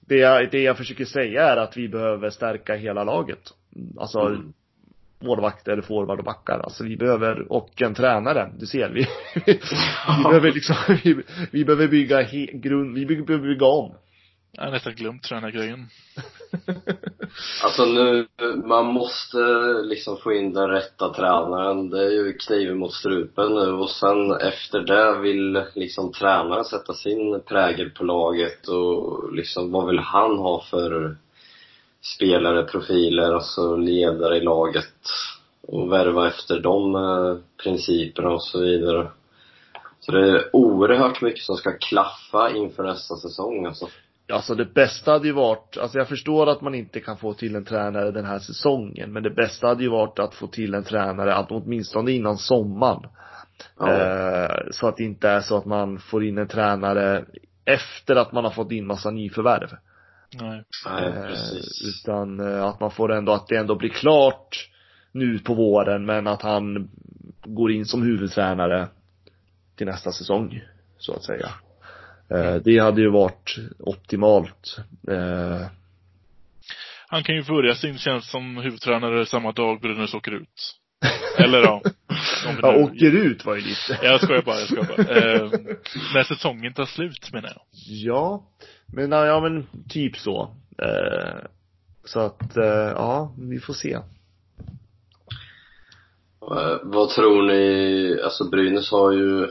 det, 0.00 0.16
jag, 0.16 0.50
det 0.50 0.62
jag 0.62 0.76
försöker 0.76 1.04
säga 1.04 1.48
är 1.48 1.56
att 1.56 1.76
vi 1.76 1.88
behöver 1.88 2.30
stärka 2.30 2.74
hela 2.74 3.04
laget. 3.04 3.38
Alltså 4.00 4.20
Mm. 4.20 4.52
målvakter, 5.20 5.80
forward 5.80 6.18
och 6.18 6.24
backar. 6.24 6.58
Alltså 6.58 6.84
vi 6.84 6.96
behöver, 6.96 7.52
och 7.52 7.82
en 7.82 7.94
tränare. 7.94 8.50
Du 8.58 8.66
ser, 8.66 8.90
vi, 8.90 9.06
vi 9.46 10.22
behöver 10.24 10.52
liksom, 10.52 10.76
vi, 11.04 11.22
vi 11.50 11.64
behöver 11.64 11.88
bygga 11.88 12.22
he, 12.22 12.46
grund, 12.52 12.94
vi 12.94 13.06
behöver 13.06 13.48
bygga 13.48 13.66
om. 13.66 13.94
Jag 14.52 14.64
har 14.64 14.70
nästan 14.70 14.94
glömt 14.94 15.22
tränargrejen. 15.22 15.86
Alltså 17.64 17.84
nu, 17.84 18.26
man 18.64 18.86
måste 18.86 19.38
liksom 19.82 20.16
få 20.16 20.32
in 20.32 20.52
den 20.52 20.68
rätta 20.68 21.14
tränaren. 21.14 21.90
Det 21.90 22.04
är 22.04 22.10
ju 22.10 22.32
kniven 22.32 22.78
mot 22.78 22.92
strupen 22.92 23.54
nu 23.54 23.72
och 23.72 23.90
sen 23.90 24.32
efter 24.32 24.80
det 24.80 25.18
vill 25.18 25.62
liksom 25.74 26.12
tränaren 26.12 26.64
sätta 26.64 26.92
sin 26.92 27.40
prägel 27.40 27.90
på 27.90 28.04
laget 28.04 28.68
och 28.68 29.32
liksom 29.32 29.72
vad 29.72 29.86
vill 29.86 29.98
han 29.98 30.38
ha 30.38 30.64
för 30.70 31.16
spelare, 32.16 32.62
profiler, 32.62 33.32
alltså 33.32 33.76
ledare 33.76 34.36
i 34.36 34.40
laget 34.40 34.94
och 35.62 35.92
värva 35.92 36.28
efter 36.28 36.60
de 36.60 36.94
eh, 36.94 37.36
principerna 37.62 38.30
och 38.30 38.42
så 38.42 38.60
vidare. 38.60 39.10
Så 40.00 40.12
det 40.12 40.28
är 40.28 40.56
oerhört 40.56 41.22
mycket 41.22 41.44
som 41.44 41.56
ska 41.56 41.78
klaffa 41.78 42.50
inför 42.50 42.82
nästa 42.82 43.16
säsong 43.16 43.66
alltså. 43.66 43.88
Alltså 44.32 44.54
det 44.54 44.74
bästa 44.74 45.12
hade 45.12 45.26
ju 45.26 45.32
varit, 45.32 45.76
alltså 45.76 45.98
jag 45.98 46.08
förstår 46.08 46.48
att 46.48 46.60
man 46.60 46.74
inte 46.74 47.00
kan 47.00 47.16
få 47.16 47.34
till 47.34 47.56
en 47.56 47.64
tränare 47.64 48.10
den 48.10 48.24
här 48.24 48.38
säsongen, 48.38 49.12
men 49.12 49.22
det 49.22 49.30
bästa 49.30 49.66
hade 49.66 49.82
ju 49.82 49.88
varit 49.88 50.18
att 50.18 50.34
få 50.34 50.46
till 50.46 50.74
en 50.74 50.84
tränare, 50.84 51.34
att 51.34 51.50
åtminstone 51.50 52.10
innan 52.12 52.38
sommaren. 52.38 53.02
Ja. 53.78 53.92
Eh, 53.92 54.70
så 54.70 54.88
att 54.88 54.96
det 54.96 55.04
inte 55.04 55.28
är 55.28 55.40
så 55.40 55.56
att 55.56 55.64
man 55.64 55.98
får 55.98 56.24
in 56.24 56.38
en 56.38 56.48
tränare 56.48 57.24
efter 57.64 58.16
att 58.16 58.32
man 58.32 58.44
har 58.44 58.50
fått 58.50 58.72
in 58.72 58.86
massa 58.86 59.10
nyförvärv. 59.10 59.70
Nej. 60.40 60.64
Nej, 60.86 61.04
Eh, 61.06 61.26
precis. 61.26 61.82
utan 62.04 62.40
eh, 62.40 62.64
att 62.64 62.80
man 62.80 62.90
får 62.90 63.12
ändå, 63.12 63.32
att 63.32 63.48
det 63.48 63.56
ändå 63.56 63.74
blir 63.74 63.90
klart 63.90 64.68
nu 65.12 65.38
på 65.38 65.54
våren, 65.54 66.06
men 66.06 66.26
att 66.26 66.42
han 66.42 66.90
går 67.44 67.72
in 67.72 67.84
som 67.86 68.02
huvudtränare 68.02 68.88
till 69.76 69.86
nästa 69.86 70.12
säsong, 70.12 70.62
så 70.98 71.14
att 71.14 71.24
säga. 71.24 71.48
Eh, 72.30 72.54
det 72.54 72.78
hade 72.78 73.00
ju 73.00 73.10
varit 73.10 73.56
optimalt. 73.78 74.76
Eh, 75.08 75.66
Han 77.08 77.22
kan 77.24 77.34
ju 77.34 77.42
börja 77.44 77.74
sin 77.74 77.98
tjänst 77.98 78.30
som 78.30 78.56
huvudtränare 78.56 79.26
samma 79.26 79.52
dag 79.52 79.80
Brynäs 79.80 80.14
åker 80.14 80.30
ut. 80.30 80.74
Eller 81.38 81.58
ja. 81.58 81.82
ja, 82.62 82.76
åker 82.76 83.16
ut 83.16 83.44
var 83.44 83.54
ju 83.54 83.60
lite. 83.60 83.98
Jag 84.02 84.22
skojar 84.22 84.42
bara, 84.42 84.58
jag 84.58 84.68
skojar 84.68 84.84
bara. 84.84 85.16
Eh, 85.16 85.50
när 86.14 86.22
säsongen 86.22 86.72
tar 86.74 86.86
slut 86.86 87.32
menar 87.32 87.48
jag. 87.48 87.62
Ja, 87.86 88.44
men 88.86 89.10
ja 89.12 89.40
men 89.40 89.66
typ 89.88 90.16
så. 90.16 90.56
Eh, 90.82 91.38
så 92.04 92.20
att, 92.20 92.56
eh, 92.56 92.64
ja, 92.94 93.34
vi 93.38 93.60
får 93.60 93.74
se. 93.74 93.92
Eh, 96.42 96.76
Vad 96.82 97.08
tror 97.10 97.42
ni, 97.42 98.20
alltså 98.24 98.44
Brynäs 98.50 98.90
har 98.90 99.12
ju 99.12 99.46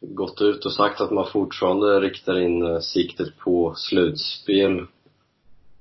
gått 0.00 0.40
ut 0.40 0.64
och 0.64 0.72
sagt 0.72 1.00
att 1.00 1.10
man 1.10 1.26
fortfarande 1.26 2.00
riktar 2.00 2.40
in 2.40 2.66
eh, 2.66 2.78
siktet 2.78 3.38
på 3.38 3.74
slutspel. 3.76 4.78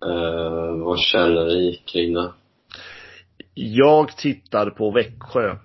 Eh, 0.06 0.78
vad 0.84 1.00
känner 1.00 1.46
ni 1.46 1.82
kring 1.86 2.14
det? 2.14 2.32
Jag 3.54 4.18
tittar 4.18 4.70
på 4.70 4.92
Växjö. 4.92 5.56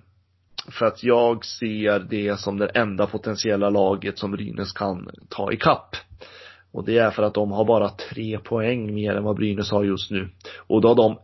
För 0.71 0.85
att 0.85 1.03
jag 1.03 1.45
ser 1.45 1.99
det 1.99 2.39
som 2.39 2.57
det 2.57 2.67
enda 2.67 3.07
potentiella 3.07 3.69
laget 3.69 4.19
som 4.19 4.31
Brynäs 4.31 4.71
kan 4.71 5.09
ta 5.29 5.51
i 5.51 5.57
kapp. 5.57 5.95
Och 6.71 6.85
det 6.85 6.97
är 6.97 7.11
för 7.11 7.23
att 7.23 7.33
de 7.33 7.51
har 7.51 7.65
bara 7.65 7.89
tre 7.89 8.39
poäng 8.39 8.93
mer 8.93 9.15
än 9.15 9.23
vad 9.23 9.35
Brynäs 9.35 9.71
har 9.71 9.83
just 9.83 10.11
nu. 10.11 10.29
Och 10.67 10.81
då 10.81 10.87
har 10.87 10.95
de 10.95 11.17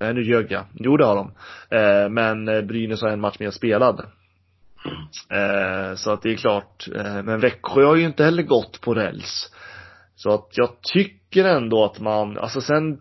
Nej 0.00 0.14
nu 0.14 0.22
ljög 0.22 0.52
jag. 0.52 0.64
Jo 0.74 0.96
det 0.96 1.04
har 1.04 1.16
de. 1.16 1.30
Eh, 1.76 2.08
men 2.08 2.48
eh, 2.48 2.62
Brynäs 2.62 3.02
har 3.02 3.08
en 3.08 3.20
match 3.20 3.36
mer 3.38 3.50
spelad. 3.50 4.06
Eh, 5.30 5.94
så 5.96 6.10
att 6.10 6.22
det 6.22 6.32
är 6.32 6.36
klart. 6.36 6.88
Eh, 6.94 7.22
men 7.22 7.40
Växjö 7.40 7.84
har 7.84 7.96
ju 7.96 8.04
inte 8.04 8.24
heller 8.24 8.42
gått 8.42 8.80
på 8.80 8.94
räls. 8.94 9.52
Så 10.16 10.30
att 10.34 10.48
jag 10.52 10.68
tycker 10.82 11.44
ändå 11.44 11.84
att 11.84 12.00
man, 12.00 12.38
alltså 12.38 12.60
sen 12.60 13.00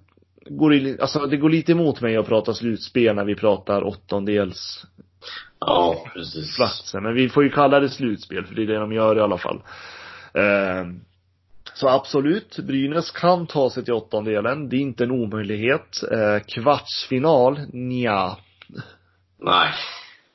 går 0.50 0.70
det, 0.72 1.02
alltså 1.02 1.20
det 1.26 1.38
går 1.38 1.50
lite 1.50 1.72
emot 1.72 2.02
mig 2.02 2.18
att 2.18 2.28
prata 2.28 2.54
slutspel 2.54 3.16
när 3.16 3.26
vi 3.26 3.36
pratar 3.36 3.84
åttondels 3.84 4.86
Ja, 5.60 6.06
precis. 6.14 6.56
platser. 6.56 7.00
Men 7.00 7.14
vi 7.14 7.30
får 7.30 7.44
ju 7.44 7.50
kalla 7.50 7.80
det 7.80 7.90
slutspel, 7.90 8.46
för 8.46 8.56
det 8.56 8.64
är 8.64 8.68
det 8.68 8.80
de 8.80 8.92
gör 8.94 9.18
i 9.18 9.22
alla 9.22 9.38
fall. 9.38 9.62
Eh, 10.34 10.86
så 11.74 11.90
absolut, 11.90 12.58
Brynäs 12.60 13.12
kan 13.12 13.48
ta 13.48 13.70
sig 13.70 13.84
till 13.84 13.94
åttondelen. 13.94 14.70
Det 14.70 14.76
är 14.76 14.80
inte 14.80 15.04
en 15.04 15.12
omöjlighet. 15.12 16.04
Eh, 16.12 16.40
kvartsfinal, 16.48 17.60
nja. 17.74 18.38
Nej. 19.40 19.74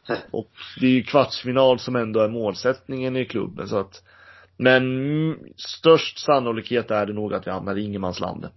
Och 0.31 0.51
det 0.81 0.87
är 0.87 0.91
ju 0.91 1.03
kvartsfinal 1.03 1.79
som 1.79 1.97
ändå 1.97 2.21
är 2.21 2.29
målsättningen 2.29 3.17
i 3.17 3.25
klubben, 3.25 3.69
så 3.69 3.79
att 3.79 4.03
men 4.57 5.39
störst 5.57 6.19
sannolikhet 6.19 6.91
är 6.91 7.07
det 7.07 7.13
nog 7.13 7.35
att 7.35 7.47
vi 7.47 7.51
hamnar 7.51 7.79
i 7.79 7.85
ingenmansland. 7.85 8.49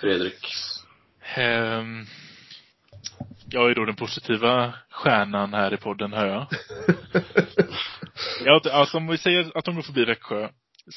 Fredrik. 0.00 0.46
Ehm, 1.34 2.04
jag 3.50 3.70
är 3.70 3.74
då 3.74 3.84
den 3.84 3.96
positiva 3.96 4.74
stjärnan 4.90 5.54
här 5.54 5.74
i 5.74 5.76
podden, 5.76 6.12
hör 6.12 6.26
jag. 6.26 6.46
Ja, 8.44 8.60
alltså 8.72 8.96
om 8.96 9.06
vi 9.06 9.18
säger 9.18 9.58
att 9.58 9.64
de 9.64 9.74
går 9.74 9.82
förbi 9.82 10.04
Växjö. 10.04 10.48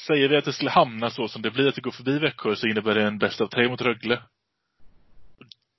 Säger 0.06 0.28
vi 0.28 0.36
att 0.36 0.44
det 0.44 0.52
skulle 0.52 0.70
hamna 0.70 1.10
så 1.10 1.28
som 1.28 1.42
det 1.42 1.50
blir, 1.50 1.68
att 1.68 1.74
det 1.74 1.80
går 1.80 1.90
förbi 1.90 2.18
Växjö, 2.18 2.56
så 2.56 2.66
innebär 2.66 2.94
det 2.94 3.02
en 3.02 3.18
bäst 3.18 3.40
av 3.40 3.46
tre 3.46 3.68
mot 3.68 3.80
Rögle. 3.80 4.22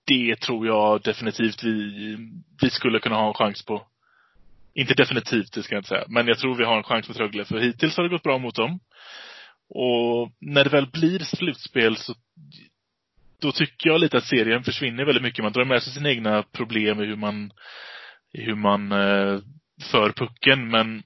Det 0.10 0.41
tror 0.41 0.68
jag 0.68 1.01
definitivt 1.01 1.64
vi, 1.64 2.18
vi 2.62 2.70
skulle 2.70 2.99
kunna 2.99 3.16
ha 3.16 3.28
en 3.28 3.34
chans 3.34 3.66
på. 3.66 3.88
Inte 4.74 4.93
definitivt, 4.93 5.53
det 5.53 5.64
ska 5.64 5.76
jag 5.76 5.80
inte 5.80 5.89
säga. 5.89 6.05
Men 6.07 6.28
jag 6.28 6.39
tror 6.39 6.55
vi 6.55 6.64
har 6.64 6.78
en 6.78 6.84
chans 6.84 7.07
mot 7.10 7.20
Rögle, 7.20 7.45
för 7.45 7.60
hittills 7.60 7.97
har 7.97 8.03
det 8.03 8.10
gått 8.10 8.24
bra 8.24 8.38
mot 8.38 8.55
dem. 8.55 8.80
Och 9.70 10.32
när 10.39 10.64
det 10.64 10.70
väl 10.70 10.88
blir 10.88 11.20
slutspel 11.20 11.97
så 11.97 12.16
då 13.41 13.51
tycker 13.51 13.89
jag 13.89 14.01
lite 14.01 14.18
att 14.18 14.24
serien 14.24 14.64
försvinner 14.64 15.05
väldigt 15.05 15.24
mycket. 15.24 15.43
Man 15.43 15.53
drar 15.53 15.66
med 15.66 15.84
sig 15.84 15.93
sina 15.93 16.10
egna 16.10 16.43
problem 16.43 17.01
i 17.01 17.05
hur 17.05 17.16
man, 17.16 17.51
i 18.34 18.41
hur 18.41 18.55
man 18.55 18.91
eh, 18.91 19.39
för 19.91 20.12
pucken, 20.12 20.70
men 20.70 21.03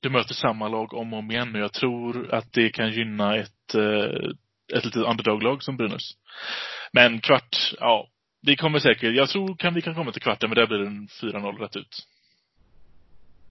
du 0.00 0.10
möter 0.10 0.34
samma 0.34 0.68
lag 0.68 0.94
om 0.94 1.12
och 1.12 1.18
om 1.18 1.30
igen 1.30 1.54
och 1.54 1.60
jag 1.60 1.72
tror 1.72 2.34
att 2.34 2.52
det 2.52 2.68
kan 2.68 2.92
gynna 2.92 3.36
ett, 3.36 3.74
eh, 3.74 4.30
ett 4.74 4.84
litet 4.84 5.02
underdog-lag 5.02 5.62
som 5.62 5.76
Brynäs. 5.76 6.12
Men 6.92 7.20
kvart, 7.20 7.74
ja, 7.80 8.08
vi 8.42 8.56
kommer 8.56 8.78
säkert, 8.78 9.14
jag 9.16 9.28
tror 9.28 9.56
kan 9.56 9.74
vi 9.74 9.82
kan 9.82 9.94
komma 9.94 10.12
till 10.12 10.22
kvarten, 10.22 10.50
men 10.50 10.56
där 10.56 10.66
blir 10.66 10.78
det 10.78 10.86
en 10.86 11.08
4-0 11.08 11.58
rätt 11.58 11.76
ut. 11.76 12.06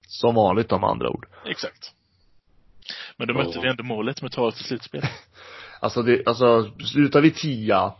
Som 0.07 0.35
vanligt 0.35 0.71
om 0.71 0.83
andra 0.83 1.09
ord. 1.09 1.27
Exakt. 1.45 1.91
Men 3.17 3.27
då 3.27 3.33
Ja. 3.33 3.37
mötte 3.43 3.59
vi 3.59 3.67
ändå 3.67 3.83
målet 3.83 4.21
med 4.21 4.31
tal 4.31 4.53
till 4.53 4.65
slutspel. 4.65 5.01
Alltså 5.79 6.01
det, 6.01 6.27
alltså 6.27 6.71
slutar 6.79 7.21
vi 7.21 7.31
tia, 7.31 7.93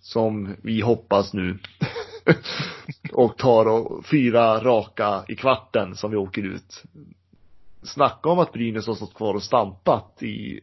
som 0.00 0.56
vi 0.62 0.80
hoppas 0.80 1.32
nu, 1.32 1.58
och 3.12 3.38
tar 3.38 3.66
och 3.66 4.06
fyra 4.06 4.60
raka 4.64 5.24
i 5.28 5.36
kvarten 5.36 5.96
som 5.96 6.10
vi 6.10 6.16
åker 6.16 6.42
ut. 6.42 6.82
Snacka 7.82 8.28
om 8.28 8.38
att 8.38 8.52
Brynäs 8.52 8.86
har 8.86 8.94
stått 8.94 9.14
kvar 9.14 9.34
och 9.34 9.42
stampat 9.42 10.22
i, 10.22 10.60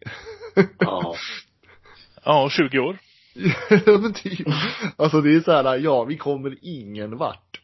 Ja. 0.80 1.16
Ja, 2.24 2.50
20 2.50 2.80
år. 2.80 2.98
Men 4.02 4.14
typ. 4.14 4.48
Alltså 4.98 5.22
det 5.22 5.36
är 5.36 5.40
så 5.40 5.52
här, 5.52 5.78
ja 5.78 6.04
vi 6.04 6.18
kommer 6.18 6.58
ingen 6.62 7.18
vart. 7.18 7.62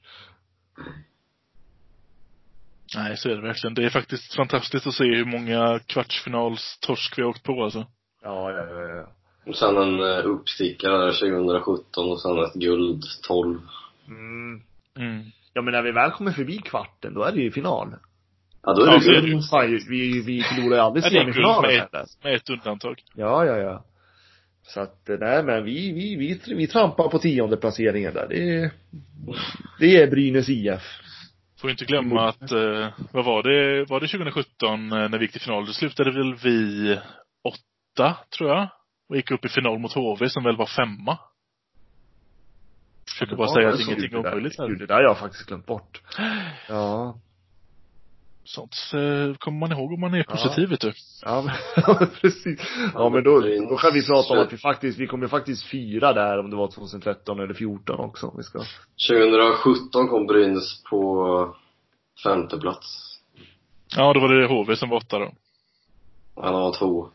Nej, 2.95 3.17
så 3.17 3.29
är 3.29 3.35
det 3.35 3.41
verkligen. 3.41 3.73
Det 3.73 3.85
är 3.85 3.89
faktiskt 3.89 4.35
fantastiskt 4.35 4.87
att 4.87 4.93
se 4.93 5.03
hur 5.03 5.25
många 5.25 5.79
kvartsfinalstorsk 5.79 7.17
vi 7.17 7.21
har 7.21 7.29
åkt 7.29 7.43
på 7.43 7.63
alltså. 7.63 7.85
Ja, 8.23 8.51
ja, 8.51 8.65
ja, 8.69 8.81
ja. 8.81 9.07
Och 9.47 9.55
sen 9.55 9.77
en 9.77 9.99
eh, 9.99 10.25
uppstickare 10.25 10.97
där 10.97 11.11
2017 11.11 12.11
och 12.11 12.21
sen 12.21 12.39
ett 12.43 12.53
guld 12.53 13.03
12. 13.27 13.59
Mm. 14.07 14.61
Mm. 14.97 15.23
Ja 15.53 15.61
men 15.61 15.71
när 15.71 15.81
vi 15.81 15.91
väl 15.91 16.11
kommer 16.11 16.31
förbi 16.31 16.57
kvarten, 16.57 17.13
då 17.13 17.23
är 17.23 17.31
det 17.31 17.41
ju 17.41 17.51
final. 17.51 17.95
Ja, 18.63 18.73
då 18.73 18.81
är 18.83 18.87
Ja, 18.87 18.93
det 18.93 19.01
så 19.01 19.11
är 19.11 19.21
det. 19.21 19.41
Fan, 19.41 19.79
vi, 19.89 20.21
vi 20.21 20.43
förlorar 20.43 20.75
ju 20.75 20.81
aldrig 20.81 21.03
det 21.03 21.09
semifinalen 21.09 21.61
med 21.61 21.71
heller. 21.71 22.03
ett, 22.03 22.23
med 22.23 22.35
ett 22.35 22.49
undantag. 22.49 23.03
Ja, 23.13 23.45
ja, 23.45 23.57
ja. 23.57 23.83
Så 24.67 24.81
att, 24.81 25.09
eh, 25.09 25.17
nej 25.19 25.43
men 25.43 25.63
vi, 25.63 25.91
vi, 25.91 26.15
vi, 26.15 26.55
vi 26.55 26.67
trampar 26.67 27.09
på 27.09 27.19
tionde 27.19 27.57
placeringen 27.57 28.13
där. 28.13 28.27
Det 28.27 28.71
det 29.79 30.01
är 30.01 30.07
Brynäs 30.07 30.49
IF. 30.49 30.81
Får 31.61 31.71
inte 31.71 31.85
glömma 31.85 32.29
att, 32.29 32.51
eh, 32.51 32.87
vad 33.11 33.25
var 33.25 33.43
det, 33.43 33.85
var 33.85 33.99
det 33.99 34.07
2017 34.07 34.91
eh, 34.91 35.09
när 35.09 35.17
vi 35.17 35.25
gick 35.25 35.31
till 35.31 35.41
final? 35.41 35.65
Då 35.65 35.73
slutade 35.73 36.11
väl 36.11 36.35
vi 36.35 36.99
åtta, 37.43 38.17
tror 38.37 38.49
jag. 38.49 38.69
Och 39.09 39.15
gick 39.15 39.31
upp 39.31 39.45
i 39.45 39.49
final 39.49 39.79
mot 39.79 39.93
HV 39.93 40.29
som 40.29 40.43
väl 40.43 40.57
var 40.57 40.65
femma. 40.65 41.17
försöker 43.09 43.35
bara 43.35 43.47
säga 43.47 43.69
att 43.69 43.79
ingenting 43.79 44.13
är 44.13 44.17
omöjligt 44.17 44.57
här. 44.57 44.67
det 44.67 44.85
där 44.85 44.95
har 44.95 45.03
jag 45.03 45.19
faktiskt 45.19 45.47
glömt 45.47 45.65
bort. 45.65 46.01
Ja. 46.69 47.19
Sånt 48.45 48.75
eh, 48.93 49.37
kommer 49.37 49.59
man 49.59 49.71
ihåg 49.71 49.93
om 49.93 49.99
man 49.99 50.13
är 50.13 50.23
positiv, 50.23 50.69
vet 50.69 50.81
du. 50.81 50.93
Ja, 51.21 51.41
men, 51.87 52.07
precis. 52.21 52.59
Ja, 52.93 53.09
men 53.09 53.23
då, 53.23 53.39
då 53.69 53.77
kan 53.77 53.93
vi 53.93 54.05
prata 54.05 54.33
om 54.33 54.39
att 54.39 54.53
vi 54.53 54.57
faktiskt, 54.57 54.99
vi 54.99 55.07
kommer 55.07 55.27
faktiskt 55.27 55.63
fira 55.63 56.13
där 56.13 56.39
om 56.39 56.49
det 56.49 56.55
var 56.55 56.67
2013 56.67 57.39
eller 57.39 57.53
14 57.53 57.99
också. 57.99 58.33
Vi 58.37 58.43
ska 58.43 58.59
2017 59.09 60.07
kom 60.07 60.27
Brynäs 60.27 60.83
på 60.89 61.55
femte 62.23 62.57
plats. 62.57 63.19
Ja, 63.95 64.13
då 64.13 64.19
var 64.19 64.29
det 64.29 64.47
HV 64.47 64.75
som 64.75 64.89
var 64.89 64.97
åtta 64.97 65.19
då. 65.19 65.31
Han 66.41 66.53
var 66.53 66.73
två. 66.73 67.09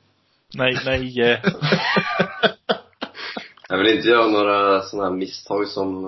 Nej, 0.54 0.78
nej. 0.84 1.20
eh. 1.20 1.38
Jag 3.68 3.78
vill 3.78 3.96
inte 3.96 4.08
göra 4.08 4.26
några 4.26 4.80
sådana 4.80 5.08
här 5.08 5.16
misstag 5.16 5.68
som 5.68 6.06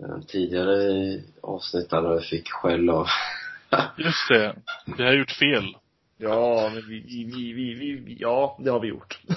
eh, 0.00 0.18
tidigare 0.28 0.74
i 0.82 1.24
avsnitt 1.42 1.90
där 1.90 2.02
jag 2.02 2.24
fick 2.24 2.50
skäll 2.50 2.90
av 2.90 3.06
Just 3.96 4.28
det. 4.28 4.56
Vi 4.96 5.04
har 5.04 5.12
gjort 5.12 5.30
fel. 5.32 5.76
Ja, 6.18 6.70
men 6.74 6.88
vi, 6.88 7.00
vi, 7.34 7.52
vi, 7.52 7.74
vi, 7.94 8.16
ja, 8.20 8.58
det 8.60 8.70
har 8.70 8.80
vi 8.80 8.88
gjort. 8.88 9.18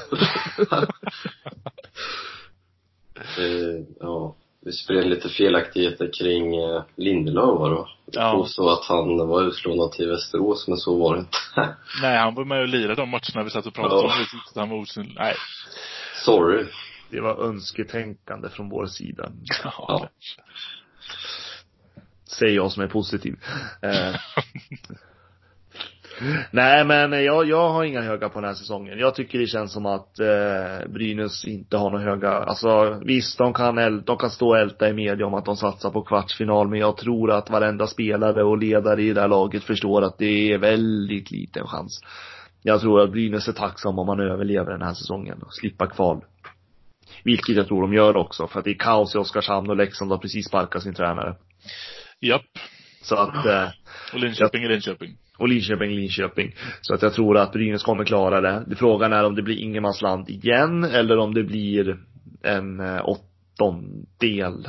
Eh, 3.38 3.84
ja, 4.00 4.36
vi 4.66 4.72
spred 4.72 5.08
lite 5.10 5.30
felaktigheter 5.30 6.10
kring 6.20 6.56
eh, 6.56 6.84
Lindelöf 6.96 7.60
var 7.60 7.70
det 7.70 7.76
va? 7.76 7.88
Ja. 8.06 8.22
Jag 8.22 8.32
påstod 8.34 8.70
att 8.70 8.86
han 8.86 9.28
var 9.28 9.44
utlånad 9.44 9.92
till 9.92 10.08
Västerås, 10.10 10.68
men 10.68 10.78
så 10.78 10.98
var 11.00 11.14
det 11.16 11.20
inte. 11.20 11.38
Nej, 12.02 12.18
han 12.18 12.36
var 12.36 12.46
med 12.46 12.62
och 12.62 12.68
lirade 12.68 12.96
de 12.96 13.10
matcherna 13.10 13.44
vi 13.44 13.50
satt 13.50 13.66
och 13.66 13.74
pratade 13.74 14.02
Ja. 14.02 14.08
om. 14.08 14.40
Han 14.56 14.70
var 14.70 14.78
osynlig. 14.78 15.16
Nej. 15.20 15.36
Sorry. 16.26 16.66
Det 17.10 17.20
var 17.22 17.44
önsketänkande 17.46 18.50
från 18.50 18.70
vår 18.70 18.86
sida. 18.86 19.32
Ja. 19.64 20.10
Säger 22.40 22.56
jag 22.56 22.72
som 22.72 22.84
är 22.84 22.88
positiv. 22.88 23.36
Eh. 23.82 24.16
Nej 26.52 26.86
men 26.86 27.12
jag, 27.24 27.46
jag 27.46 27.70
har 27.70 27.84
inga 27.84 28.02
höga 28.02 28.30
på 28.30 28.40
den 28.40 28.48
här 28.48 28.56
säsongen. 28.56 29.00
Jag 29.00 29.16
tycker 29.16 29.40
det 29.40 29.48
känns 29.48 29.74
som 29.74 29.86
att 29.86 30.20
eh, 30.20 30.88
Brynäs 30.90 31.46
inte 31.46 31.78
har 31.78 31.90
några 31.90 32.04
höga, 32.04 32.32
alltså 32.32 33.00
visst 33.06 33.38
de 33.38 33.54
kan, 33.54 33.78
äl, 33.78 34.02
de 34.02 34.18
kan 34.18 34.30
stå 34.30 34.50
och 34.50 34.58
älta 34.58 34.90
i 34.90 34.94
media 34.94 35.26
om 35.26 35.34
att 35.34 35.46
de 35.46 35.58
satsar 35.58 35.90
på 35.90 36.02
kvartsfinal 36.02 36.68
men 36.68 36.80
jag 36.80 36.98
tror 36.98 37.32
att 37.32 37.50
varenda 37.50 37.88
spelare 37.88 38.44
och 38.44 38.58
ledare 38.58 39.04
i 39.04 39.14
det 39.14 39.22
här 39.22 39.28
laget 39.28 39.64
förstår 39.64 40.02
att 40.02 40.18
det 40.18 40.54
är 40.54 40.58
väldigt 40.58 41.32
liten 41.32 41.68
chans. 41.68 42.02
Jag 42.62 42.82
tror 42.82 43.02
att 43.02 43.12
Brynäs 43.12 43.48
är 43.48 43.54
tacksam 43.54 44.00
om 44.00 44.08
man 44.08 44.20
överlever 44.20 44.72
den 44.72 44.82
här 44.82 44.94
säsongen 44.94 45.42
och 45.42 45.54
slippa 45.54 45.88
kval. 45.88 46.22
Vilket 47.24 47.56
jag 47.56 47.68
tror 47.68 47.82
de 47.82 47.94
gör 47.94 48.18
också 48.18 48.48
för 48.48 48.60
att 48.60 48.66
det 48.66 48.72
är 48.72 48.80
kaos 48.80 49.16
i 49.16 49.18
Oskarshamn 49.18 49.70
och 49.70 49.76
Leksand 49.76 50.12
har 50.12 50.18
precis 50.18 50.48
sparkat 50.48 50.84
sin 50.84 50.94
tränare. 50.94 51.36
Japp. 52.22 52.45
Så 53.01 53.16
att 53.16 53.45
eh, 53.45 53.70
Och 54.13 54.20
Linköping 54.20 54.63
är 54.63 54.70
Linköping. 54.70 55.18
och 55.38 55.47
Linköping, 55.49 55.89
Linköping. 55.91 56.55
Så 56.82 56.93
att 56.93 57.01
jag 57.01 57.13
tror 57.13 57.38
att 57.38 57.51
Brynäs 57.51 57.84
kommer 57.84 58.05
klara 58.05 58.41
det. 58.41 58.76
Frågan 58.76 59.13
är 59.13 59.24
om 59.24 59.36
det 59.36 59.41
blir 59.41 59.57
ingenmansland 59.57 60.30
igen 60.30 60.84
eller 60.84 61.18
om 61.18 61.34
det 61.34 61.43
blir 61.43 61.97
en 62.43 62.80
eh, 62.80 63.01
åttondel 63.09 64.68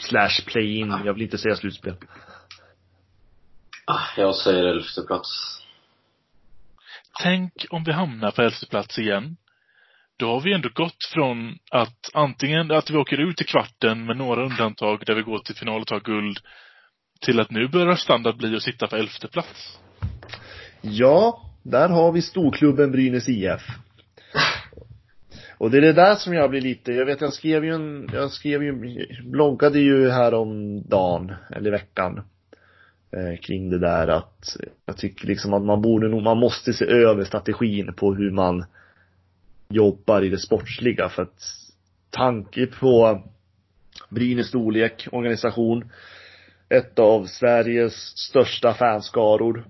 slash 0.00 0.42
play-in. 0.46 0.94
Jag 1.04 1.12
vill 1.14 1.22
inte 1.22 1.38
säga 1.38 1.54
slutspel. 1.56 1.94
Ah, 3.84 4.00
Jag 4.16 4.34
säger 4.34 4.64
elfte 4.64 5.02
plats. 5.02 5.28
Tänk 7.22 7.52
om 7.70 7.84
vi 7.84 7.92
hamnar 7.92 8.30
på 8.30 8.42
elfte 8.42 8.66
plats 8.66 8.98
igen. 8.98 9.36
Då 10.18 10.30
har 10.30 10.40
vi 10.40 10.52
ändå 10.52 10.68
gått 10.74 11.04
från 11.14 11.58
att 11.70 12.10
antingen 12.14 12.70
att 12.70 12.90
vi 12.90 12.96
åker 12.96 13.20
ut 13.20 13.40
i 13.40 13.44
kvarten 13.44 14.06
med 14.06 14.16
några 14.16 14.44
undantag 14.44 15.02
där 15.06 15.14
vi 15.14 15.22
går 15.22 15.38
till 15.38 15.54
final 15.54 15.80
och 15.80 15.86
tar 15.86 16.00
guld 16.00 16.38
till 17.20 17.40
att 17.40 17.50
nu 17.50 17.68
börjar 17.68 17.94
standard 17.94 18.36
bli 18.36 18.56
att 18.56 18.62
sitta 18.62 18.86
på 18.86 18.96
elfte 18.96 19.28
plats. 19.28 19.78
Ja, 20.80 21.42
där 21.62 21.88
har 21.88 22.12
vi 22.12 22.22
storklubben 22.22 22.92
Brynäs 22.92 23.28
IF. 23.28 23.62
Och 25.58 25.70
det 25.70 25.76
är 25.76 25.82
det 25.82 25.92
där 25.92 26.14
som 26.14 26.34
jag 26.34 26.50
blir 26.50 26.60
lite, 26.60 26.92
jag 26.92 27.06
vet 27.06 27.20
jag 27.20 27.32
skrev 27.32 27.64
ju 27.64 27.74
en, 27.74 28.08
jag 28.12 28.30
skrev 28.30 28.62
ju, 28.62 29.06
bloggade 29.22 29.78
ju 29.78 30.10
här 30.10 30.34
om 30.34 30.82
dagen, 30.82 31.32
eller 31.50 31.70
veckan, 31.70 32.22
eh, 33.12 33.40
kring 33.40 33.70
det 33.70 33.78
där 33.78 34.08
att 34.08 34.56
jag 34.86 34.96
tycker 34.96 35.26
liksom 35.26 35.54
att 35.54 35.62
man 35.62 35.82
borde 35.82 36.08
nog, 36.08 36.22
man 36.22 36.38
måste 36.38 36.72
se 36.72 36.84
över 36.84 37.24
strategin 37.24 37.94
på 37.96 38.14
hur 38.14 38.30
man 38.30 38.64
jobbar 39.68 40.22
i 40.22 40.28
det 40.28 40.38
sportsliga 40.38 41.08
för 41.08 41.22
att 41.22 41.42
tanke 42.10 42.66
på 42.66 43.22
Brynäs 44.08 44.48
storlek, 44.48 45.08
organisation, 45.12 45.90
ett 46.68 46.98
av 46.98 47.26
Sveriges 47.26 48.18
största 48.18 48.74
fanskaror. 48.74 49.64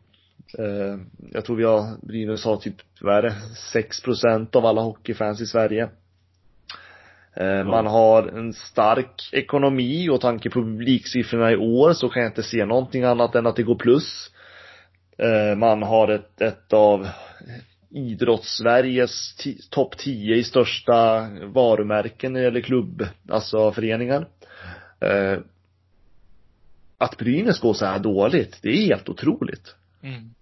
Eh, 0.59 1.01
jag 1.33 1.45
tror 1.45 1.57
vi 1.57 1.65
har, 1.65 2.07
Brynäs 2.07 2.45
har 2.45 2.57
typ, 2.57 2.77
vad 3.01 3.17
är 3.17 3.23
det, 3.23 3.35
6 3.73 4.03
procent 4.03 4.57
av 4.57 4.67
alla 4.67 4.81
hockeyfans 4.81 5.41
i 5.41 5.47
Sverige. 5.47 5.89
Eh, 7.35 7.65
Man 7.65 7.87
har 7.87 8.23
en 8.23 8.53
stark 8.53 9.31
ekonomi 9.33 10.09
och 10.09 10.21
tanke 10.21 10.51
på 10.51 10.61
publiksiffrorna 10.61 11.53
i 11.53 11.57
år 11.57 11.93
så 11.93 12.09
kan 12.09 12.23
jag 12.23 12.31
inte 12.31 12.43
se 12.43 12.65
någonting 12.65 13.05
annat 13.05 13.35
än 13.35 13.47
att 13.47 13.57
det 13.57 13.63
går 13.63 13.75
plus. 13.79 14.31
Eh, 15.19 15.57
Man 15.57 15.83
har 15.83 16.09
ett, 16.09 16.41
ett 16.41 16.73
av 16.73 17.09
idrotts-Sveriges 17.91 19.37
topp 19.71 19.97
10 19.99 20.37
i 20.37 20.45
största 20.45 21.29
varumärken 21.45 22.33
när 22.33 22.41
det 22.41 22.45
gäller 22.45 22.61
klubb, 22.61 23.07
alltså 23.29 23.73
föreningar. 23.73 24.29
Eh, 25.01 25.39
Att 26.99 27.17
Brynäs 27.19 27.61
går 27.61 27.75
så 27.75 27.87
här 27.87 27.99
dåligt, 27.99 28.59
det 28.63 28.69
är 28.69 28.87
helt 28.87 29.09
otroligt. 29.09 29.75
Mm. 30.03 30.35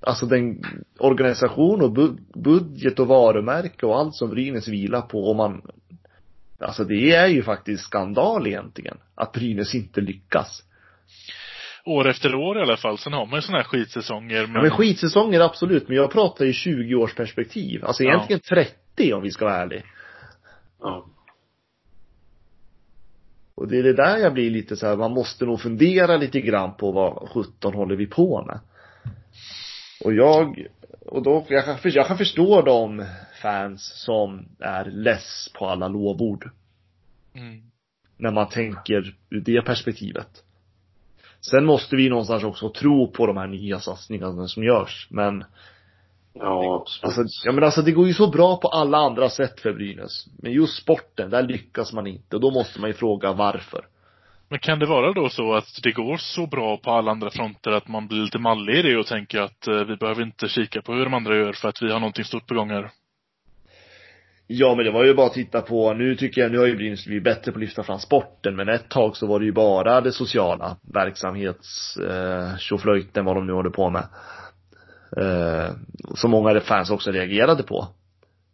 Alltså 0.00 0.26
den 0.26 0.62
organisation 0.98 1.82
och 1.82 1.90
bu- 1.90 2.18
budget 2.34 2.98
och 2.98 3.06
varumärke 3.06 3.86
och 3.86 3.98
allt 3.98 4.14
som 4.14 4.30
Brynäs 4.30 4.68
vilar 4.68 5.00
på 5.02 5.30
om 5.30 5.36
man 5.36 5.62
Alltså 6.60 6.84
det 6.84 7.14
är 7.14 7.26
ju 7.26 7.42
faktiskt 7.42 7.82
skandal 7.84 8.46
egentligen. 8.46 8.96
Att 9.14 9.32
Brynäs 9.32 9.74
inte 9.74 10.00
lyckas. 10.00 10.62
År 11.88 12.08
efter 12.08 12.34
år 12.34 12.58
i 12.58 12.62
alla 12.62 12.76
fall. 12.76 12.98
Sen 12.98 13.12
har 13.12 13.26
man 13.26 13.36
ju 13.38 13.42
såna 13.42 13.58
här 13.58 13.64
skitsäsonger 13.64 14.46
men, 14.46 14.54
Ja, 14.54 14.62
men 14.62 14.70
skitsäsonger 14.70 15.40
absolut, 15.40 15.88
men 15.88 15.96
jag 15.96 16.10
pratar 16.12 16.44
ju 16.44 16.52
20 16.52 16.94
års 16.94 17.14
perspektiv. 17.14 17.84
Alltså 17.84 18.02
Ja. 18.02 18.08
egentligen 18.10 18.40
30 18.40 19.12
om 19.14 19.22
vi 19.22 19.30
ska 19.30 19.44
vara 19.44 19.56
ärliga. 19.56 19.82
Ja. 20.80 21.06
Och 23.54 23.68
det 23.68 23.78
är 23.78 23.82
det 23.82 23.92
där 23.92 24.18
jag 24.18 24.32
blir 24.32 24.50
lite 24.50 24.76
så 24.76 24.86
här, 24.86 24.96
man 24.96 25.12
måste 25.12 25.44
nog 25.44 25.60
fundera 25.60 26.16
lite 26.16 26.40
grann 26.40 26.74
på 26.74 26.92
vad 26.92 27.28
17 27.28 27.74
håller 27.74 27.96
vi 27.96 28.06
på 28.06 28.44
med. 28.44 28.60
Och 30.04 30.12
jag, 30.14 30.66
och 31.06 31.22
då, 31.22 31.46
jag 31.48 31.64
kan, 31.64 31.76
jag 31.82 32.06
kan 32.06 32.18
förstå 32.18 32.62
de 32.62 33.04
fans 33.42 34.02
som 34.04 34.48
är 34.60 34.84
less 34.84 35.48
på 35.58 35.66
alla 35.66 35.88
lovord. 35.88 36.50
mm. 37.34 37.62
När 38.16 38.30
man 38.30 38.48
tänker 38.48 39.14
ur 39.30 39.40
det 39.40 39.62
perspektivet. 39.62 40.44
Sen 41.40 41.64
måste 41.64 41.96
vi 41.96 42.08
någonstans 42.08 42.44
också 42.44 42.70
tro 42.70 43.12
på 43.12 43.26
de 43.26 43.36
här 43.36 43.46
nya 43.46 43.80
satsningarna 43.80 44.48
som 44.48 44.64
görs, 44.64 45.08
men 45.10 45.44
Ja, 46.40 46.80
absolut. 46.80 47.18
Alltså, 47.18 47.46
ja 47.48 47.52
men 47.52 47.64
alltså 47.64 47.82
det 47.82 47.92
går 47.92 48.06
ju 48.06 48.14
så 48.14 48.30
bra 48.30 48.56
på 48.56 48.68
alla 48.68 48.98
andra 48.98 49.28
sätt 49.28 49.60
för 49.60 49.72
Brynäs. 49.72 50.26
Men 50.42 50.52
just 50.52 50.82
sporten, 50.82 51.30
där 51.30 51.42
lyckas 51.42 51.92
man 51.92 52.06
inte. 52.06 52.36
Och 52.36 52.42
då 52.42 52.50
måste 52.50 52.80
man 52.80 52.90
ju 52.90 52.94
fråga 52.94 53.32
varför. 53.32 53.84
Men 54.48 54.58
kan 54.58 54.78
det 54.78 54.86
vara 54.86 55.12
då 55.12 55.28
så 55.28 55.54
att 55.54 55.82
det 55.82 55.92
går 55.92 56.16
så 56.16 56.46
bra 56.46 56.76
på 56.76 56.90
alla 56.90 57.10
andra 57.10 57.30
fronter 57.30 57.70
att 57.70 57.88
man 57.88 58.08
blir 58.08 58.18
lite 58.18 58.38
mallig 58.38 58.78
i 58.78 58.82
det 58.82 58.96
och 58.96 59.06
tänker 59.06 59.40
att 59.40 59.66
eh, 59.66 59.84
vi 59.84 59.96
behöver 59.96 60.22
inte 60.22 60.48
kika 60.48 60.82
på 60.82 60.92
hur 60.92 61.04
de 61.04 61.14
andra 61.14 61.36
gör 61.36 61.52
för 61.52 61.68
att 61.68 61.82
vi 61.82 61.92
har 61.92 62.00
någonting 62.00 62.24
stort 62.24 62.46
på 62.46 62.54
gång 62.54 62.70
här? 62.70 62.90
Ja 64.50 64.74
men 64.74 64.84
det 64.84 64.90
var 64.90 65.04
ju 65.04 65.14
bara 65.14 65.26
att 65.26 65.32
titta 65.32 65.62
på, 65.62 65.94
nu 65.94 66.16
tycker 66.16 66.40
jag, 66.40 66.52
nu 66.52 66.58
har 66.58 66.66
ju 66.66 66.76
Brynäs 66.76 67.06
blivit 67.06 67.24
bättre 67.24 67.52
på 67.52 67.56
att 67.56 67.60
lyfta 67.60 67.82
fram 67.82 67.98
sporten. 67.98 68.56
Men 68.56 68.68
ett 68.68 68.88
tag 68.88 69.16
så 69.16 69.26
var 69.26 69.38
det 69.38 69.44
ju 69.44 69.52
bara 69.52 70.00
det 70.00 70.12
sociala, 70.12 70.76
verksamhets, 70.94 71.96
eh, 71.96 73.24
vad 73.24 73.36
de 73.36 73.46
nu 73.46 73.52
håller 73.52 73.70
på 73.70 73.90
med. 73.90 74.08
Eh, 75.16 75.72
som 76.14 76.30
många 76.30 76.60
fans 76.60 76.90
också 76.90 77.10
reagerade 77.10 77.62
på. 77.62 77.88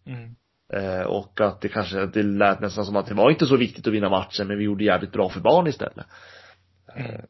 Mm. 0.07 0.35
Eh, 0.73 1.07
och 1.07 1.41
att 1.41 1.61
det 1.61 1.69
kanske, 1.69 2.07
det 2.07 2.23
lät 2.23 2.61
nästan 2.61 2.85
som 2.85 2.97
att 2.97 3.07
det 3.07 3.15
var 3.15 3.31
inte 3.31 3.47
så 3.47 3.57
viktigt 3.57 3.87
att 3.87 3.93
vinna 3.93 4.09
matchen 4.09 4.47
men 4.47 4.59
vi 4.59 4.65
gjorde 4.65 4.85
jävligt 4.85 5.13
bra 5.13 5.29
för 5.29 5.41
barn 5.41 5.67
istället. 5.67 6.07
Mm. 6.97 7.21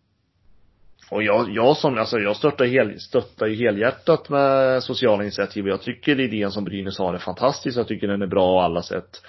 Och 1.10 1.22
jag, 1.22 1.50
jag 1.50 1.76
som, 1.76 1.98
alltså 1.98 2.18
jag 2.18 2.36
stöttar, 2.36 2.64
hel, 2.64 3.00
stöttar 3.00 3.46
ju 3.46 3.54
helhjärtat 3.54 4.28
med 4.28 4.82
sociala 4.82 5.22
initiativ 5.22 5.68
jag 5.68 5.82
tycker 5.82 6.20
idén 6.20 6.50
som 6.50 6.64
Brynäs 6.64 6.98
har 6.98 7.14
är 7.14 7.18
fantastisk. 7.18 7.78
Jag 7.78 7.88
tycker 7.88 8.08
den 8.08 8.22
är 8.22 8.26
bra 8.26 8.58
på 8.58 8.60
alla 8.60 8.82
sätt. 8.82 9.22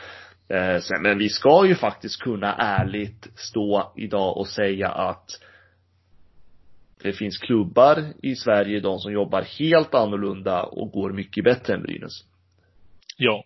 Eh, 0.50 0.80
sen, 0.82 1.02
men 1.02 1.18
vi 1.18 1.30
ska 1.30 1.66
ju 1.68 1.76
faktiskt 1.76 2.22
kunna 2.22 2.56
ärligt 2.56 3.28
stå 3.36 3.94
idag 3.96 4.38
och 4.38 4.48
säga 4.48 4.90
att 4.90 5.30
det 7.04 7.14
finns 7.14 7.38
klubbar 7.38 8.04
i 8.24 8.36
Sverige 8.36 8.78
idag 8.78 9.02
som 9.02 9.14
jobbar 9.14 9.42
helt 9.42 9.94
annorlunda 9.94 10.64
och 10.64 10.92
går 10.92 11.12
mycket 11.12 11.44
bättre 11.44 11.74
än 11.74 11.84
Brynäs. 11.84 12.24
Ja. 13.18 13.44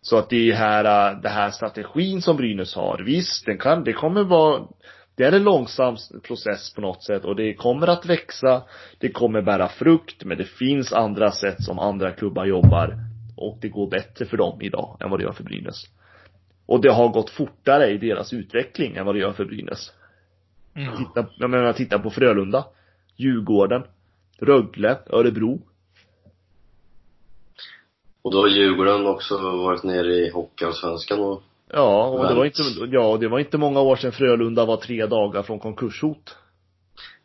Så 0.00 0.18
att 0.18 0.30
det 0.30 0.50
är 0.50 0.54
här, 0.54 1.14
det 1.14 1.28
här 1.28 1.50
strategin 1.50 2.22
som 2.22 2.36
Brynäs 2.36 2.74
har, 2.74 3.02
visst, 3.06 3.46
den 3.46 3.58
kan, 3.58 3.84
det 3.84 3.92
kommer 3.92 4.24
vara 4.24 4.66
det 5.16 5.24
är 5.24 5.32
en 5.32 5.44
långsam 5.44 5.96
process 6.22 6.74
på 6.74 6.80
något 6.80 7.02
sätt 7.02 7.24
och 7.24 7.36
det 7.36 7.54
kommer 7.54 7.86
att 7.86 8.06
växa, 8.06 8.62
det 8.98 9.08
kommer 9.08 9.42
bära 9.42 9.68
frukt, 9.68 10.24
men 10.24 10.38
det 10.38 10.44
finns 10.44 10.92
andra 10.92 11.30
sätt 11.30 11.62
som 11.62 11.78
andra 11.78 12.10
klubbar 12.10 12.44
jobbar 12.44 12.98
och 13.36 13.58
det 13.60 13.68
går 13.68 13.90
bättre 13.90 14.24
för 14.24 14.36
dem 14.36 14.62
idag 14.62 14.96
än 15.00 15.10
vad 15.10 15.18
det 15.20 15.24
gör 15.24 15.32
för 15.32 15.44
Brynäs. 15.44 15.84
Och 16.66 16.80
det 16.80 16.92
har 16.92 17.08
gått 17.08 17.30
fortare 17.30 17.90
i 17.90 17.98
deras 17.98 18.32
utveckling 18.32 18.96
än 18.96 19.06
vad 19.06 19.14
det 19.14 19.18
gör 19.18 19.32
för 19.32 19.44
Brynäs. 19.44 19.92
Mm. 20.74 20.96
Titta, 20.96 21.26
jag 21.36 21.50
menar, 21.50 21.72
titta 21.72 21.98
på 21.98 22.10
Frölunda, 22.10 22.64
Djurgården, 23.16 23.82
Rögle, 24.38 24.98
Örebro. 25.06 25.60
Och 28.22 28.32
då 28.32 28.40
har 28.40 28.48
Djurgården 28.48 29.06
också 29.06 29.38
varit 29.38 29.82
nere 29.82 30.14
i 30.14 30.30
Hockeyallsvenskan 30.30 31.20
och 31.20 31.42
Ja, 31.72 32.06
och 32.06 32.28
det 32.28 32.34
var 32.34 32.44
inte, 32.44 32.62
ja, 32.90 33.16
det 33.20 33.28
var 33.28 33.38
inte 33.38 33.58
många 33.58 33.80
år 33.80 33.96
sedan 33.96 34.12
Frölunda 34.12 34.64
var 34.64 34.76
tre 34.76 35.06
dagar 35.06 35.42
från 35.42 35.58
konkurshot. 35.58 36.36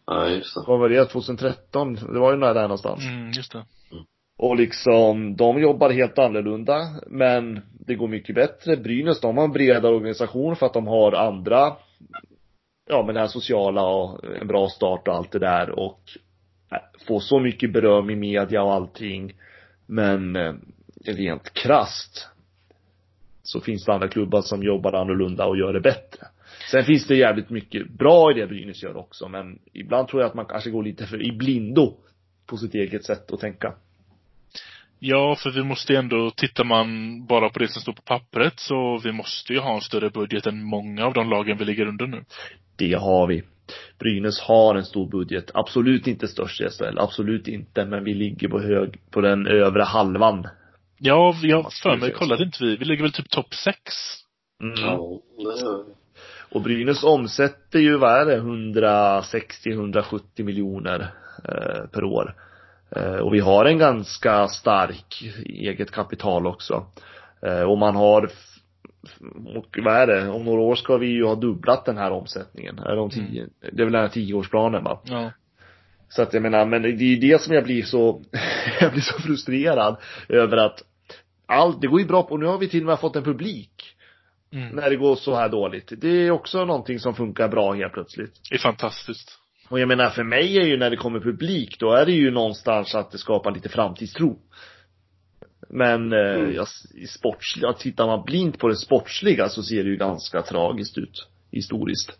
Ja, 0.05 0.29
just 0.29 0.55
det. 0.55 0.63
Vad 0.67 0.79
var 0.79 0.89
det? 0.89 1.05
2013? 1.05 1.93
Det 1.93 2.19
var 2.19 2.31
ju 2.31 2.37
nära 2.37 2.53
där 2.53 2.61
någonstans. 2.61 3.05
Mm, 3.05 3.31
just 3.31 3.51
det. 3.51 3.65
Och 4.37 4.55
liksom, 4.55 5.35
de 5.35 5.61
jobbar 5.61 5.89
helt 5.89 6.19
annorlunda, 6.19 6.87
men 7.07 7.61
det 7.71 7.95
går 7.95 8.07
mycket 8.07 8.35
bättre. 8.35 8.77
Brynäs, 8.77 9.19
de 9.19 9.37
har 9.37 9.43
en 9.43 9.51
bredare 9.51 9.95
organisation 9.95 10.55
för 10.55 10.65
att 10.65 10.73
de 10.73 10.87
har 10.87 11.11
andra, 11.11 11.75
ja 12.89 13.03
men 13.05 13.15
det 13.15 13.21
här 13.21 13.27
sociala 13.27 13.81
och 13.81 14.23
en 14.41 14.47
bra 14.47 14.67
start 14.67 15.07
och 15.07 15.15
allt 15.15 15.31
det 15.31 15.39
där 15.39 15.79
och 15.79 15.99
äh, 16.71 16.77
får 17.07 17.19
så 17.19 17.39
mycket 17.39 17.73
beröm 17.73 18.09
i 18.09 18.15
media 18.15 18.63
och 18.63 18.73
allting. 18.73 19.33
Men 19.85 20.35
eh, 20.35 20.53
rent 21.05 21.53
krasst 21.53 22.29
så 23.49 23.61
finns 23.61 23.85
det 23.85 23.93
andra 23.93 24.07
klubbar 24.07 24.41
som 24.41 24.63
jobbar 24.63 24.93
annorlunda 24.93 25.45
och 25.45 25.57
gör 25.57 25.73
det 25.73 25.81
bättre. 25.81 26.27
Sen 26.71 26.83
finns 26.83 27.07
det 27.07 27.15
jävligt 27.15 27.49
mycket 27.49 27.89
bra 27.89 28.31
i 28.31 28.33
det 28.39 28.47
Brynäs 28.47 28.83
gör 28.83 28.97
också, 28.97 29.27
men 29.27 29.59
ibland 29.73 30.07
tror 30.07 30.21
jag 30.21 30.29
att 30.29 30.35
man 30.35 30.45
kanske 30.45 30.69
går 30.69 30.83
lite 30.83 31.05
för 31.05 31.27
i 31.27 31.31
blindo 31.31 31.93
på 32.45 32.57
sitt 32.57 32.75
eget 32.75 33.05
sätt 33.05 33.31
att 33.31 33.39
tänka. 33.39 33.73
Ja, 34.99 35.35
för 35.35 35.51
vi 35.51 35.63
måste 35.63 35.97
ändå, 35.97 36.31
tittar 36.31 36.63
man 36.63 36.87
bara 37.25 37.49
på 37.49 37.59
det 37.59 37.67
som 37.67 37.81
står 37.81 37.93
på 37.93 38.01
pappret 38.01 38.59
så 38.59 38.99
vi 39.03 39.11
måste 39.11 39.53
ju 39.53 39.59
ha 39.59 39.75
en 39.75 39.81
större 39.81 40.09
budget 40.09 40.47
än 40.47 40.63
många 40.63 41.05
av 41.05 41.13
de 41.13 41.29
lagen 41.29 41.57
vi 41.57 41.65
ligger 41.65 41.87
under 41.87 42.07
nu. 42.07 42.23
Det 42.75 42.93
har 42.93 43.27
vi. 43.27 43.43
Brynäs 43.99 44.39
har 44.39 44.75
en 44.75 44.85
stor 44.85 45.07
budget. 45.07 45.51
Absolut 45.53 46.07
inte 46.07 46.27
störst 46.27 46.61
i 46.61 46.69
SHL. 46.69 46.99
Absolut 46.99 47.47
inte. 47.47 47.85
Men 47.85 48.03
vi 48.03 48.13
ligger 48.13 48.47
på 48.47 48.59
hög, 48.59 48.99
på 49.11 49.21
den 49.21 49.47
övre 49.47 49.83
halvan. 49.83 50.47
Ja, 50.99 51.35
jag 51.41 51.73
för 51.83 51.97
mig, 51.97 52.11
kollade 52.11 52.43
inte 52.43 52.63
vi, 52.63 52.77
vi 52.77 52.85
ligger 52.85 53.03
väl 53.03 53.11
typ 53.11 53.29
topp 53.29 53.53
sex? 53.53 53.79
Mm. 54.63 54.81
Ja. 54.81 55.19
Och 56.51 56.61
Brynäs 56.61 57.03
omsätter 57.03 57.79
ju, 57.79 57.97
vad 57.97 58.21
är 58.21 58.25
det, 58.25 58.39
160-170 58.39 60.43
miljoner 60.43 61.13
eh, 61.43 61.85
per 61.91 62.03
år. 62.03 62.35
Eh, 62.95 63.15
och 63.15 63.33
vi 63.33 63.39
har 63.39 63.65
en 63.65 63.77
ganska 63.77 64.47
stark 64.47 65.23
eget 65.45 65.91
kapital 65.91 66.47
också. 66.47 66.85
Eh, 67.41 67.61
och 67.61 67.77
man 67.77 67.95
har 67.95 68.29
och 69.55 69.77
vad 69.83 69.95
är 69.95 70.07
det, 70.07 70.29
om 70.29 70.45
några 70.45 70.61
år 70.61 70.75
ska 70.75 70.97
vi 70.97 71.07
ju 71.07 71.25
ha 71.25 71.35
dubblat 71.35 71.85
den 71.85 71.97
här 71.97 72.11
omsättningen. 72.11 72.79
Är 72.79 72.95
det 72.95 73.01
om 73.01 73.09
tio, 73.09 73.47
det 73.59 73.81
är 73.81 73.85
väl 73.85 73.93
den 73.93 74.01
här 74.01 74.09
tioårsplanen 74.09 74.83
va? 74.83 74.99
Ja. 75.03 75.31
Så 76.09 76.21
att 76.21 76.33
jag 76.33 76.43
menar, 76.43 76.65
men 76.65 76.81
det 76.81 76.89
är 76.89 77.15
ju 77.15 77.15
det 77.15 77.41
som 77.41 77.53
jag 77.53 77.63
blir 77.63 77.83
så, 77.83 78.23
jag 78.81 78.91
blir 78.91 79.01
så 79.01 79.19
frustrerad 79.19 79.97
över 80.29 80.57
att 80.57 80.83
allt, 81.45 81.81
det 81.81 81.87
går 81.87 81.99
ju 81.99 82.05
bra 82.07 82.23
på, 82.23 82.29
och 82.33 82.39
nu 82.39 82.45
har 82.45 82.57
vi 82.57 82.67
till 82.67 82.79
och 82.81 82.85
med 82.85 82.99
fått 82.99 83.15
en 83.15 83.23
publik 83.23 83.95
Mm. 84.51 84.75
när 84.75 84.89
det 84.89 84.95
går 84.95 85.15
så 85.15 85.35
här 85.35 85.49
dåligt. 85.49 85.91
Det 85.97 86.07
är 86.07 86.31
också 86.31 86.65
någonting 86.65 86.99
som 86.99 87.15
funkar 87.15 87.47
bra 87.47 87.73
helt 87.73 87.93
plötsligt. 87.93 88.33
Det 88.49 88.55
är 88.55 88.59
fantastiskt. 88.59 89.39
Och 89.69 89.79
jag 89.79 89.87
menar 89.87 90.09
för 90.09 90.23
mig 90.23 90.57
är 90.57 90.63
ju 90.65 90.77
när 90.77 90.89
det 90.89 90.97
kommer 90.97 91.19
publik, 91.19 91.79
då 91.79 91.93
är 91.93 92.05
det 92.05 92.11
ju 92.11 92.31
någonstans 92.31 92.95
att 92.95 93.11
det 93.11 93.17
skapar 93.17 93.51
lite 93.51 93.69
framtidstro. 93.69 94.39
Men 95.69 96.13
eh, 96.13 96.19
Mm. 96.19 96.53
jag, 96.53 96.67
i 96.95 97.07
sportsliga, 97.07 97.73
tittar 97.73 98.07
man 98.07 98.23
blint 98.25 98.59
på 98.59 98.67
det 98.67 98.75
sportsliga 98.75 99.49
så 99.49 99.63
ser 99.63 99.83
det 99.83 99.89
ju 99.89 99.97
ganska 99.97 100.41
tragiskt 100.41 100.97
ut, 100.97 101.27
historiskt. 101.51 102.19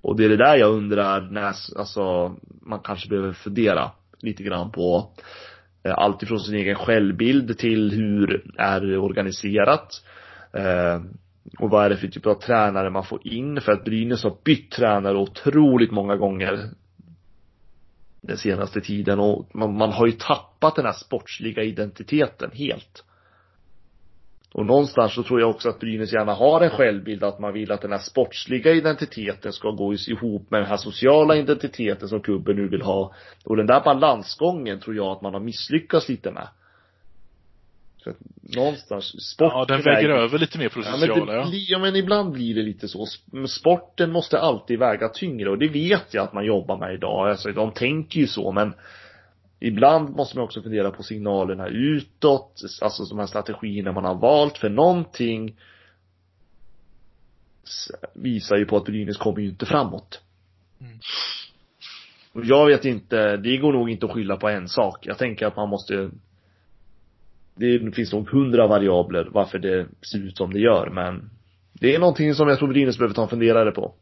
Och 0.00 0.16
det 0.16 0.24
är 0.24 0.28
det 0.28 0.36
där 0.36 0.56
jag 0.56 0.72
undrar 0.72 1.20
när, 1.20 1.54
alltså, 1.76 2.36
man 2.62 2.80
kanske 2.80 3.08
behöver 3.08 3.32
fundera 3.32 3.90
lite 4.18 4.42
grann 4.42 4.70
på 4.70 5.10
eh, 5.82 5.94
allt 5.98 6.22
ifrån 6.22 6.40
sin 6.40 6.54
egen 6.54 6.76
självbild 6.76 7.58
till 7.58 7.92
hur 7.92 8.50
är 8.58 8.80
det 8.80 8.98
organiserat. 8.98 10.04
Eh, 10.52 11.02
och 11.58 11.70
vad 11.70 11.84
är 11.84 11.88
det 11.90 11.96
för 11.96 12.08
typ 12.08 12.26
av 12.26 12.34
tränare 12.34 12.90
man 12.90 13.04
får 13.04 13.26
in? 13.26 13.60
För 13.60 13.72
att 13.72 13.84
Brynäs 13.84 14.24
har 14.24 14.36
bytt 14.44 14.70
tränare 14.70 15.18
otroligt 15.18 15.90
många 15.90 16.16
gånger 16.16 16.70
den 18.20 18.36
senaste 18.36 18.80
tiden 18.80 19.20
och 19.20 19.54
man, 19.54 19.76
man 19.76 19.92
har 19.92 20.06
ju 20.06 20.12
tappat 20.12 20.76
den 20.76 20.84
här 20.84 20.92
sportsliga 20.92 21.62
identiteten 21.62 22.50
helt. 22.54 23.04
Och 24.52 24.66
någonstans 24.66 25.14
så 25.14 25.22
tror 25.22 25.40
jag 25.40 25.50
också 25.50 25.68
att 25.68 25.80
Brynäs 25.80 26.12
gärna 26.12 26.34
har 26.34 26.60
en 26.60 26.70
självbild 26.70 27.24
att 27.24 27.38
man 27.38 27.52
vill 27.52 27.72
att 27.72 27.80
den 27.80 27.92
här 27.92 27.98
sportsliga 27.98 28.72
identiteten 28.72 29.52
ska 29.52 29.70
gå 29.70 29.94
ihop 29.94 30.50
med 30.50 30.60
den 30.60 30.68
här 30.68 30.76
sociala 30.76 31.36
identiteten 31.36 32.08
som 32.08 32.20
klubben 32.20 32.56
nu 32.56 32.68
vill 32.68 32.82
ha. 32.82 33.14
Och 33.44 33.56
den 33.56 33.66
där 33.66 33.80
balansgången 33.84 34.80
tror 34.80 34.96
jag 34.96 35.06
att 35.06 35.22
man 35.22 35.34
har 35.34 35.40
misslyckats 35.40 36.08
lite 36.08 36.30
med. 36.30 36.48
Så 38.04 38.10
att 38.10 38.16
någonstans, 38.56 39.30
sporten 39.32 39.58
Ja, 39.58 39.64
den 39.64 39.82
väger 39.82 40.08
över 40.08 40.38
lite 40.38 40.58
mer 40.58 40.68
på 40.68 40.78
det 40.78 40.86
Ja 40.86 40.90
men, 40.90 41.00
sociala, 41.00 41.32
det 41.32 41.56
ja. 41.56 41.78
men 41.78 41.96
ibland 41.96 42.32
blir 42.32 42.54
det 42.54 42.62
lite 42.62 42.88
så. 42.88 43.04
Sp- 43.04 43.46
Sporten 43.46 44.12
måste 44.12 44.38
alltid 44.40 44.78
väga 44.78 45.08
tyngre 45.08 45.50
och 45.50 45.58
det 45.58 45.68
vet 45.68 46.14
jag 46.14 46.24
att 46.24 46.32
man 46.32 46.44
jobbar 46.44 46.76
med 46.76 46.94
idag. 46.94 47.28
Alltså 47.28 47.52
de 47.52 47.72
tänker 47.72 48.20
ju 48.20 48.26
så 48.26 48.52
men 48.52 48.74
Ibland 49.60 50.16
måste 50.16 50.36
man 50.36 50.44
också 50.44 50.62
fundera 50.62 50.90
på 50.90 51.02
signalerna 51.02 51.68
utåt, 51.68 52.62
alltså 52.82 53.04
de 53.04 53.18
här 53.18 53.26
strategierna 53.26 53.92
man 53.92 54.04
har 54.04 54.14
valt 54.14 54.58
för 54.58 54.68
någonting 54.68 55.56
visar 58.14 58.56
ju 58.56 58.66
på 58.66 58.76
att 58.76 58.84
Brynäs 58.84 59.16
kommer 59.16 59.40
ju 59.40 59.48
inte 59.48 59.66
framåt. 59.66 60.22
Mm. 60.80 60.98
Och 62.32 62.44
jag 62.44 62.66
vet 62.66 62.84
inte, 62.84 63.36
det 63.36 63.56
går 63.56 63.72
nog 63.72 63.90
inte 63.90 64.06
att 64.06 64.12
skylla 64.12 64.36
på 64.36 64.48
en 64.48 64.68
sak. 64.68 65.06
Jag 65.06 65.18
tänker 65.18 65.46
att 65.46 65.56
man 65.56 65.68
måste 65.68 66.10
det 67.54 67.94
finns 67.94 68.12
nog 68.12 68.28
hundra 68.28 68.66
variabler 68.66 69.28
varför 69.32 69.58
det 69.58 69.86
ser 70.10 70.18
ut 70.18 70.36
som 70.36 70.52
det 70.52 70.60
gör, 70.60 70.90
men 70.90 71.30
det 71.72 71.94
är 71.94 71.98
någonting 71.98 72.34
som 72.34 72.48
jag 72.48 72.58
tror 72.58 72.68
Brynäs 72.68 72.98
behöver 72.98 73.14
ta 73.14 73.22
en 73.22 73.28
funderare 73.28 73.70
på 73.70 73.94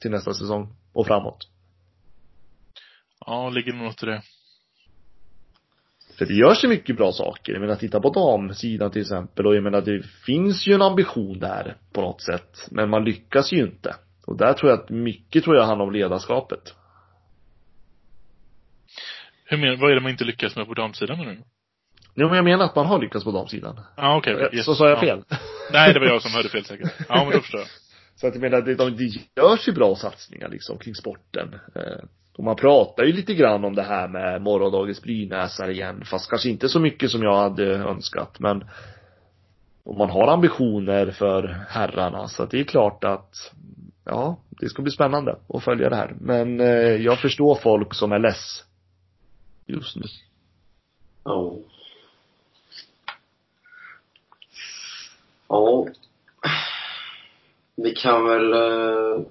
till 0.00 0.10
nästa 0.10 0.34
säsong 0.34 0.68
och 0.92 1.06
framåt. 1.06 1.48
Ja, 3.26 3.50
ligger 3.50 3.72
nog 3.72 3.82
något 3.82 4.02
i 4.02 4.06
det. 4.06 4.22
För 6.18 6.26
det 6.26 6.34
görs 6.34 6.64
ju 6.64 6.68
mycket 6.68 6.96
bra 6.96 7.12
saker. 7.12 7.52
Jag 7.52 7.60
menar, 7.60 7.76
titta 7.76 8.00
på 8.00 8.10
damsidan 8.10 8.90
till 8.90 9.00
exempel 9.00 9.46
och 9.46 9.56
jag 9.56 9.62
menar, 9.62 9.80
det 9.80 10.02
finns 10.26 10.66
ju 10.66 10.74
en 10.74 10.82
ambition 10.82 11.38
där 11.38 11.76
på 11.92 12.00
något 12.00 12.22
sätt. 12.22 12.68
Men 12.70 12.90
man 12.90 13.04
lyckas 13.04 13.52
ju 13.52 13.60
inte. 13.62 13.94
Och 14.26 14.36
där 14.36 14.52
tror 14.52 14.70
jag 14.70 14.80
att 14.80 14.90
mycket 14.90 15.44
tror 15.44 15.56
jag 15.56 15.64
handlar 15.66 15.86
om 15.86 15.92
ledarskapet. 15.92 16.74
Hur 19.44 19.58
men, 19.58 19.80
vad 19.80 19.90
är 19.90 19.94
det 19.94 20.00
man 20.00 20.10
inte 20.10 20.24
lyckas 20.24 20.56
med 20.56 20.66
på 20.66 20.74
damsidan 20.74 21.18
nu? 21.18 21.42
Jo, 22.14 22.26
men 22.26 22.36
jag 22.36 22.44
menar 22.44 22.64
att 22.64 22.76
man 22.76 22.86
har 22.86 22.98
lyckats 23.00 23.24
på 23.24 23.30
damsidan. 23.30 23.80
Ja, 23.96 24.16
okej. 24.16 24.34
okej. 24.34 24.48
Yes. 24.52 24.64
Så 24.64 24.74
sa 24.74 24.88
jag 24.88 24.96
Ja. 24.96 25.00
fel. 25.00 25.24
Nej, 25.72 25.92
det 25.92 26.00
var 26.00 26.06
jag 26.06 26.22
som 26.22 26.32
hörde 26.32 26.48
fel 26.48 26.64
säkert. 26.64 26.92
Ja, 27.08 27.24
men 27.24 27.32
då 27.32 27.40
förstår 27.40 27.60
jag. 27.60 27.68
Så 28.16 28.26
att 28.26 28.34
jag 28.34 28.40
menar, 28.40 28.60
det, 28.60 28.74
de, 28.74 28.96
det 28.96 29.04
görs 29.42 29.68
ju 29.68 29.72
bra 29.72 29.96
satsningar 29.96 30.48
liksom 30.48 30.78
kring 30.78 30.94
sporten. 30.94 31.54
Och 32.36 32.44
man 32.44 32.56
pratar 32.56 33.04
ju 33.04 33.12
lite 33.12 33.34
grann 33.34 33.64
om 33.64 33.74
det 33.74 33.82
här 33.82 34.08
med 34.08 34.42
morgondagens 34.42 35.02
Brynäsare 35.02 35.72
igen, 35.72 36.04
fast 36.04 36.30
kanske 36.30 36.48
inte 36.48 36.68
så 36.68 36.80
mycket 36.80 37.10
som 37.10 37.22
jag 37.22 37.36
hade 37.36 37.74
önskat, 37.74 38.40
men 38.40 38.64
och 39.84 39.96
man 39.96 40.10
har 40.10 40.28
ambitioner 40.28 41.10
för 41.10 41.66
herrarna, 41.68 42.28
så 42.28 42.42
att 42.42 42.50
det 42.50 42.60
är 42.60 42.64
klart 42.64 43.04
att 43.04 43.52
ja, 44.04 44.36
det 44.50 44.68
ska 44.68 44.82
bli 44.82 44.92
spännande 44.92 45.38
att 45.48 45.64
följa 45.64 45.88
det 45.88 45.96
här. 45.96 46.14
Men 46.20 46.60
eh, 46.60 46.96
jag 46.96 47.20
förstår 47.20 47.54
folk 47.54 47.94
som 47.94 48.12
är 48.12 48.18
less 48.18 48.64
just 49.66 49.96
nu. 49.96 50.02
Ja. 51.24 51.54
Ja. 55.48 55.86
Vi 57.76 57.94
kan 57.94 58.24
väl 58.24 58.52
eh, 58.52 59.22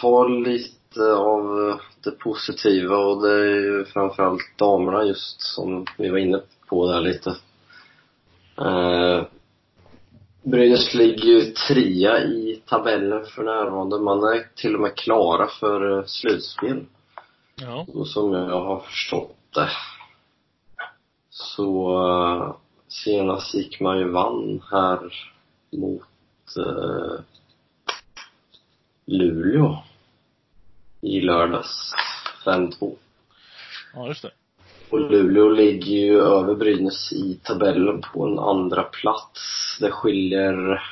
ta 0.00 0.28
lite 0.28 0.75
av 1.04 1.78
det 2.04 2.10
positiva 2.10 2.96
och 2.96 3.22
det 3.22 3.32
är 3.32 3.60
ju 3.60 3.84
framförallt 3.84 4.58
damerna 4.58 5.04
just 5.04 5.40
som 5.40 5.86
vi 5.98 6.08
var 6.08 6.18
inne 6.18 6.40
på 6.68 6.92
där 6.92 7.00
lite. 7.00 7.30
Eh, 8.58 9.24
Brynäs 10.42 10.94
ligger 10.94 11.24
ju 11.24 11.40
trea 11.40 12.24
i 12.24 12.62
tabellen 12.66 13.24
för 13.26 13.42
närvarande. 13.42 13.98
Man 13.98 14.18
är 14.18 14.56
till 14.56 14.74
och 14.74 14.80
med 14.80 14.96
klara 14.96 15.46
för 15.46 15.98
eh, 15.98 16.04
slutspel. 16.04 16.84
Ja. 17.60 17.86
Och 17.94 18.08
som 18.08 18.32
jag 18.32 18.60
har 18.60 18.80
förstått 18.80 19.36
det 19.54 19.68
så 21.30 21.98
eh, 22.08 22.54
senast 22.88 23.54
gick 23.54 23.80
man 23.80 23.98
ju 23.98 24.08
vann 24.08 24.62
här 24.70 25.14
mot 25.72 26.56
eh, 26.58 27.20
Luleå 29.06 29.78
i 31.06 31.20
lördags. 31.20 31.94
5-2. 32.44 32.96
Ja, 33.94 34.08
just 34.08 34.22
det. 34.22 34.30
Och 34.90 35.10
Luleå 35.10 35.48
ligger 35.48 35.96
ju 35.96 36.20
över 36.20 36.54
Brynäs 36.54 37.12
i 37.12 37.40
tabellen 37.42 38.00
på 38.00 38.26
en 38.26 38.38
andra 38.38 38.82
plats. 38.82 39.76
Det 39.80 39.90
skiljer 39.90 40.82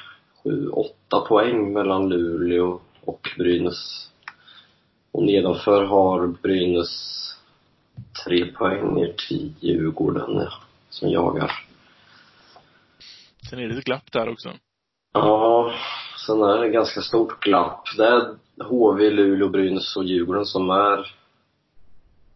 sju, 0.42 0.68
åtta 0.68 1.20
poäng 1.28 1.72
mellan 1.72 2.08
Luleå 2.08 2.80
och 3.00 3.28
Brynäs. 3.38 4.10
Och 5.12 5.22
nedanför 5.22 5.84
har 5.84 6.26
Brynäs 6.26 7.24
tre 8.24 8.46
poäng 8.46 8.94
ner 8.94 9.14
till 9.28 9.52
Djurgården, 9.60 10.36
ja, 10.36 10.52
som 10.90 11.10
jagar. 11.10 11.52
Sen 13.50 13.58
är 13.58 13.68
det 13.68 13.78
ett 13.78 13.84
glapp 13.84 14.12
där 14.12 14.28
också. 14.28 14.52
Ja, 15.12 15.72
sen 16.26 16.42
är 16.42 16.58
det 16.58 16.68
ganska 16.68 17.00
stort 17.00 17.40
glapp. 17.40 17.84
Det 17.96 18.06
är 18.06 18.36
HV, 18.58 19.10
Luleå, 19.10 19.48
Brynäs 19.48 19.96
och 19.96 20.04
Djurgården 20.04 20.44
som 20.44 20.70
är 20.70 21.06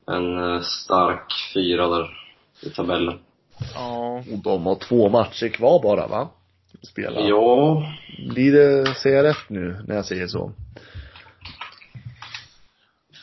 en 0.06 0.54
eh, 0.54 0.60
stark 0.60 1.32
fyra 1.54 1.88
där 1.88 2.10
i 2.62 2.70
tabellen. 2.70 3.18
Ja. 3.74 4.22
Och 4.32 4.38
de 4.38 4.66
har 4.66 4.74
två 4.74 5.08
matcher 5.08 5.48
kvar 5.48 5.82
bara 5.82 6.06
va? 6.06 6.28
Spela. 6.82 7.20
Ja, 7.20 7.82
Blir 8.28 8.52
det, 8.52 8.94
säger 8.94 9.16
jag 9.16 9.24
rätt 9.24 9.48
nu 9.48 9.84
när 9.86 9.94
jag 9.94 10.04
säger 10.04 10.26
så? 10.26 10.52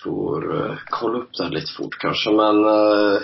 får 0.05 0.65
eh, 0.65 0.75
kolla 0.89 1.17
upp 1.17 1.29
det 1.37 1.43
här 1.43 1.51
lite 1.51 1.71
fort 1.71 1.97
kanske, 1.99 2.31
men 2.31 2.65
eh, 2.65 3.19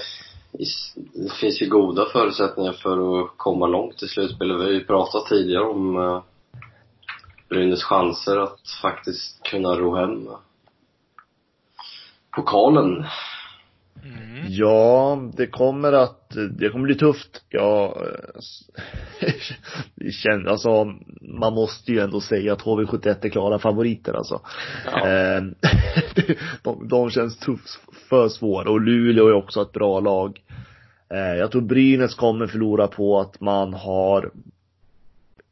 det 1.13 1.33
finns 1.39 1.61
ju 1.61 1.69
goda 1.69 2.05
förutsättningar 2.05 2.73
för 2.73 3.21
att 3.21 3.31
komma 3.37 3.67
långt 3.67 4.03
i 4.03 4.07
slutspelet. 4.07 4.59
Vi 4.59 4.63
har 4.63 4.71
ju 4.71 4.85
pratat 4.85 5.25
tidigare 5.25 5.63
om 5.63 5.97
eh, 5.97 6.23
Brynäs 7.51 7.83
chanser 7.83 8.37
att 8.37 8.69
faktiskt 8.81 9.43
kunna 9.43 9.69
ro 9.69 9.95
hem 9.95 10.27
pokalen. 12.35 13.05
Mm. 14.03 14.45
Ja, 14.49 15.19
det 15.37 15.47
kommer 15.47 15.93
att, 15.93 16.35
det 16.59 16.69
kommer 16.69 16.85
bli 16.85 16.95
tufft. 16.95 17.43
Ja, 17.49 17.97
det 19.95 20.11
känns, 20.11 20.47
alltså, 20.47 20.93
man 21.21 21.53
måste 21.53 21.91
ju 21.91 21.99
ändå 21.99 22.21
säga 22.21 22.53
att 22.53 22.61
HV71 22.61 23.25
är 23.25 23.29
klara 23.29 23.59
favoriter 23.59 24.13
alltså. 24.13 24.41
Ja. 24.85 25.07
Eh, 25.07 25.43
de, 26.63 26.87
de 26.87 27.09
känns 27.09 27.37
tufft, 27.39 27.79
för 28.09 28.29
svåra 28.29 28.71
och 28.71 28.81
Luleå 28.81 29.27
är 29.27 29.33
också 29.33 29.61
ett 29.61 29.71
bra 29.71 29.99
lag. 29.99 30.39
Eh, 31.13 31.37
jag 31.37 31.51
tror 31.51 31.61
Brynäs 31.61 32.15
kommer 32.15 32.47
förlora 32.47 32.87
på 32.87 33.19
att 33.19 33.41
man 33.41 33.73
har 33.73 34.31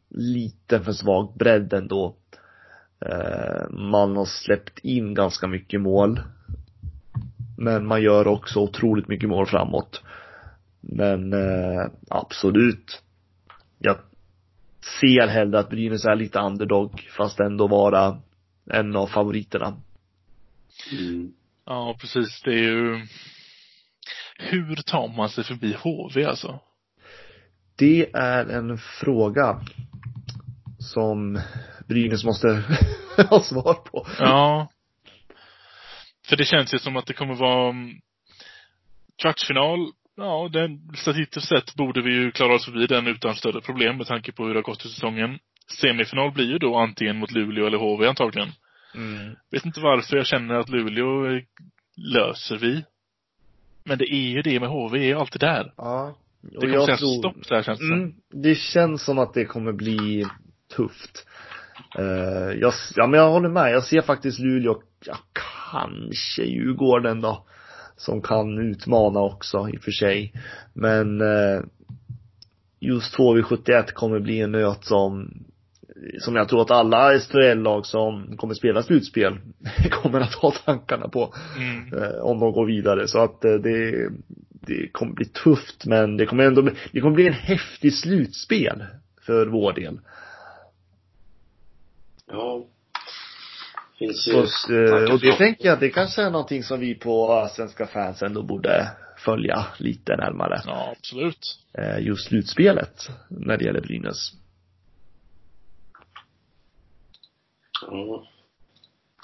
lite 0.10 0.80
för 0.80 0.94
svag 0.94 1.34
bredd 1.38 1.74
ändå. 1.74 2.16
Eh, 3.06 3.70
man 3.70 4.18
har 4.18 4.26
släppt 4.26 4.80
in 4.80 5.14
ganska 5.14 5.48
mycket 5.48 5.82
mål. 5.82 6.22
Men 7.58 7.86
man 7.86 8.02
gör 8.02 8.28
också 8.28 8.60
otroligt 8.60 9.08
mycket 9.08 9.30
mål 9.30 9.48
framåt. 9.48 10.02
Men 10.82 11.34
eh, 11.34 11.92
absolut. 12.10 13.02
Jag 13.80 13.98
ser 15.02 15.28
hellre 15.28 15.60
att 15.60 15.70
Brynäs 15.70 16.06
är 16.06 16.16
lite 16.16 16.40
underdog 16.40 17.10
fast 17.18 17.40
ändå 17.40 17.68
vara 17.68 18.22
en 18.72 18.96
av 18.96 19.08
favoriterna. 19.08 19.82
Mm. 20.92 21.34
Ja, 21.66 21.98
precis. 22.02 22.42
Det 22.44 22.54
är 22.54 22.64
ju 22.64 23.08
hur 24.38 24.76
tar 24.76 25.08
man 25.08 25.30
sig 25.30 25.44
förbi 25.44 25.74
HV 25.74 26.26
alltså? 26.26 26.60
Det 27.76 28.10
är 28.14 28.46
en 28.46 28.78
fråga 28.78 29.62
som 30.90 31.40
Brynäs 31.88 32.24
måste 32.24 32.48
ha 33.30 33.40
svar 33.40 33.74
på. 33.74 34.08
Ja. 34.20 34.72
För 36.28 36.36
det 36.38 36.46
känns 36.46 36.74
ju 36.74 36.80
som 36.80 36.98
att 36.98 37.06
det 37.06 37.14
kommer 37.14 37.36
vara 37.36 37.70
mm, 37.70 38.00
kvartsfinal. 39.22 39.92
Ja, 40.16 40.50
den, 40.54 40.92
statistiskt 40.96 41.48
sett 41.48 41.76
borde 41.76 42.02
vi 42.02 42.14
ju 42.14 42.32
klara 42.32 42.54
oss 42.54 42.66
förbi 42.66 42.88
den 42.88 43.08
utan 43.08 43.36
större 43.36 43.62
problem 43.62 43.98
med 43.98 44.08
tanke 44.08 44.32
på 44.32 44.46
hur 44.46 44.54
det 44.54 44.58
har 44.58 44.64
gått 44.64 44.86
i 44.86 44.90
säsongen. 44.90 45.40
Semifinal 45.82 46.32
blir 46.32 46.46
ju 46.46 46.58
då 46.58 46.76
antingen 46.76 47.18
mot 47.18 47.32
Luleå 47.32 47.68
eller 47.68 47.78
HV 47.78 48.08
antagligen. 48.08 48.50
Mm. 48.96 49.36
Vet 49.52 49.66
inte 49.66 49.80
varför 49.80 50.18
jag 50.18 50.26
känner 50.26 50.56
att 50.56 50.70
Luleå 50.70 51.42
löser 51.96 52.58
vi. 52.58 52.84
Men 53.84 53.98
det 53.98 54.14
är 54.14 54.30
ju 54.30 54.42
det 54.42 54.60
med 54.60 54.70
HV, 54.70 55.00
är 55.00 55.04
ju 55.04 55.14
alltid 55.14 55.42
där. 55.42 55.74
Ja. 55.78 56.16
Det 56.42 56.58
Och 56.58 56.62
kommer 56.62 56.74
jag 56.74 56.86
säga 56.86 56.98
tror, 56.98 57.20
stopp 57.20 57.46
så 57.46 57.56
här 57.56 57.64
känns 57.64 57.80
det 57.80 57.86
mm, 57.86 58.14
det 58.34 58.56
känns 58.56 59.04
som 59.06 59.20
att 59.20 59.34
det 59.34 59.46
kommer 59.46 59.72
bli 59.72 60.26
tufft. 60.76 61.26
Eh, 61.98 62.60
jag, 62.60 62.74
ja 62.96 63.08
men 63.08 63.20
jag 63.20 63.30
håller 63.32 63.50
med, 63.50 63.72
jag 63.72 63.84
ser 63.84 64.02
faktiskt 64.02 64.40
Luleå, 64.40 64.82
ja 65.06 65.16
kanske 65.72 66.44
Djurgården 66.44 67.22
då. 67.22 67.46
Som 67.98 68.22
kan 68.22 68.58
utmana 68.60 69.20
också 69.20 69.70
i 69.74 69.78
och 69.78 69.82
för 69.82 69.92
sig. 69.92 70.34
Men 70.74 71.22
eh, 71.22 71.62
just 72.80 73.16
HV71 73.18 73.94
kommer 73.94 74.20
bli 74.20 74.42
en 74.42 74.52
nöt 74.52 74.86
som 74.86 75.30
som 76.20 76.36
jag 76.36 76.50
tror 76.50 76.62
att 76.62 76.72
alla 76.72 77.20
SHL-lag 77.20 77.86
som 77.86 78.38
kommer 78.38 78.54
spela 78.54 78.84
slutspel 78.84 79.38
kommer 79.92 80.20
att 80.20 80.34
ha 80.34 80.52
tankarna 80.66 81.08
på 81.08 81.34
Mm. 81.58 81.94
eh, 81.94 82.20
om 82.22 82.40
de 82.40 82.52
går 82.52 82.66
vidare. 82.66 83.08
Så 83.08 83.20
att 83.20 83.42
det, 83.42 84.10
det 84.68 84.88
kommer 84.92 85.14
bli 85.14 85.26
tufft 85.26 85.86
men 85.86 86.18
det 86.18 86.26
kommer 86.26 86.44
ändå 86.44 86.70
det 86.92 87.02
kommer 87.02 87.16
bli 87.16 87.28
en 87.28 87.34
häftig 87.34 87.94
slutspel 87.94 88.86
för 89.26 89.46
vår 89.46 89.74
del. 89.74 90.00
Ja. 92.30 92.66
Finns 94.00 94.28
ju 94.28 94.48
starka 94.48 95.06
eh, 95.06 95.14
och 95.14 95.20
det 95.20 95.38
tänker 95.38 95.66
jag, 95.66 95.80
det 95.80 95.90
kanske 95.90 96.22
är 96.22 96.30
någonting 96.30 96.64
som 96.64 96.80
vi 96.80 96.96
på 96.96 97.48
svenska 97.56 97.88
fans 97.88 98.22
ändå 98.24 98.44
borde 98.44 98.92
följa 99.18 99.66
lite 99.78 100.16
närmare. 100.16 100.62
Ja, 100.66 100.94
absolut. 100.98 101.60
Eh, 101.74 102.00
Just 102.00 102.28
slutspelet 102.28 103.10
när 103.30 103.58
det 103.58 103.66
gäller 103.66 103.82
Brynäs. 103.82 104.32
Ja. 107.82 108.28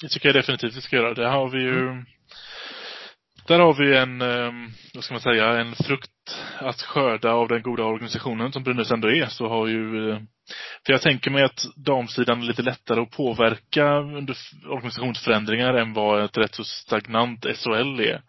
Det 0.01 0.07
tycker 0.07 0.29
jag 0.29 0.35
definitivt 0.35 0.77
vi 0.77 0.81
ska 0.81 0.95
göra. 0.95 1.13
Det 1.13 1.27
har 1.27 1.49
vi 1.49 1.61
ju 1.61 2.03
Där 3.47 3.59
har 3.59 3.73
vi 3.73 3.97
en, 3.97 4.21
eh, 4.21 4.69
vad 4.93 5.03
ska 5.03 5.13
man 5.13 5.21
säga, 5.21 5.59
en 5.59 5.75
frukt 5.75 6.11
att 6.59 6.81
skörda 6.81 7.31
av 7.31 7.47
den 7.47 7.61
goda 7.61 7.83
organisationen 7.83 8.51
som 8.51 8.63
Brynäs 8.63 8.91
ändå 8.91 9.11
är. 9.11 9.25
Så 9.25 9.47
har 9.47 9.67
ju, 9.67 10.09
eh, 10.09 10.19
för 10.85 10.93
jag 10.93 11.01
tänker 11.01 11.31
mig 11.31 11.43
att 11.43 11.65
damsidan 11.75 12.41
är 12.41 12.45
lite 12.45 12.61
lättare 12.61 13.01
att 13.01 13.11
påverka 13.11 13.85
under 13.97 14.37
organisationsförändringar 14.69 15.73
än 15.73 15.93
vad 15.93 16.23
ett 16.23 16.37
rätt 16.37 16.55
så 16.55 16.63
stagnant 16.63 17.45
SHL 17.45 17.99
är. 17.99 18.21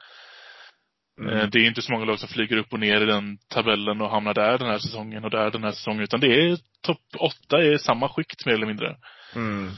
Eh, 1.31 1.49
Det 1.49 1.59
är 1.59 1.67
inte 1.67 1.83
så 1.83 1.93
många 1.93 2.05
lag 2.05 2.19
som 2.19 2.29
flyger 2.29 2.57
upp 2.57 2.73
och 2.73 2.81
ner 2.81 3.01
i 3.01 3.07
den 3.07 3.39
tabellen 3.49 4.01
och 4.01 4.11
hamnar 4.11 4.35
där 4.35 4.59
den 4.59 4.69
här 4.69 4.79
säsongen 4.79 5.25
och 5.25 5.31
där 5.31 5.51
den 5.51 5.65
här 5.65 5.73
säsongen. 5.73 6.03
Utan 6.03 6.21
det 6.21 6.27
är 6.27 6.59
topp 6.83 7.01
åtta 7.19 7.63
är 7.63 7.79
samma 7.79 8.09
skikt 8.09 8.47
mer 8.47 8.55
eller 8.55 8.67
mindre. 8.67 8.97
Mm. 9.35 9.71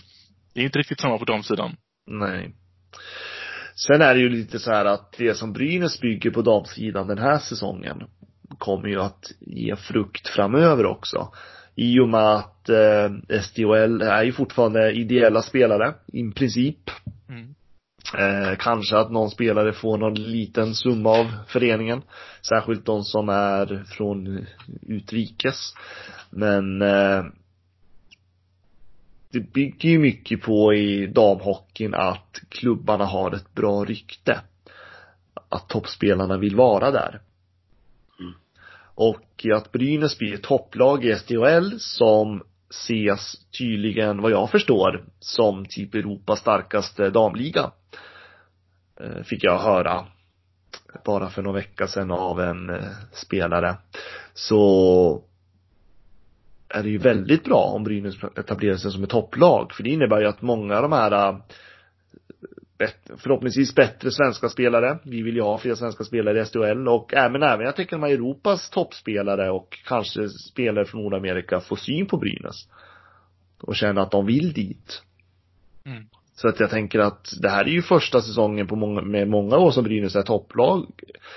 Det 0.54 0.60
är 0.60 0.64
inte 0.64 0.78
riktigt 0.78 1.00
samma 1.00 1.18
på 1.18 1.24
damsidan. 1.24 1.76
Nej. 2.06 2.54
Sen 3.86 4.02
är 4.02 4.14
det 4.14 4.20
ju 4.20 4.28
lite 4.28 4.58
så 4.58 4.70
här 4.70 4.84
att 4.84 5.14
det 5.18 5.34
som 5.34 5.52
Brynäs 5.52 6.00
bygger 6.00 6.30
på 6.30 6.42
damsidan 6.42 7.06
den 7.06 7.18
här 7.18 7.38
säsongen 7.38 8.02
kommer 8.58 8.88
ju 8.88 9.00
att 9.00 9.24
ge 9.40 9.76
frukt 9.76 10.28
framöver 10.28 10.86
också. 10.86 11.32
I 11.74 12.00
och 12.00 12.08
med 12.08 12.34
att 12.34 12.68
eh, 12.68 13.40
SDHL 13.42 14.02
är 14.02 14.22
ju 14.22 14.32
fortfarande 14.32 14.92
ideella 14.92 15.42
spelare, 15.42 15.94
i 16.06 16.30
princip. 16.30 16.90
Mm. 17.28 17.54
Eh, 18.18 18.56
kanske 18.58 18.96
att 18.96 19.10
någon 19.10 19.30
spelare 19.30 19.72
får 19.72 19.98
någon 19.98 20.14
liten 20.14 20.74
summa 20.74 21.10
av 21.10 21.26
föreningen. 21.46 22.02
Särskilt 22.48 22.86
de 22.86 23.02
som 23.02 23.28
är 23.28 23.84
från 23.96 24.46
utrikes. 24.86 25.74
Men 26.30 26.82
eh, 26.82 27.24
det 29.30 29.40
bygger 29.40 29.88
ju 29.88 29.98
mycket 29.98 30.42
på 30.42 30.74
i 30.74 31.06
damhockeyn 31.06 31.94
att 31.94 32.40
klubbarna 32.48 33.04
har 33.04 33.34
ett 33.34 33.54
bra 33.54 33.84
rykte. 33.84 34.40
Att 35.48 35.68
toppspelarna 35.68 36.36
vill 36.36 36.56
vara 36.56 36.90
där. 36.90 37.20
Mm. 38.20 38.32
Och 38.94 39.46
att 39.54 39.72
Brynäs 39.72 40.18
blir 40.18 40.34
ett 40.34 40.42
topplag 40.42 41.04
i 41.04 41.14
SDHL 41.14 41.80
som 41.80 42.42
ses 42.70 43.46
tydligen, 43.58 44.22
vad 44.22 44.30
jag 44.30 44.50
förstår, 44.50 45.04
som 45.18 45.66
typ 45.66 45.94
Europas 45.94 46.40
starkaste 46.40 47.10
damliga. 47.10 47.70
Eh, 49.00 49.22
Fick 49.22 49.44
jag 49.44 49.58
höra 49.58 50.06
bara 51.04 51.28
för 51.28 51.42
några 51.42 51.58
veckor 51.58 51.86
sedan 51.86 52.10
av 52.10 52.40
en 52.40 52.70
eh, 52.70 52.82
spelare. 53.12 53.76
Så 54.34 55.22
är 56.68 56.82
det 56.82 56.88
ju 56.88 56.98
väldigt 56.98 57.44
bra 57.44 57.62
om 57.62 57.84
Brynäs 57.84 58.14
etablerar 58.36 58.76
sig 58.76 58.90
som 58.90 59.02
ett 59.04 59.10
topplag. 59.10 59.72
För 59.72 59.82
det 59.82 59.90
innebär 59.90 60.20
ju 60.20 60.26
att 60.26 60.42
många 60.42 60.76
av 60.76 60.82
de 60.82 60.92
här 60.92 61.28
äh, 61.28 61.38
förhoppningsvis 63.16 63.74
bättre 63.74 64.10
svenska 64.10 64.48
spelare. 64.48 64.98
Vi 65.04 65.22
vill 65.22 65.34
ju 65.34 65.42
ha 65.42 65.58
fler 65.58 65.74
svenska 65.74 66.04
spelare 66.04 66.40
i 66.40 66.44
SDHL 66.44 66.88
och 66.88 67.14
även, 67.14 67.42
även 67.42 67.66
jag 67.66 67.76
tänker 67.76 67.96
de 67.96 68.02
här 68.02 68.12
Europas 68.12 68.70
toppspelare 68.70 69.50
och 69.50 69.78
kanske 69.86 70.28
spelare 70.28 70.84
från 70.84 71.02
Nordamerika 71.02 71.60
får 71.60 71.76
syn 71.76 72.06
på 72.06 72.16
Brynäs. 72.16 72.68
Och 73.60 73.76
känner 73.76 74.02
att 74.02 74.10
de 74.10 74.26
vill 74.26 74.52
dit. 74.52 75.02
Mm. 75.84 76.04
Så 76.38 76.48
att 76.48 76.60
jag 76.60 76.70
tänker 76.70 76.98
att 76.98 77.28
det 77.42 77.48
här 77.48 77.64
är 77.64 77.68
ju 77.68 77.82
första 77.82 78.20
säsongen 78.20 78.66
på 78.66 78.76
många, 78.76 79.02
med 79.02 79.28
många 79.28 79.56
år 79.56 79.70
som 79.70 79.84
Brynäs 79.84 80.16
är 80.16 80.22
topplag. 80.22 80.86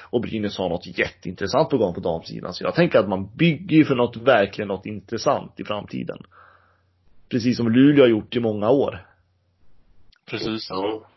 Och 0.01 0.21
Brynäs 0.21 0.57
har 0.57 0.69
något 0.69 0.97
jätteintressant 0.97 1.69
på 1.69 1.77
gång 1.77 1.93
på 1.93 1.99
damsidan. 1.99 2.53
Så 2.53 2.63
jag 2.63 2.75
tänker 2.75 2.99
att 2.99 3.09
man 3.09 3.35
bygger 3.35 3.77
ju 3.77 3.85
för 3.85 3.95
något, 3.95 4.17
verkligen 4.17 4.67
något 4.67 4.85
intressant 4.85 5.59
i 5.59 5.63
framtiden. 5.63 6.17
Precis 7.29 7.57
som 7.57 7.71
Luleå 7.71 8.03
har 8.03 8.09
gjort 8.09 8.35
i 8.35 8.39
många 8.39 8.69
år. 8.69 9.07
Precis. 10.25 10.67
Ja. 10.69 11.07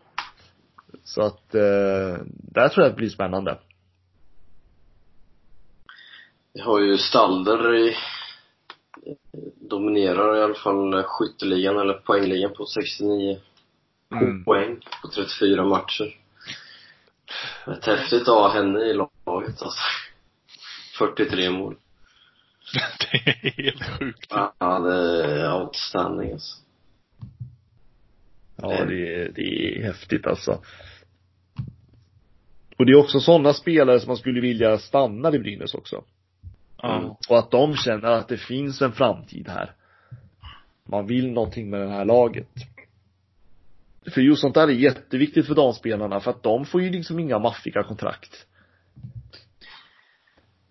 Så 1.03 1.22
att, 1.22 1.55
eh, 1.55 2.24
där 2.28 2.68
tror 2.68 2.85
jag 2.85 2.87
att 2.87 2.93
det 2.93 2.97
blir 2.97 3.09
spännande. 3.09 3.59
Vi 6.55 6.61
har 6.61 6.80
ju 6.80 6.99
Stalder 6.99 7.74
i 7.74 7.95
dominerar 9.70 10.37
i 10.37 10.43
alla 10.43 10.55
fall 10.55 11.03
skytteligan 11.03 11.78
eller 11.78 11.95
poängligan 11.95 12.53
på 12.57 12.66
69 12.66 13.39
Mm. 14.13 14.45
poäng 14.45 14.81
på 15.03 15.09
34 15.09 15.65
matcher. 15.65 16.17
Ett 17.67 17.87
häftigt 17.87 18.23
att 18.23 18.27
ha 18.29 18.53
henne 18.53 18.81
i 18.81 18.95
laget 18.95 19.63
alltså. 19.63 19.81
43 20.99 21.51
mål. 21.51 21.77
det 23.13 23.17
är 23.17 23.63
helt 23.63 23.99
sjukt. 23.99 24.33
Ja, 24.59 24.79
det 24.79 25.25
är 25.25 25.61
outstanding 25.61 26.33
alltså. 26.33 26.57
Ja, 28.57 28.85
det 28.85 29.15
är, 29.15 29.33
det 29.35 29.79
är 29.79 29.83
häftigt 29.83 30.27
alltså. 30.27 30.63
Och 32.77 32.87
det 32.87 32.93
är 32.93 32.97
också 32.97 33.21
sådana 33.21 33.53
spelare 33.53 34.01
som 34.01 34.09
man 34.09 34.17
skulle 34.17 34.41
vilja 34.41 34.79
stanna 34.79 35.35
i 35.35 35.39
Brynäs 35.39 35.75
också. 35.75 36.05
Ja. 36.83 37.19
Och 37.29 37.39
att 37.39 37.51
de 37.51 37.77
känner 37.77 38.09
att 38.09 38.29
det 38.29 38.37
finns 38.37 38.83
en 38.83 38.93
framtid 38.93 39.49
här. 39.49 39.73
Man 40.89 41.07
vill 41.07 41.33
någonting 41.33 41.71
med 41.71 41.81
det 41.81 41.91
här 41.91 42.05
laget. 42.05 42.49
För 44.11 44.21
just 44.21 44.41
sånt 44.41 44.55
där 44.55 44.69
är 44.69 44.73
jätteviktigt 44.73 45.47
för 45.47 45.55
damspelarna 45.55 46.21
för 46.21 46.31
att 46.31 46.43
de 46.43 46.65
får 46.65 46.83
ju 46.83 46.91
liksom 46.91 47.19
inga 47.19 47.39
maffiga 47.39 47.83
kontrakt. 47.83 48.47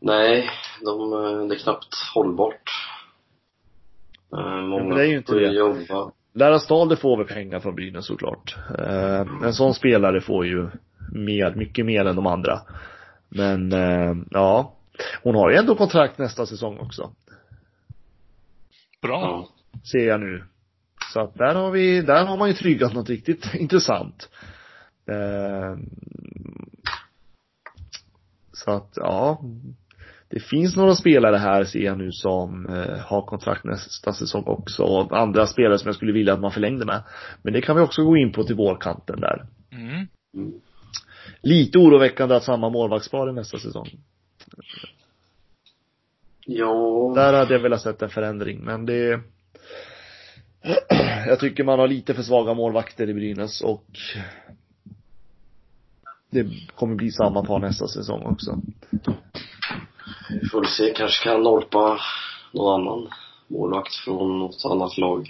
Nej, 0.02 0.50
de, 0.86 1.14
eh, 1.14 1.48
det 1.48 1.56
är 1.56 1.60
knappt 1.60 1.96
hållbart. 2.16 2.70
Eh, 4.38 4.62
Många 4.62 4.84
men 4.84 4.98
det 4.98 5.04
är 5.04 5.08
ju 5.08 5.18
inte 5.18 5.36
det. 5.36 5.54
jobba. 5.54 6.12
Lara 6.34 6.60
Stalder 6.60 6.96
får 6.96 7.18
väl 7.18 7.28
pengar 7.28 7.60
från 7.60 7.76
Brynäs 7.76 8.06
såklart. 8.08 8.56
Eh, 8.80 9.20
en 9.44 9.54
sån 9.54 9.74
spelare 9.74 10.22
får 10.22 10.46
ju 10.46 10.70
mer, 11.12 11.56
mycket 11.56 11.86
mer 11.86 12.06
än 12.06 12.16
de 12.16 12.28
andra. 12.28 12.60
Men, 13.30 13.72
ja. 14.32 14.74
Hon 15.24 15.36
har 15.36 15.50
ju 15.52 15.56
ändå 15.58 15.76
kontrakt 15.76 16.18
nästa 16.18 16.46
säsong 16.46 16.78
också. 16.78 17.12
Bra. 19.02 19.22
Ja. 19.22 19.50
ser 19.92 20.08
jag 20.08 20.20
nu. 20.20 20.44
Så 21.14 21.20
att 21.20 21.36
där 21.36 21.56
har 21.56 21.72
vi, 21.72 22.02
där 22.02 22.26
har 22.26 22.38
man 22.38 22.48
ju 22.48 22.54
tryggat 22.54 22.94
något 22.94 23.10
riktigt 23.10 23.54
intressant. 23.54 24.30
Eh, 25.10 25.78
så 28.54 28.72
att, 28.72 28.94
ja. 28.96 29.42
Det 30.30 30.40
finns 30.40 30.76
några 30.76 30.96
spelare 30.96 31.38
här 31.38 31.64
ser 31.64 31.80
jag 31.80 31.98
nu 31.98 32.12
som 32.12 32.66
eh, 32.66 32.98
har 32.98 33.22
kontrakt 33.22 33.64
nästa 33.64 34.14
säsong 34.14 34.44
också 34.46 34.84
och 34.84 35.18
andra 35.18 35.48
spelare 35.48 35.80
som 35.80 35.88
jag 35.88 35.96
skulle 35.96 36.12
vilja 36.12 36.34
att 36.34 36.40
man 36.40 36.52
förlängde 36.52 36.86
med. 36.86 37.04
Men 37.42 37.54
det 37.54 37.62
kan 37.62 37.76
vi 37.76 37.82
också 37.82 38.04
gå 38.04 38.18
in 38.18 38.32
på 38.32 38.44
till 38.44 38.56
vårkanten 38.56 39.20
där. 39.20 39.46
Mm. 39.72 40.08
Lite 41.42 41.78
oroväckande 41.78 42.36
att 42.36 42.44
samma 42.44 42.70
målvaktspar 42.70 43.30
i 43.30 43.34
nästa 43.34 43.58
säsong. 43.58 43.90
Ja, 46.46 47.12
Där 47.16 47.34
hade 47.34 47.54
jag 47.54 47.62
velat 47.62 47.82
sett 47.82 48.02
en 48.02 48.10
förändring, 48.10 48.64
men 48.64 48.86
det 48.86 49.20
Jag 51.28 51.40
tycker 51.40 51.64
man 51.64 51.80
har 51.80 51.88
lite 51.88 52.14
för 52.14 52.24
svaga 52.24 52.54
målvakter 52.54 53.10
i 53.10 53.14
Brynäs 53.14 53.62
och 53.62 53.86
det 56.30 56.48
kommer 56.76 56.96
bli 56.96 57.12
samma 57.12 57.46
par 57.46 57.60
nästa 57.60 57.88
säsong 57.88 58.24
också. 58.24 58.60
vi 60.42 60.48
får 60.50 60.64
se. 60.64 60.94
Kanske 60.94 61.24
kan 61.24 61.44
norpa 61.44 62.00
någon 62.52 62.82
annan 62.82 63.10
målvakt 63.48 63.96
från 63.96 64.40
något 64.40 64.66
annat 64.66 64.98
lag. 64.98 65.30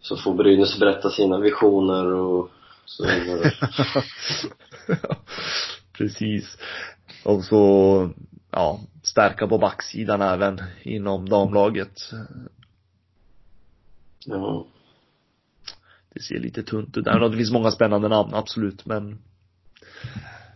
Så 0.00 0.16
får 0.16 0.34
Brynäs 0.34 0.78
berätta 0.78 1.10
sina 1.10 1.38
visioner 1.38 2.06
och 2.06 2.50
så 2.84 3.06
vidare. 3.06 3.52
Precis. 5.92 6.58
Och 7.24 7.44
så, 7.44 8.10
ja, 8.50 8.80
stärka 9.02 9.46
på 9.46 9.58
backsidan 9.58 10.22
även 10.22 10.62
inom 10.82 11.28
damlaget. 11.28 12.10
Ja. 14.26 14.66
Det 16.14 16.20
ser 16.20 16.38
lite 16.38 16.62
tunt 16.62 16.96
ut 16.96 17.04
det 17.04 17.36
finns 17.36 17.52
många 17.52 17.70
spännande 17.70 18.08
namn, 18.08 18.34
absolut, 18.34 18.86
men 18.86 19.18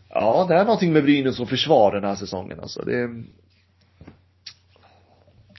Ja, 0.09 0.47
det 0.49 0.55
är 0.55 0.65
någonting 0.65 0.93
med 0.93 1.03
Brynäs 1.03 1.41
och 1.41 1.49
försvar 1.49 1.93
den 1.93 2.05
här 2.05 2.15
säsongen 2.15 2.61
alltså. 2.61 2.83
Det, 2.83 3.25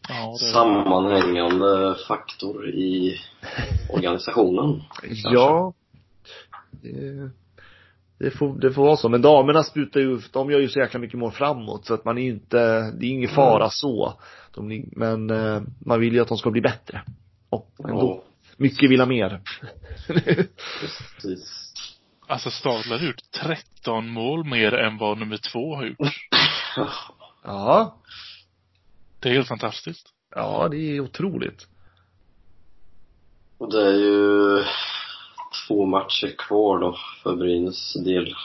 Ja, 0.09 0.31
det 0.39 0.45
Sammanhängande 0.45 1.95
faktor 2.07 2.69
i 2.69 3.15
organisationen. 3.93 4.81
Ja. 5.31 5.73
Det, 6.71 7.29
det 8.19 8.31
får, 8.31 8.59
det 8.59 8.71
får 8.71 8.83
vara 8.83 8.97
så. 8.97 9.09
Men 9.09 9.21
damerna 9.21 9.63
sprutar 9.63 9.99
ju, 9.99 10.21
de 10.31 10.51
gör 10.51 10.59
ju 10.59 10.67
så 10.67 10.79
jäkla 10.79 10.99
mycket 10.99 11.19
mål 11.19 11.31
framåt 11.31 11.85
så 11.85 11.93
att 11.93 12.05
man 12.05 12.17
är 12.17 12.27
inte, 12.27 12.57
det 12.91 13.05
är 13.05 13.09
ingen 13.09 13.29
fara 13.29 13.69
så. 13.69 14.13
De, 14.53 14.85
men 14.91 15.29
eh, 15.29 15.61
man 15.79 15.99
vill 15.99 16.13
ju 16.13 16.19
att 16.19 16.27
de 16.27 16.37
ska 16.37 16.51
bli 16.51 16.61
bättre. 16.61 17.01
Och 17.49 17.71
ändå, 17.79 18.23
mycket 18.57 18.89
vill 18.89 18.99
ha 18.99 19.07
mer. 19.07 19.41
precis. 20.79 21.73
Alltså 22.27 22.51
Stadler 22.51 22.97
har 22.97 23.05
gjort 23.05 23.31
13 23.31 24.09
mål 24.09 24.45
mer 24.45 24.73
än 24.73 24.97
vad 24.97 25.17
nummer 25.17 25.37
två 25.37 25.75
har 25.75 25.85
gjort. 25.85 25.97
ja. 27.43 27.97
Det 29.19 29.29
är 29.29 29.33
helt 29.33 29.47
fantastiskt. 29.47 30.13
Ja, 30.35 30.67
det 30.71 30.77
är 30.77 30.99
otroligt. 30.99 31.67
Och 33.57 33.71
det 33.71 33.87
är 33.87 33.93
ju 33.93 34.63
två 35.67 35.85
matcher 35.85 36.35
kvar 36.37 36.79
då 36.79 36.97
för 37.23 37.35
Brynäs 37.35 37.93
del. 37.93 38.35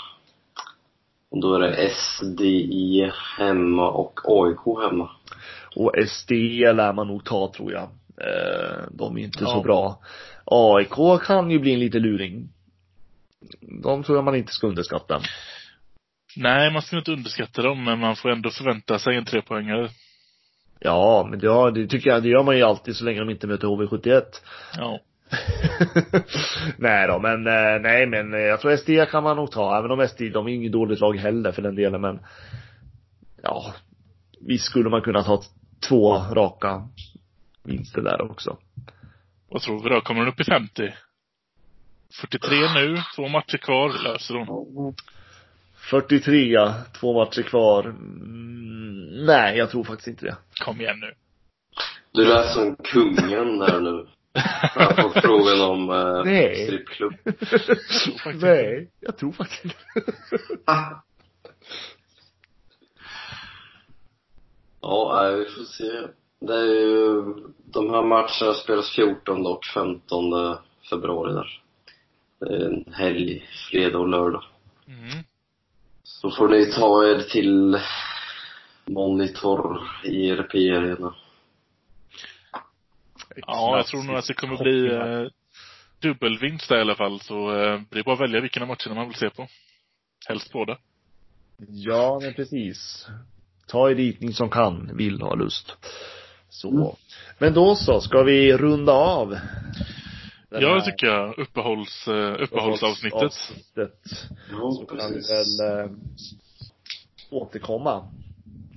Och 1.30 1.40
då 1.40 1.54
är 1.54 1.60
det 1.60 1.90
SDI 1.90 3.12
hemma 3.38 3.90
och 3.90 4.20
AIK 4.24 4.82
hemma. 4.82 5.10
Och 5.76 5.92
SD 6.08 6.30
lär 6.60 6.92
man 6.92 7.06
nog 7.06 7.24
ta 7.24 7.52
tror 7.52 7.72
jag. 7.72 7.88
Eh, 8.20 8.82
de 8.90 9.16
är 9.16 9.20
inte 9.20 9.38
så 9.38 9.44
Ja. 9.44 9.62
bra. 9.62 10.00
AIK 10.44 11.22
kan 11.22 11.50
ju 11.50 11.58
bli 11.58 11.72
en 11.74 11.80
liten 11.80 12.02
luring. 12.02 12.48
De 13.82 14.02
tror 14.02 14.18
jag 14.18 14.24
man 14.24 14.34
inte 14.36 14.52
ska 14.52 14.66
underskatta. 14.66 15.20
Nej, 16.36 16.72
man 16.72 16.82
ska 16.82 16.98
inte 16.98 17.12
underskatta 17.12 17.62
dem, 17.62 17.84
men 17.84 17.98
man 17.98 18.16
får 18.16 18.30
ändå 18.30 18.50
förvänta 18.50 18.98
sig 18.98 19.16
en 19.16 19.24
trepoängare. 19.24 19.88
Ja, 20.80 21.26
men 21.30 21.38
det, 21.38 21.70
det 21.70 21.86
tycker 21.86 22.10
jag, 22.10 22.22
det 22.22 22.28
gör 22.28 22.42
man 22.42 22.56
ju 22.56 22.62
alltid 22.62 22.96
så 22.96 23.04
länge 23.04 23.20
de 23.20 23.30
inte 23.30 23.46
möter 23.46 23.66
HV71. 23.68 24.22
Ja. 24.76 25.00
nej 26.76 27.06
då, 27.06 27.18
men 27.18 27.46
eh, 27.46 27.80
nej 27.80 28.06
men 28.06 28.34
eh, 28.34 28.40
jag 28.40 28.60
tror 28.60 28.76
SD 28.76 28.90
kan 29.10 29.22
man 29.22 29.36
nog 29.36 29.50
ta, 29.50 29.78
även 29.78 29.90
om 29.90 30.08
SD, 30.08 30.22
de 30.32 30.46
är 30.46 30.52
inget 30.52 30.72
dåligt 30.72 31.00
lag 31.00 31.16
heller 31.16 31.52
för 31.52 31.62
den 31.62 31.74
delen 31.74 32.00
men 32.00 32.20
ja, 33.42 33.74
visst 34.40 34.64
skulle 34.64 34.90
man 34.90 35.02
kunna 35.02 35.22
ta 35.22 35.42
två 35.88 36.14
raka 36.14 36.88
vinster 37.62 38.02
där 38.02 38.30
också. 38.30 38.58
Vad 39.48 39.62
tror 39.62 39.82
vi 39.82 39.88
då? 39.88 40.00
Kommer 40.00 40.24
de 40.24 40.30
upp 40.30 40.40
i 40.40 40.44
50? 40.44 40.94
43 42.20 42.56
nu, 42.74 42.96
två 43.16 43.28
matcher 43.28 43.56
kvar, 43.58 44.02
löser 44.04 44.34
de. 44.34 44.94
43, 45.90 46.72
två 47.00 47.24
matcher 47.24 47.42
kvar. 47.42 47.84
Mm, 47.84 49.26
nej, 49.26 49.58
jag 49.58 49.70
tror 49.70 49.84
faktiskt 49.84 50.08
inte 50.08 50.26
det. 50.26 50.36
Kom 50.64 50.80
igen 50.80 51.00
nu. 51.00 51.12
Du 52.12 52.24
lät 52.24 52.52
som 52.52 52.76
kungen 52.76 53.58
där 53.58 53.80
nu. 53.80 54.06
Jag 54.76 54.96
får 54.96 55.20
frågan 55.20 55.60
om 55.70 55.90
eh, 55.90 56.24
Nej. 56.24 56.66
strippklubb. 56.66 57.14
faktiskt 58.24 58.42
nej, 58.42 58.90
jag 59.00 59.16
tror 59.18 59.32
faktiskt 59.32 59.64
inte 59.64 59.76
Ja, 64.82 65.20
nej, 65.22 65.38
vi 65.38 65.44
får 65.44 65.64
se. 65.64 66.12
Det 66.40 66.54
är 66.54 66.64
ju, 66.64 67.22
de 67.64 67.90
här 67.90 68.02
matcherna 68.02 68.54
spelas 68.54 68.94
14 68.96 69.46
och 69.46 69.64
15 69.74 70.22
februari 70.90 71.32
där. 71.32 71.62
Det 72.40 72.56
är 72.56 72.66
en 72.66 72.92
helg, 72.92 73.48
fredag 73.70 73.98
och 73.98 74.08
lördag. 74.08 74.44
Mm. 74.86 75.24
Så 76.02 76.30
får 76.30 76.48
ni 76.48 76.72
ta 76.72 77.06
er 77.06 77.18
till 77.18 77.80
Monitor 78.84 79.80
i 80.04 80.30
ERP-arena. 80.30 81.14
Ja, 83.36 83.76
jag 83.76 83.86
tror 83.86 84.02
nog 84.02 84.16
att 84.16 84.26
det 84.26 84.34
kommer 84.34 84.56
bli, 84.56 84.86
eh, 84.86 85.30
dubbelvinst 86.00 86.68
där 86.68 86.78
i 86.78 86.80
alla 86.80 86.94
fall 86.94 87.20
så 87.20 87.50
eh, 87.50 87.80
det 87.90 87.98
är 87.98 88.02
bara 88.02 88.14
att 88.14 88.20
välja 88.20 88.40
vilken 88.40 88.62
av 88.62 88.68
matcherna 88.68 88.94
man 88.94 89.08
vill 89.08 89.18
se 89.18 89.30
på. 89.30 89.48
Helst 90.28 90.52
båda. 90.52 90.78
Ja, 91.68 92.18
men 92.22 92.34
precis. 92.34 93.06
Ta 93.66 93.90
i 93.90 93.94
ritning 93.94 94.32
som 94.32 94.50
kan, 94.50 94.96
vill 94.96 95.20
ha 95.20 95.34
lust. 95.34 95.76
Så. 96.50 96.70
Mm. 96.70 96.86
Men 97.38 97.54
då 97.54 97.74
så, 97.74 98.00
ska 98.00 98.22
vi 98.22 98.56
runda 98.56 98.92
av? 98.92 99.30
den 100.50 100.62
Ja, 100.62 100.74
det 100.74 100.84
tycker 100.84 101.06
jag. 101.06 101.38
Uppehålls, 101.38 102.08
eh, 102.08 102.42
uppehållsavsnittet. 102.42 103.22
avsnittet. 103.22 104.00
Ja, 104.50 104.72
Så 104.72 104.86
kan 104.86 105.12
vi 105.12 105.20
väl 105.20 105.84
eh, 105.84 105.90
återkomma 107.30 108.08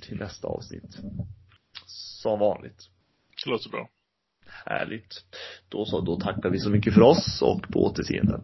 till 0.01 0.17
nästa 0.17 0.47
avsnitt. 0.47 0.97
Som 2.21 2.39
vanligt. 2.39 2.89
Det 3.43 3.49
låter 3.49 3.69
bra. 3.69 3.89
Härligt. 4.65 5.25
Då 5.69 5.85
så, 5.85 6.01
då 6.01 6.19
tackar 6.19 6.49
vi 6.49 6.59
så 6.59 6.69
mycket 6.69 6.93
för 6.93 7.01
oss 7.01 7.41
och 7.41 7.61
på 7.71 7.83
återseende. 7.85 8.41